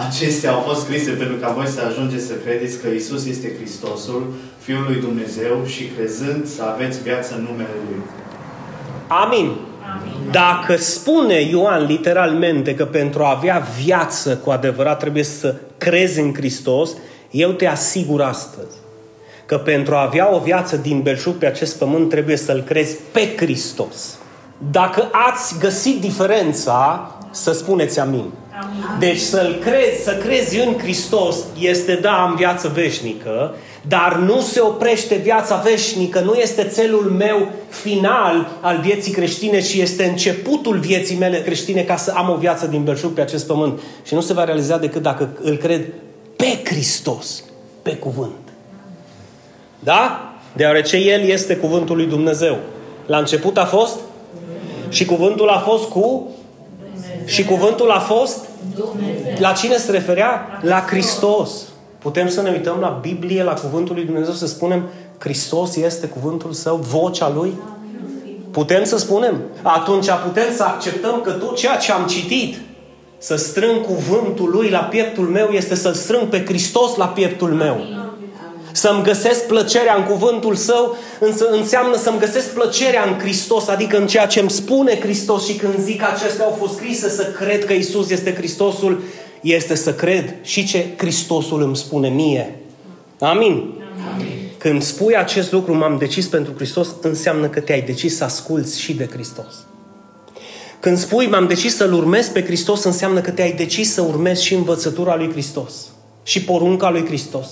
Acestea 0.07 0.51
au 0.51 0.59
fost 0.59 0.81
scrise 0.81 1.11
pentru 1.11 1.35
ca 1.35 1.51
voi 1.51 1.67
să 1.67 1.81
ajungeți 1.87 2.25
să 2.25 2.33
credeți 2.33 2.81
că 2.81 2.87
Isus 2.87 3.25
este 3.25 3.55
Hristosul, 3.57 4.33
Fiul 4.59 4.83
lui 4.87 4.99
Dumnezeu 4.99 5.65
și 5.65 5.83
crezând 5.97 6.47
să 6.47 6.63
aveți 6.63 7.01
viață 7.01 7.35
în 7.37 7.41
numele 7.41 7.75
Lui. 7.89 8.01
Amin. 9.07 9.51
Amin. 9.99 10.31
Dacă 10.31 10.75
spune 10.75 11.41
Ioan 11.41 11.85
literalmente 11.85 12.75
că 12.75 12.85
pentru 12.85 13.23
a 13.23 13.35
avea 13.35 13.67
viață 13.83 14.35
cu 14.35 14.49
adevărat 14.49 14.99
trebuie 14.99 15.23
să 15.23 15.55
crezi 15.77 16.19
în 16.19 16.33
Hristos, 16.33 16.89
eu 17.31 17.51
te 17.51 17.67
asigur 17.67 18.21
astăzi 18.21 18.75
că 19.45 19.57
pentru 19.57 19.95
a 19.95 20.01
avea 20.01 20.33
o 20.35 20.39
viață 20.39 20.77
din 20.77 21.01
belșug 21.01 21.33
pe 21.33 21.45
acest 21.45 21.77
pământ 21.77 22.09
trebuie 22.09 22.37
să-L 22.37 22.61
crezi 22.61 22.97
pe 23.11 23.33
Hristos. 23.37 24.17
Dacă 24.71 25.09
ați 25.29 25.59
găsit 25.59 26.01
diferența, 26.01 27.11
să 27.31 27.51
spuneți 27.51 27.99
amin. 27.99 28.31
Deci 28.99 29.19
să-L 29.19 29.57
crezi, 29.61 30.03
să 30.03 30.15
crezi 30.15 30.59
în 30.59 30.77
Hristos 30.77 31.35
este 31.59 31.95
da, 31.95 32.11
am 32.11 32.35
viață 32.35 32.71
veșnică, 32.73 33.55
dar 33.87 34.15
nu 34.15 34.39
se 34.39 34.59
oprește 34.59 35.15
viața 35.15 35.55
veșnică, 35.55 36.19
nu 36.19 36.33
este 36.33 36.63
țelul 36.63 37.15
meu 37.17 37.47
final 37.69 38.49
al 38.61 38.79
vieții 38.81 39.11
creștine, 39.11 39.61
și 39.61 39.81
este 39.81 40.03
începutul 40.03 40.77
vieții 40.77 41.17
mele 41.17 41.41
creștine 41.41 41.81
ca 41.81 41.95
să 41.95 42.13
am 42.15 42.29
o 42.29 42.35
viață 42.35 42.65
din 42.65 42.83
belșug 42.83 43.11
pe 43.11 43.21
acest 43.21 43.47
pământ. 43.47 43.79
Și 44.03 44.13
nu 44.13 44.21
se 44.21 44.33
va 44.33 44.43
realiza 44.43 44.77
decât 44.77 45.01
dacă 45.01 45.29
îl 45.41 45.57
cred 45.57 45.81
pe 46.35 46.59
Hristos, 46.63 47.43
pe 47.81 47.91
cuvânt. 47.91 48.31
Da? 49.79 50.33
Deoarece 50.53 50.97
El 50.97 51.21
este 51.21 51.55
cuvântul 51.55 51.95
lui 51.95 52.05
Dumnezeu. 52.05 52.57
La 53.05 53.17
început 53.17 53.57
a 53.57 53.65
fost? 53.65 53.99
Și 54.89 55.05
cuvântul 55.05 55.49
a 55.49 55.59
fost 55.59 55.89
cu? 55.89 56.27
Și 57.29 57.45
cuvântul 57.45 57.91
a 57.91 57.99
fost? 57.99 58.45
La 59.37 59.51
cine 59.51 59.77
se 59.77 59.91
referea? 59.91 60.59
La 60.61 60.85
Hristos. 60.87 61.51
Putem 61.99 62.29
să 62.29 62.41
ne 62.41 62.49
uităm 62.49 62.77
la 62.79 62.99
Biblie, 63.01 63.43
la 63.43 63.53
cuvântul 63.53 63.95
lui 63.95 64.05
Dumnezeu, 64.05 64.33
să 64.33 64.47
spunem 64.47 64.89
Hristos 65.17 65.75
este 65.75 66.07
cuvântul 66.07 66.51
său, 66.53 66.75
vocea 66.75 67.31
lui? 67.35 67.53
Putem 68.51 68.83
să 68.83 68.97
spunem? 68.97 69.41
Atunci 69.61 70.07
putem 70.23 70.53
să 70.55 70.63
acceptăm 70.63 71.21
că 71.23 71.31
tot 71.31 71.55
ceea 71.55 71.75
ce 71.77 71.91
am 71.91 72.07
citit, 72.07 72.57
să 73.17 73.35
strâng 73.35 73.81
cuvântul 73.85 74.49
lui 74.49 74.69
la 74.69 74.79
pieptul 74.79 75.25
meu, 75.25 75.49
este 75.49 75.75
să-L 75.75 75.93
strâng 75.93 76.23
pe 76.27 76.45
Hristos 76.45 76.95
la 76.95 77.05
pieptul 77.05 77.49
meu. 77.49 77.77
Să-mi 78.71 79.03
găsesc 79.03 79.47
plăcerea 79.47 79.95
în 79.95 80.03
cuvântul 80.03 80.55
său, 80.55 80.97
însă 81.19 81.49
înseamnă 81.49 81.97
să-mi 81.97 82.19
găsesc 82.19 82.53
plăcerea 82.53 83.03
în 83.03 83.19
Hristos, 83.19 83.67
adică 83.67 83.97
în 83.97 84.07
ceea 84.07 84.27
ce 84.27 84.39
îmi 84.39 84.49
spune 84.49 84.99
Hristos 84.99 85.45
și 85.45 85.53
când 85.53 85.79
zic 85.79 85.99
că 85.99 86.05
acestea 86.13 86.45
au 86.45 86.55
fost 86.59 86.75
scrise, 86.75 87.09
să 87.09 87.23
cred 87.23 87.65
că 87.65 87.73
Isus 87.73 88.09
este 88.09 88.33
Hristosul, 88.33 89.01
este 89.41 89.75
să 89.75 89.93
cred 89.93 90.35
și 90.41 90.65
ce 90.65 90.85
Hristosul 90.97 91.61
îmi 91.61 91.75
spune 91.75 92.09
mie. 92.09 92.59
Amin. 93.19 93.73
Amin. 94.13 94.29
Când 94.57 94.81
spui 94.81 95.15
acest 95.17 95.51
lucru, 95.51 95.75
m-am 95.75 95.97
decis 95.97 96.27
pentru 96.27 96.53
Hristos, 96.55 96.87
înseamnă 97.01 97.47
că 97.47 97.59
te-ai 97.59 97.81
decis 97.81 98.17
să 98.17 98.23
asculți 98.23 98.79
și 98.79 98.93
de 98.93 99.07
Hristos. 99.11 99.53
Când 100.79 100.97
spui 100.97 101.27
m-am 101.27 101.47
decis 101.47 101.75
să-L 101.75 101.93
urmez 101.93 102.27
pe 102.27 102.43
Hristos, 102.43 102.83
înseamnă 102.83 103.21
că 103.21 103.31
te-ai 103.31 103.51
decis 103.51 103.93
să 103.93 104.01
urmezi 104.01 104.43
și 104.43 104.53
învățătura 104.53 105.15
lui 105.15 105.31
Hristos, 105.31 105.73
și 106.23 106.43
porunca 106.43 106.89
lui 106.89 107.05
Hristos, 107.05 107.49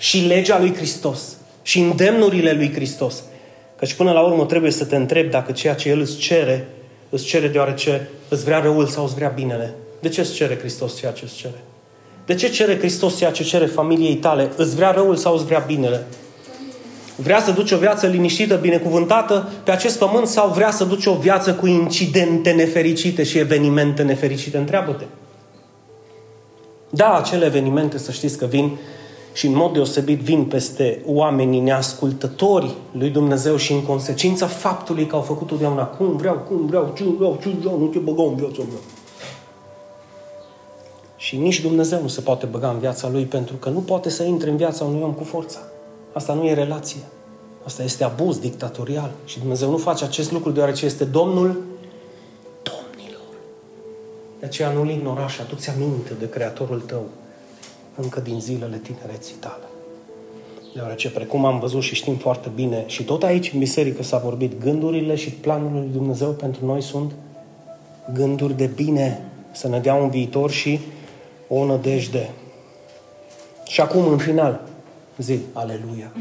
și 0.00 0.18
legea 0.18 0.58
lui 0.58 0.74
Hristos, 0.74 1.20
și 1.62 1.78
îndemnurile 1.78 2.52
lui 2.52 2.72
Hristos. 2.72 3.22
Căci 3.76 3.94
până 3.94 4.12
la 4.12 4.20
urmă 4.20 4.44
trebuie 4.44 4.70
să 4.70 4.84
te 4.84 4.96
întrebi 4.96 5.30
dacă 5.30 5.52
ceea 5.52 5.74
ce 5.74 5.88
El 5.88 6.00
îți 6.00 6.16
cere, 6.16 6.68
îți 7.08 7.24
cere 7.24 7.48
deoarece 7.48 8.08
îți 8.28 8.44
vrea 8.44 8.58
răul 8.58 8.86
sau 8.86 9.04
îți 9.04 9.14
vrea 9.14 9.28
binele. 9.28 9.74
De 10.00 10.08
ce 10.08 10.20
îți 10.20 10.34
cere 10.34 10.58
Hristos 10.58 10.98
ceea 10.98 11.12
ce 11.12 11.24
îți 11.24 11.34
cere? 11.34 11.60
De 12.26 12.34
ce 12.34 12.48
cere 12.48 12.78
Hristos 12.78 13.16
ceea 13.18 13.30
ce 13.30 13.42
cere 13.42 13.66
familiei 13.66 14.14
tale? 14.14 14.50
Îți 14.56 14.74
vrea 14.74 14.90
răul 14.90 15.16
sau 15.16 15.34
îți 15.34 15.44
vrea 15.44 15.58
binele? 15.58 16.06
Vrea 17.16 17.40
să 17.40 17.50
duci 17.50 17.70
o 17.70 17.78
viață 17.78 18.06
liniștită, 18.06 18.56
binecuvântată 18.56 19.48
pe 19.64 19.70
acest 19.70 19.98
pământ 19.98 20.26
sau 20.26 20.48
vrea 20.48 20.70
să 20.70 20.84
duci 20.84 21.06
o 21.06 21.14
viață 21.14 21.54
cu 21.54 21.66
incidente 21.66 22.50
nefericite 22.50 23.22
și 23.22 23.38
evenimente 23.38 24.02
nefericite? 24.02 24.56
Întreabă-te. 24.56 25.04
Da, 26.90 27.16
acele 27.16 27.44
evenimente, 27.44 27.98
să 27.98 28.12
știți 28.12 28.38
că 28.38 28.46
vin 28.46 28.78
și 29.32 29.46
în 29.46 29.54
mod 29.54 29.72
deosebit 29.72 30.18
vin 30.18 30.44
peste 30.44 31.02
oamenii 31.06 31.60
neascultători 31.60 32.74
lui 32.92 33.10
Dumnezeu 33.10 33.56
și 33.56 33.72
în 33.72 33.82
consecința 33.82 34.46
faptului 34.46 35.06
că 35.06 35.16
au 35.16 35.22
făcut 35.22 35.46
totdeauna 35.46 35.84
cum 35.84 36.16
vreau, 36.16 36.34
cum 36.34 36.66
vreau, 36.66 36.92
ce 36.96 37.04
vreau, 37.04 37.38
ce 37.42 37.48
vreau, 37.60 37.78
nu 37.78 37.86
te 37.86 37.98
băgau 37.98 38.28
în 38.28 38.34
viața 38.34 38.62
mea. 38.62 38.80
Și 41.16 41.36
nici 41.36 41.60
Dumnezeu 41.60 42.02
nu 42.02 42.08
se 42.08 42.20
poate 42.20 42.46
băga 42.46 42.70
în 42.70 42.78
viața 42.78 43.08
lui 43.08 43.24
pentru 43.24 43.56
că 43.56 43.68
nu 43.68 43.78
poate 43.78 44.10
să 44.10 44.22
intre 44.22 44.50
în 44.50 44.56
viața 44.56 44.84
unui 44.84 45.02
om 45.02 45.12
cu 45.12 45.24
forța. 45.24 45.58
Asta 46.12 46.34
nu 46.34 46.44
e 46.44 46.54
relație. 46.54 47.00
Asta 47.64 47.82
este 47.82 48.04
abuz 48.04 48.38
dictatorial. 48.38 49.10
Și 49.24 49.38
Dumnezeu 49.38 49.70
nu 49.70 49.76
face 49.76 50.04
acest 50.04 50.32
lucru 50.32 50.50
deoarece 50.50 50.84
este 50.84 51.04
Domnul 51.04 51.46
domnilor. 52.62 53.22
De 54.40 54.46
aceea 54.46 54.70
nu-L 54.70 54.88
ignora 54.88 55.28
și 55.28 55.40
adu-ți 55.40 55.70
aminte 55.70 56.14
de 56.18 56.28
Creatorul 56.28 56.80
tău 56.80 57.04
încă 57.96 58.20
din 58.20 58.40
zilele 58.40 58.76
tinereții 58.76 59.34
tale. 59.34 59.64
Deoarece, 60.74 61.10
precum 61.10 61.44
am 61.44 61.58
văzut 61.58 61.82
și 61.82 61.94
știm 61.94 62.16
foarte 62.16 62.50
bine, 62.54 62.84
și 62.86 63.04
tot 63.04 63.22
aici 63.22 63.52
în 63.52 63.58
biserică 63.58 64.02
s-a 64.02 64.18
vorbit, 64.18 64.60
gândurile 64.60 65.14
și 65.14 65.30
planurile 65.30 65.78
lui 65.80 65.90
Dumnezeu 65.92 66.30
pentru 66.30 66.66
noi 66.66 66.82
sunt 66.82 67.12
gânduri 68.12 68.56
de 68.56 68.66
bine, 68.66 69.24
să 69.52 69.68
ne 69.68 69.78
dea 69.78 69.94
un 69.94 70.10
viitor 70.10 70.50
și 70.50 70.80
o 71.48 71.64
nădejde. 71.64 72.30
Și 73.66 73.80
acum, 73.80 74.06
în 74.06 74.18
final, 74.18 74.60
zi, 75.18 75.38
aleluia. 75.52 76.12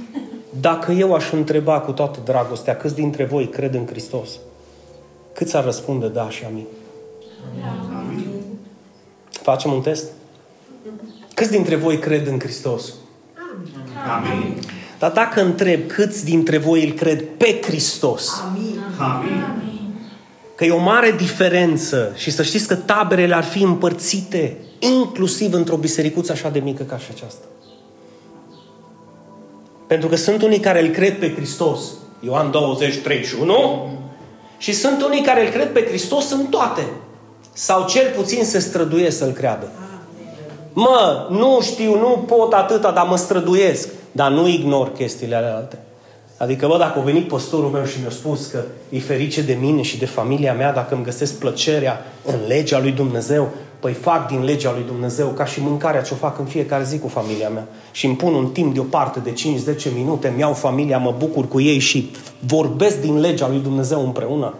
Dacă 0.59 0.91
eu 0.91 1.13
aș 1.13 1.31
întreba 1.31 1.79
cu 1.79 1.91
toată 1.91 2.19
dragostea 2.23 2.77
câți 2.77 2.95
dintre 2.95 3.25
voi 3.25 3.47
cred 3.49 3.73
în 3.73 3.85
Hristos, 3.85 4.29
cât 5.33 5.53
ar 5.53 5.63
răspunde 5.63 6.07
da 6.07 6.29
și 6.29 6.45
amin? 6.45 6.65
Amin. 7.95 8.27
Facem 9.29 9.71
un 9.71 9.81
test? 9.81 10.11
Câți 11.39 11.51
dintre 11.51 11.75
voi 11.75 11.99
cred 11.99 12.27
în 12.27 12.39
Hristos? 12.39 12.93
Amin. 14.17 14.55
Dar 14.97 15.11
dacă 15.11 15.41
întreb 15.41 15.87
câți 15.87 16.25
dintre 16.25 16.57
voi 16.57 16.85
îl 16.85 16.91
cred 16.91 17.23
pe 17.37 17.59
Hristos? 17.61 18.43
Amin. 18.49 18.79
Amin. 18.97 19.43
Că 20.55 20.65
e 20.65 20.71
o 20.71 20.81
mare 20.81 21.11
diferență 21.11 22.13
și 22.15 22.31
să 22.31 22.43
știți 22.43 22.67
că 22.67 22.75
taberele 22.75 23.35
ar 23.35 23.43
fi 23.43 23.63
împărțite 23.63 24.57
inclusiv 24.79 25.53
într-o 25.53 25.75
bisericuță 25.75 26.31
așa 26.31 26.49
de 26.49 26.59
mică 26.59 26.83
ca 26.83 26.97
și 26.97 27.07
aceasta. 27.11 27.45
Pentru 29.87 30.07
că 30.07 30.15
sunt 30.15 30.41
unii 30.41 30.59
care 30.59 30.81
îl 30.81 30.89
cred 30.89 31.19
pe 31.19 31.33
Hristos, 31.33 31.81
Ioan 32.19 32.51
20, 32.51 32.97
31, 32.97 33.99
și 34.57 34.73
sunt 34.73 35.03
unii 35.03 35.21
care 35.21 35.45
îl 35.45 35.51
cred 35.51 35.71
pe 35.71 35.85
Hristos 35.87 36.31
în 36.31 36.45
toate. 36.45 36.81
Sau 37.53 37.87
cel 37.87 38.13
puțin 38.15 38.45
se 38.45 38.59
străduie 38.59 39.11
să-l 39.11 39.31
creadă. 39.31 39.71
Mă, 40.79 41.27
nu 41.29 41.59
știu, 41.61 41.99
nu 41.99 42.23
pot 42.27 42.53
atâta, 42.53 42.91
dar 42.91 43.05
mă 43.05 43.17
străduiesc. 43.17 43.89
Dar 44.11 44.31
nu 44.31 44.47
ignor 44.47 44.91
chestiile 44.91 45.35
alte. 45.35 45.77
Adică, 46.37 46.67
bă, 46.67 46.77
dacă 46.77 46.99
a 46.99 47.01
venit 47.01 47.27
păstorul 47.27 47.69
meu 47.69 47.85
și 47.85 47.99
mi-a 48.01 48.09
spus 48.09 48.45
că 48.45 48.63
e 48.89 48.99
ferice 48.99 49.41
de 49.41 49.57
mine 49.61 49.81
și 49.81 49.97
de 49.97 50.05
familia 50.05 50.53
mea 50.53 50.73
dacă 50.73 50.95
îmi 50.95 51.03
găsesc 51.03 51.39
plăcerea 51.39 52.05
în 52.25 52.35
legea 52.47 52.79
lui 52.79 52.91
Dumnezeu, 52.91 53.47
Păi 53.79 53.93
fac 53.93 54.27
din 54.27 54.43
legea 54.43 54.71
lui 54.71 54.83
Dumnezeu 54.85 55.27
ca 55.27 55.45
și 55.45 55.61
mâncarea 55.61 56.01
ce 56.01 56.13
o 56.13 56.17
fac 56.17 56.39
în 56.39 56.45
fiecare 56.45 56.83
zi 56.83 56.99
cu 56.99 57.07
familia 57.07 57.49
mea. 57.49 57.67
Și 57.91 58.05
îmi 58.05 58.15
pun 58.15 58.33
un 58.33 58.47
timp 58.47 58.73
deoparte 58.73 59.19
de 59.19 59.33
5-10 59.89 59.93
minute, 59.95 60.27
îmi 60.27 60.39
iau 60.39 60.53
familia, 60.53 60.97
mă 60.97 61.15
bucur 61.17 61.47
cu 61.47 61.59
ei 61.59 61.79
și 61.79 62.11
vorbesc 62.39 63.01
din 63.01 63.19
legea 63.19 63.47
lui 63.47 63.59
Dumnezeu 63.59 64.03
împreună. 64.05 64.53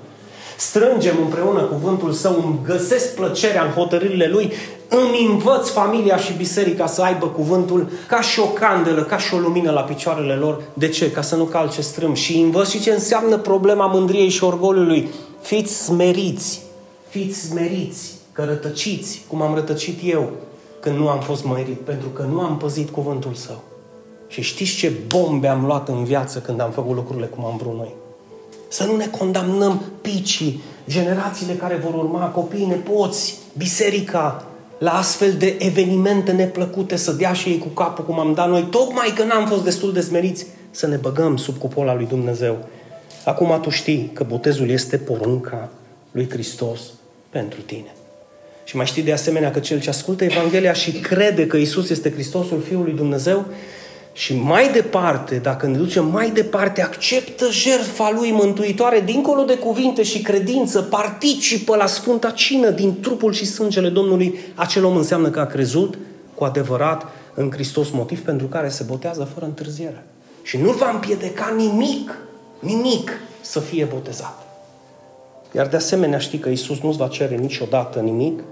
Strângem 0.59 1.15
împreună 1.21 1.61
cuvântul 1.61 2.11
său, 2.11 2.43
îmi 2.45 2.59
găsesc 2.65 3.15
plăcerea 3.15 3.63
în 3.63 3.71
hotărârile 3.71 4.27
lui, 4.27 4.51
îmi 4.87 5.27
învăț 5.29 5.69
familia 5.69 6.17
și 6.17 6.33
biserica 6.33 6.87
să 6.87 7.01
aibă 7.01 7.27
cuvântul 7.27 7.89
ca 8.07 8.21
și 8.21 8.39
o 8.39 8.45
candelă, 8.45 9.03
ca 9.03 9.17
și 9.17 9.33
o 9.33 9.37
lumină 9.37 9.71
la 9.71 9.81
picioarele 9.81 10.33
lor. 10.33 10.61
De 10.73 10.87
ce? 10.87 11.11
Ca 11.11 11.21
să 11.21 11.35
nu 11.35 11.43
calce 11.43 11.81
strâm. 11.81 12.13
Și 12.13 12.39
învăț 12.39 12.69
și 12.69 12.81
ce 12.81 12.91
înseamnă 12.91 13.37
problema 13.37 13.85
mândriei 13.85 14.29
și 14.29 14.43
orgoliului. 14.43 15.09
Fiți 15.41 15.83
smeriți, 15.83 16.61
fiți 17.09 17.39
smeriți 17.39 18.13
că 18.31 18.43
rătăciți, 18.43 19.23
cum 19.27 19.41
am 19.41 19.55
rătăcit 19.55 19.99
eu 20.03 20.29
când 20.79 20.97
nu 20.97 21.09
am 21.09 21.19
fost 21.19 21.43
mărit, 21.43 21.79
pentru 21.79 22.07
că 22.07 22.25
nu 22.31 22.39
am 22.39 22.57
păzit 22.57 22.89
cuvântul 22.89 23.33
său. 23.33 23.61
Și 24.27 24.41
știți 24.41 24.75
ce 24.75 24.91
bombe 25.07 25.47
am 25.47 25.65
luat 25.65 25.87
în 25.87 26.03
viață 26.03 26.39
când 26.39 26.61
am 26.61 26.71
făcut 26.71 26.95
lucrurile 26.95 27.25
cum 27.25 27.45
am 27.45 27.57
vrut 27.57 27.75
noi? 27.75 27.93
Să 28.69 28.83
nu 28.83 28.95
ne 28.95 29.07
condamnăm 29.07 29.83
picii, 30.01 30.61
generațiile 30.89 31.53
care 31.53 31.75
vor 31.75 31.93
urma, 31.93 32.25
copiii, 32.25 32.65
nepoți, 32.65 33.37
biserica, 33.57 34.43
la 34.79 34.91
astfel 34.91 35.33
de 35.37 35.55
evenimente 35.59 36.31
neplăcute, 36.31 36.95
să 36.95 37.11
dea 37.11 37.33
și 37.33 37.49
ei 37.49 37.57
cu 37.57 37.67
capul 37.67 38.05
cum 38.05 38.19
am 38.19 38.33
dat 38.33 38.49
noi, 38.49 38.67
tocmai 38.71 39.13
că 39.15 39.23
n-am 39.23 39.47
fost 39.47 39.63
destul 39.63 39.93
de 39.93 40.01
smeriți, 40.01 40.45
să 40.71 40.87
ne 40.87 40.95
băgăm 40.95 41.37
sub 41.37 41.57
cupola 41.57 41.95
lui 41.95 42.05
Dumnezeu. 42.05 42.57
Acum 43.25 43.59
tu 43.61 43.69
știi 43.69 44.11
că 44.13 44.23
botezul 44.23 44.69
este 44.69 44.97
porunca 44.97 45.69
lui 46.11 46.29
Hristos 46.29 46.79
pentru 47.29 47.61
tine. 47.61 47.93
Și 48.63 48.75
mai 48.75 48.85
știi 48.85 49.03
de 49.03 49.13
asemenea 49.13 49.51
că 49.51 49.59
cel 49.59 49.79
ce 49.79 49.89
ascultă 49.89 50.23
Evanghelia 50.23 50.73
și 50.73 50.91
crede 50.91 51.47
că 51.47 51.57
Isus 51.57 51.89
este 51.89 52.11
Hristosul 52.11 52.61
Fiul 52.61 52.83
lui 52.83 52.93
Dumnezeu 52.93 53.45
și 54.19 54.35
mai 54.35 54.71
departe, 54.71 55.35
dacă 55.35 55.67
ne 55.67 55.77
ducem 55.77 56.05
mai 56.05 56.31
departe, 56.31 56.81
acceptă 56.81 57.45
jertfa 57.51 58.11
lui 58.11 58.31
mântuitoare 58.31 58.99
dincolo 58.99 59.43
de 59.43 59.57
cuvinte 59.57 60.03
și 60.03 60.21
credință, 60.21 60.81
participă 60.81 61.75
la 61.75 61.85
Sfânta 61.85 62.29
Cină 62.29 62.69
din 62.69 62.99
trupul 63.01 63.33
și 63.33 63.45
sângele 63.45 63.89
Domnului, 63.89 64.39
acel 64.55 64.85
om 64.85 64.95
înseamnă 64.95 65.29
că 65.29 65.39
a 65.39 65.45
crezut 65.45 65.97
cu 66.33 66.43
adevărat 66.43 67.07
în 67.33 67.51
Hristos, 67.51 67.89
motiv 67.89 68.23
pentru 68.23 68.47
care 68.47 68.69
se 68.69 68.83
botează 68.83 69.29
fără 69.33 69.45
întârziere. 69.45 70.05
Și 70.43 70.57
nu 70.57 70.71
va 70.71 70.89
împiedica 70.89 71.53
nimic, 71.57 72.17
nimic 72.59 73.11
să 73.41 73.59
fie 73.59 73.85
botezat. 73.85 74.47
Iar 75.55 75.67
de 75.67 75.75
asemenea 75.75 76.19
știi 76.19 76.39
că 76.39 76.49
Isus 76.49 76.79
nu-ți 76.79 76.97
va 76.97 77.07
cere 77.07 77.35
niciodată 77.35 77.99
nimic 77.99 78.43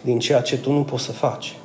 din 0.00 0.18
ceea 0.18 0.40
ce 0.40 0.58
tu 0.58 0.72
nu 0.72 0.82
poți 0.82 1.04
să 1.04 1.12
faci. 1.12 1.56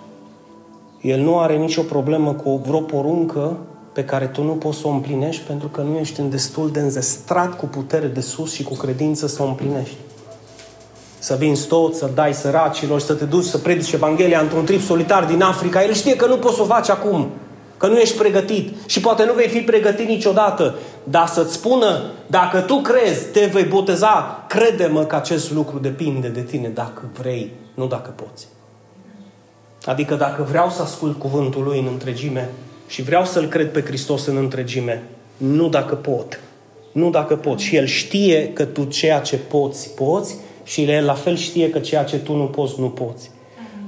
El 1.04 1.20
nu 1.20 1.40
are 1.40 1.56
nicio 1.56 1.82
problemă 1.82 2.34
cu 2.34 2.62
vreo 2.66 2.80
poruncă 2.80 3.58
pe 3.94 4.04
care 4.04 4.26
tu 4.26 4.44
nu 4.44 4.52
poți 4.52 4.78
să 4.78 4.88
o 4.88 4.90
împlinești 4.90 5.44
pentru 5.44 5.68
că 5.68 5.82
nu 5.82 5.98
ești 5.98 6.20
în 6.20 6.30
destul 6.30 6.72
de 6.72 6.80
înzestrat 6.80 7.58
cu 7.58 7.66
putere 7.66 8.08
de 8.08 8.22
sus 8.22 8.54
și 8.54 8.64
cu 8.64 8.74
credință 8.74 9.28
să 9.28 9.44
o 9.44 9.46
împlinești. 9.46 9.96
Să 11.20 11.36
vinzi 11.40 11.68
tot, 11.68 11.96
să 11.96 12.10
dai 12.14 12.34
săracilor, 12.34 13.00
să 13.00 13.14
te 13.14 13.26
duci 13.26 13.44
să 13.44 13.58
predici 13.58 13.92
Evanghelia 13.92 14.40
într-un 14.40 14.66
trip 14.66 14.82
solitar 14.82 15.26
din 15.26 15.42
Africa. 15.42 15.84
El 15.84 15.94
știe 15.94 16.16
că 16.16 16.26
nu 16.26 16.38
poți 16.38 16.56
să 16.56 16.62
o 16.62 16.66
faci 16.66 16.90
acum, 16.90 17.30
că 17.78 17.88
nu 17.88 17.98
ești 17.98 18.18
pregătit 18.18 18.74
și 18.86 19.00
poate 19.00 19.26
nu 19.26 19.34
vei 19.34 19.48
fi 19.48 19.60
pregătit 19.60 20.08
niciodată, 20.08 20.76
dar 21.04 21.28
să-ți 21.28 21.54
spună, 21.54 22.02
dacă 22.28 22.60
tu 22.60 22.76
crezi, 22.76 23.26
te 23.26 23.46
vei 23.46 23.64
boteza, 23.64 24.46
crede-mă 24.48 25.04
că 25.04 25.16
acest 25.16 25.52
lucru 25.52 25.80
depinde 25.80 26.28
de 26.28 26.42
tine 26.42 26.68
dacă 26.68 27.02
vrei, 27.20 27.52
nu 27.74 27.88
dacă 27.88 28.14
poți. 28.16 28.48
Adică 29.86 30.16
dacă 30.16 30.46
vreau 30.50 30.70
să 30.70 30.82
ascult 30.82 31.20
cuvântul 31.20 31.64
lui 31.64 31.80
în 31.80 31.88
întregime 31.92 32.50
și 32.88 33.02
vreau 33.02 33.26
să-L 33.26 33.48
cred 33.48 33.72
pe 33.72 33.82
Hristos 33.82 34.26
în 34.26 34.38
întregime, 34.38 35.04
nu 35.38 35.70
dacă 35.70 35.96
pot. 35.96 36.40
Nu 36.92 37.10
dacă 37.10 37.36
pot. 37.36 37.60
Și 37.60 37.76
El 37.76 37.86
știe 37.86 38.54
că 38.54 38.66
tu 38.66 38.84
ceea 38.84 39.20
ce 39.20 39.38
poți, 39.38 39.94
poți 39.94 40.36
și 40.64 40.84
El 40.84 41.06
la 41.06 41.14
fel 41.14 41.36
știe 41.36 41.70
că 41.70 41.80
ceea 41.80 42.04
ce 42.04 42.18
tu 42.18 42.36
nu 42.36 42.46
poți, 42.46 42.80
nu 42.80 42.90
poți. 42.90 43.32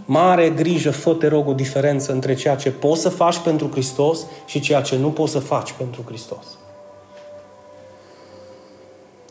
Mare 0.05 0.49
grijă, 0.49 0.91
fă 0.91 1.13
te 1.13 1.27
rog 1.27 1.47
o 1.47 1.53
diferență 1.53 2.11
între 2.11 2.33
ceea 2.33 2.55
ce 2.55 2.71
poți 2.71 3.01
să 3.01 3.09
faci 3.09 3.37
pentru 3.37 3.69
Hristos 3.71 4.25
și 4.45 4.59
ceea 4.59 4.81
ce 4.81 4.97
nu 4.97 5.09
poți 5.09 5.31
să 5.31 5.39
faci 5.39 5.71
pentru 5.71 6.03
Hristos. 6.05 6.45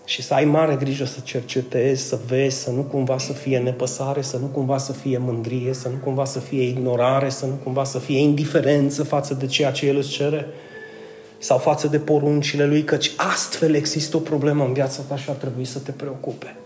Și 0.05 0.23
să 0.23 0.35
ai 0.35 0.45
mare 0.45 0.75
grijă 0.75 1.05
să 1.05 1.19
cercetezi, 1.23 2.03
să 2.03 2.19
vezi, 2.27 2.63
să 2.63 2.71
nu 2.71 2.81
cumva 2.81 3.19
să 3.19 3.33
fie 3.33 3.59
nepăsare, 3.59 4.21
să 4.23 4.37
nu 4.37 4.47
cumva 4.47 4.79
să 4.79 4.93
fie 4.93 5.19
mândrie, 5.19 5.73
să 5.73 5.89
nu 5.89 5.97
cumva 6.05 6.25
să 6.25 6.39
fie 6.39 6.63
ignorare, 6.63 7.29
să 7.29 7.47
nu 7.47 7.55
cumva 7.63 7.85
să 7.85 7.99
fie 7.99 8.19
indiferență 8.19 9.05
față 9.05 9.35
de 9.35 9.47
ceea 9.47 9.71
ce 9.71 9.87
El 9.87 9.97
îți 9.97 10.09
cere 10.09 10.47
sau 11.39 11.59
față 11.59 11.87
de 11.87 11.99
poruncile 11.99 12.67
Lui, 12.67 12.85
căci 12.85 13.13
astfel 13.17 13.75
există 13.75 14.17
o 14.17 14.21
problemă 14.21 14.65
în 14.65 14.73
viața 14.73 15.03
ta 15.09 15.17
și 15.17 15.31
ar 15.31 15.37
trebui 15.37 15.65
să 15.65 15.79
te 15.79 15.91
preocupe. 15.91 16.57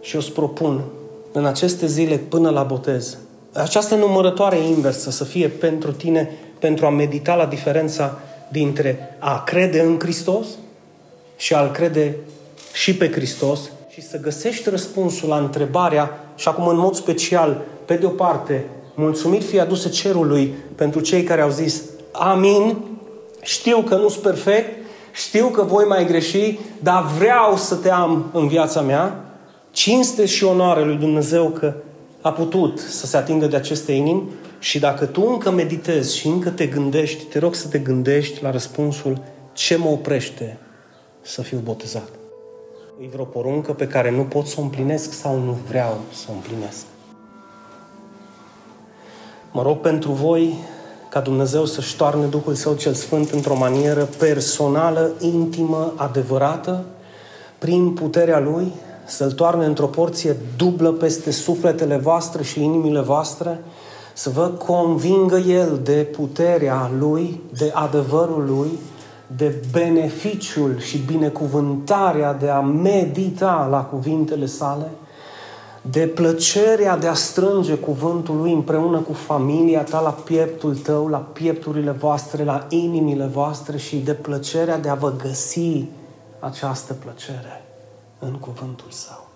Și 0.00 0.14
eu 0.14 0.20
îți 0.20 0.32
propun 0.32 0.84
în 1.32 1.44
aceste 1.44 1.86
zile 1.86 2.16
până 2.16 2.50
la 2.50 2.62
botez, 2.62 3.18
această 3.52 3.94
numărătoare 3.94 4.58
inversă 4.58 5.10
să 5.10 5.24
fie 5.24 5.48
pentru 5.48 5.92
tine, 5.92 6.30
pentru 6.58 6.86
a 6.86 6.90
medita 6.90 7.34
la 7.34 7.46
diferența 7.46 8.18
dintre 8.48 9.16
a 9.18 9.42
crede 9.44 9.80
în 9.80 9.98
Hristos 9.98 10.46
și 11.38 11.54
a-L 11.54 11.70
crede 11.70 12.16
și 12.72 12.94
pe 12.94 13.10
Hristos 13.10 13.60
și 13.88 14.02
să 14.02 14.20
găsești 14.20 14.70
răspunsul 14.70 15.28
la 15.28 15.38
întrebarea, 15.38 16.24
și 16.36 16.48
acum 16.48 16.66
în 16.68 16.78
mod 16.78 16.94
special, 16.94 17.60
pe 17.84 17.94
de 17.94 18.06
o 18.06 18.08
parte, 18.08 18.64
mulțumit 18.94 19.44
fie 19.44 19.60
aduse 19.60 19.88
cerului 19.88 20.54
pentru 20.74 21.00
cei 21.00 21.22
care 21.22 21.40
au 21.40 21.50
zis 21.50 21.82
Amin, 22.12 22.76
știu 23.42 23.82
că 23.82 23.96
nu 23.96 24.08
sunt 24.08 24.22
perfect, 24.22 24.68
știu 25.12 25.46
că 25.46 25.62
voi 25.62 25.84
mai 25.84 26.06
greși, 26.06 26.58
dar 26.82 27.04
vreau 27.18 27.56
să 27.56 27.74
te 27.74 27.90
am 27.90 28.30
în 28.32 28.48
viața 28.48 28.80
mea. 28.80 29.24
Cinste 29.70 30.26
și 30.26 30.44
onoare 30.44 30.84
lui 30.84 30.96
Dumnezeu 30.96 31.48
că 31.48 31.74
a 32.20 32.32
putut 32.32 32.78
să 32.78 33.06
se 33.06 33.16
atingă 33.16 33.46
de 33.46 33.56
aceste 33.56 33.92
inimi 33.92 34.22
și 34.58 34.78
dacă 34.78 35.04
tu 35.04 35.22
încă 35.28 35.50
meditezi 35.50 36.16
și 36.16 36.26
încă 36.26 36.50
te 36.50 36.66
gândești, 36.66 37.24
te 37.24 37.38
rog 37.38 37.54
să 37.54 37.68
te 37.68 37.78
gândești 37.78 38.42
la 38.42 38.50
răspunsul 38.50 39.20
ce 39.52 39.76
mă 39.76 39.88
oprește 39.88 40.58
să 41.22 41.42
fiu 41.42 41.58
botezat. 41.64 42.08
E 43.02 43.08
vreo 43.12 43.24
poruncă 43.24 43.72
pe 43.72 43.86
care 43.86 44.10
nu 44.10 44.22
pot 44.22 44.46
să 44.46 44.54
o 44.58 44.62
împlinesc 44.62 45.12
sau 45.12 45.38
nu 45.38 45.56
vreau 45.68 45.98
să 46.12 46.26
o 46.30 46.32
împlinesc. 46.32 46.84
Mă 49.52 49.62
rog 49.62 49.78
pentru 49.78 50.12
voi 50.12 50.58
ca 51.10 51.20
Dumnezeu 51.20 51.64
să-și 51.64 51.96
toarne 51.96 52.26
Duhul 52.26 52.54
Său 52.54 52.74
cel 52.74 52.94
Sfânt 52.94 53.30
într-o 53.30 53.56
manieră 53.56 54.08
personală, 54.18 55.10
intimă, 55.20 55.92
adevărată, 55.96 56.84
prin 57.58 57.92
puterea 57.92 58.38
Lui, 58.38 58.72
să-L 59.06 59.32
toarne 59.32 59.64
într-o 59.64 59.86
porție 59.86 60.36
dublă 60.56 60.92
peste 60.92 61.30
sufletele 61.30 61.96
voastre 61.96 62.42
și 62.42 62.62
inimile 62.62 63.00
voastre, 63.00 63.60
să 64.12 64.30
vă 64.30 64.46
convingă 64.46 65.36
El 65.36 65.80
de 65.82 66.08
puterea 66.16 66.90
Lui, 66.98 67.40
de 67.58 67.70
adevărul 67.74 68.44
Lui, 68.46 68.78
de 69.36 69.54
beneficiul 69.72 70.78
și 70.78 70.98
binecuvântarea 70.98 72.32
de 72.32 72.48
a 72.48 72.60
medita 72.60 73.68
la 73.70 73.80
cuvintele 73.80 74.46
sale, 74.46 74.90
de 75.90 76.06
plăcerea 76.06 76.96
de 76.96 77.06
a 77.06 77.14
strânge 77.14 77.74
cuvântul 77.74 78.36
lui 78.36 78.52
împreună 78.52 78.98
cu 78.98 79.12
familia 79.12 79.82
ta 79.82 80.00
la 80.00 80.10
pieptul 80.10 80.76
tău, 80.76 81.08
la 81.08 81.18
piepturile 81.18 81.90
voastre, 81.90 82.44
la 82.44 82.66
inimile 82.68 83.24
voastre 83.24 83.76
și 83.76 83.96
de 83.96 84.12
plăcerea 84.14 84.78
de 84.78 84.88
a 84.88 84.94
vă 84.94 85.12
găsi 85.22 85.84
această 86.38 86.92
plăcere 86.92 87.64
în 88.18 88.32
cuvântul 88.32 88.90
său. 88.90 89.26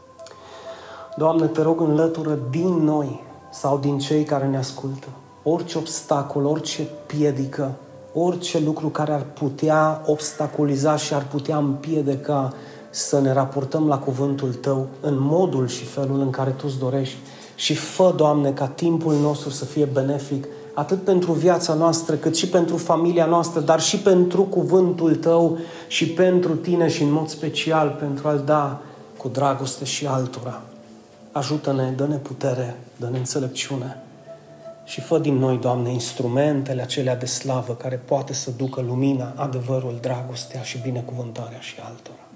Doamne, 1.16 1.46
te 1.46 1.62
rog 1.62 1.80
înlătură 1.80 2.38
din 2.50 2.68
noi 2.68 3.20
sau 3.52 3.78
din 3.78 3.98
cei 3.98 4.24
care 4.24 4.46
ne 4.46 4.56
ascultă 4.56 5.06
orice 5.42 5.78
obstacol, 5.78 6.44
orice 6.44 6.88
piedică, 7.06 7.74
orice 8.14 8.60
lucru 8.64 8.88
care 8.88 9.12
ar 9.12 9.24
putea 9.32 10.02
obstaculiza 10.06 10.96
și 10.96 11.14
ar 11.14 11.26
putea 11.26 11.56
împiedica 11.56 12.52
să 12.90 13.20
ne 13.20 13.32
raportăm 13.32 13.86
la 13.86 13.98
cuvântul 13.98 14.52
Tău 14.54 14.86
în 15.00 15.16
modul 15.18 15.68
și 15.68 15.84
felul 15.84 16.20
în 16.20 16.30
care 16.30 16.50
Tu 16.50 16.64
îți 16.66 16.78
dorești 16.78 17.16
și 17.54 17.74
fă, 17.74 18.12
Doamne, 18.16 18.50
ca 18.50 18.66
timpul 18.66 19.14
nostru 19.14 19.50
să 19.50 19.64
fie 19.64 19.84
benefic 19.84 20.46
atât 20.74 21.02
pentru 21.04 21.32
viața 21.32 21.74
noastră, 21.74 22.14
cât 22.14 22.36
și 22.36 22.48
pentru 22.48 22.76
familia 22.76 23.26
noastră, 23.26 23.60
dar 23.60 23.80
și 23.80 23.98
pentru 23.98 24.42
cuvântul 24.42 25.14
Tău 25.14 25.58
și 25.88 26.08
pentru 26.08 26.54
Tine 26.54 26.88
și 26.88 27.02
în 27.02 27.12
mod 27.12 27.28
special 27.28 27.96
pentru 27.98 28.28
a-L 28.28 28.42
da 28.44 28.80
cu 29.16 29.28
dragoste 29.28 29.84
și 29.84 30.06
altora. 30.06 30.62
Ajută-ne, 31.32 31.92
dă-ne 31.96 32.16
putere, 32.16 32.78
dă-ne 32.96 33.18
înțelepciune 33.18 34.02
și 34.92 35.00
fă 35.00 35.18
din 35.18 35.34
noi, 35.34 35.58
Doamne, 35.58 35.92
instrumentele 35.92 36.82
acelea 36.82 37.16
de 37.16 37.26
slavă 37.26 37.74
care 37.74 38.02
poate 38.04 38.32
să 38.32 38.50
ducă 38.56 38.80
lumina, 38.80 39.32
adevărul, 39.36 39.98
dragostea 40.00 40.62
și 40.62 40.78
binecuvântarea 40.82 41.60
și 41.60 41.74
altora. 41.84 42.26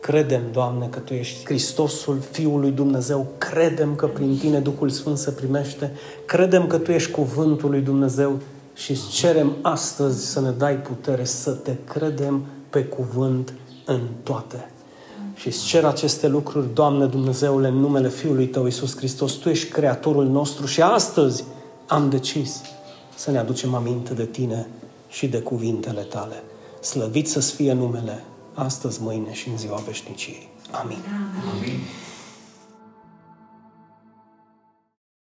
Credem, 0.00 0.42
Doamne, 0.52 0.86
că 0.86 0.98
Tu 0.98 1.14
ești 1.14 1.44
Hristosul, 1.44 2.20
Fiul 2.30 2.60
lui 2.60 2.70
Dumnezeu. 2.70 3.26
Credem 3.38 3.94
că 3.94 4.06
prin 4.06 4.38
Tine 4.38 4.58
Duhul 4.58 4.88
Sfânt 4.88 5.18
se 5.18 5.30
primește. 5.30 5.92
Credem 6.26 6.66
că 6.66 6.78
Tu 6.78 6.92
ești 6.92 7.10
Cuvântul 7.10 7.70
lui 7.70 7.80
Dumnezeu 7.80 8.38
și 8.74 8.90
îți 8.90 9.10
cerem 9.10 9.56
astăzi 9.62 10.26
să 10.26 10.40
ne 10.40 10.50
dai 10.50 10.74
putere 10.74 11.24
să 11.24 11.50
Te 11.50 11.72
credem 11.84 12.44
pe 12.70 12.84
cuvânt 12.84 13.52
în 13.84 14.00
toate. 14.22 14.70
Și 15.34 15.46
îți 15.46 15.64
cer 15.64 15.84
aceste 15.84 16.28
lucruri, 16.28 16.74
Doamne 16.74 17.06
Dumnezeule, 17.06 17.68
în 17.68 17.74
numele 17.74 18.08
Fiului 18.08 18.46
Tău, 18.46 18.64
Iisus 18.64 18.96
Hristos. 18.96 19.32
Tu 19.32 19.48
ești 19.48 19.70
Creatorul 19.70 20.26
nostru 20.26 20.66
și 20.66 20.82
astăzi 20.82 21.44
am 21.86 22.10
decis 22.10 22.60
să 23.14 23.30
ne 23.30 23.38
aducem 23.38 23.74
aminte 23.74 24.14
de 24.14 24.26
Tine 24.26 24.66
și 25.08 25.26
de 25.26 25.40
cuvintele 25.40 26.02
Tale. 26.02 26.42
Slăvit 26.80 27.28
să 27.28 27.40
fie 27.40 27.72
numele 27.72 28.24
astăzi, 28.54 29.02
mâine 29.02 29.32
și 29.32 29.48
în 29.48 29.58
ziua 29.58 29.82
veșniciei. 29.86 30.48
Amin. 30.70 30.98
Amin. 31.56 31.78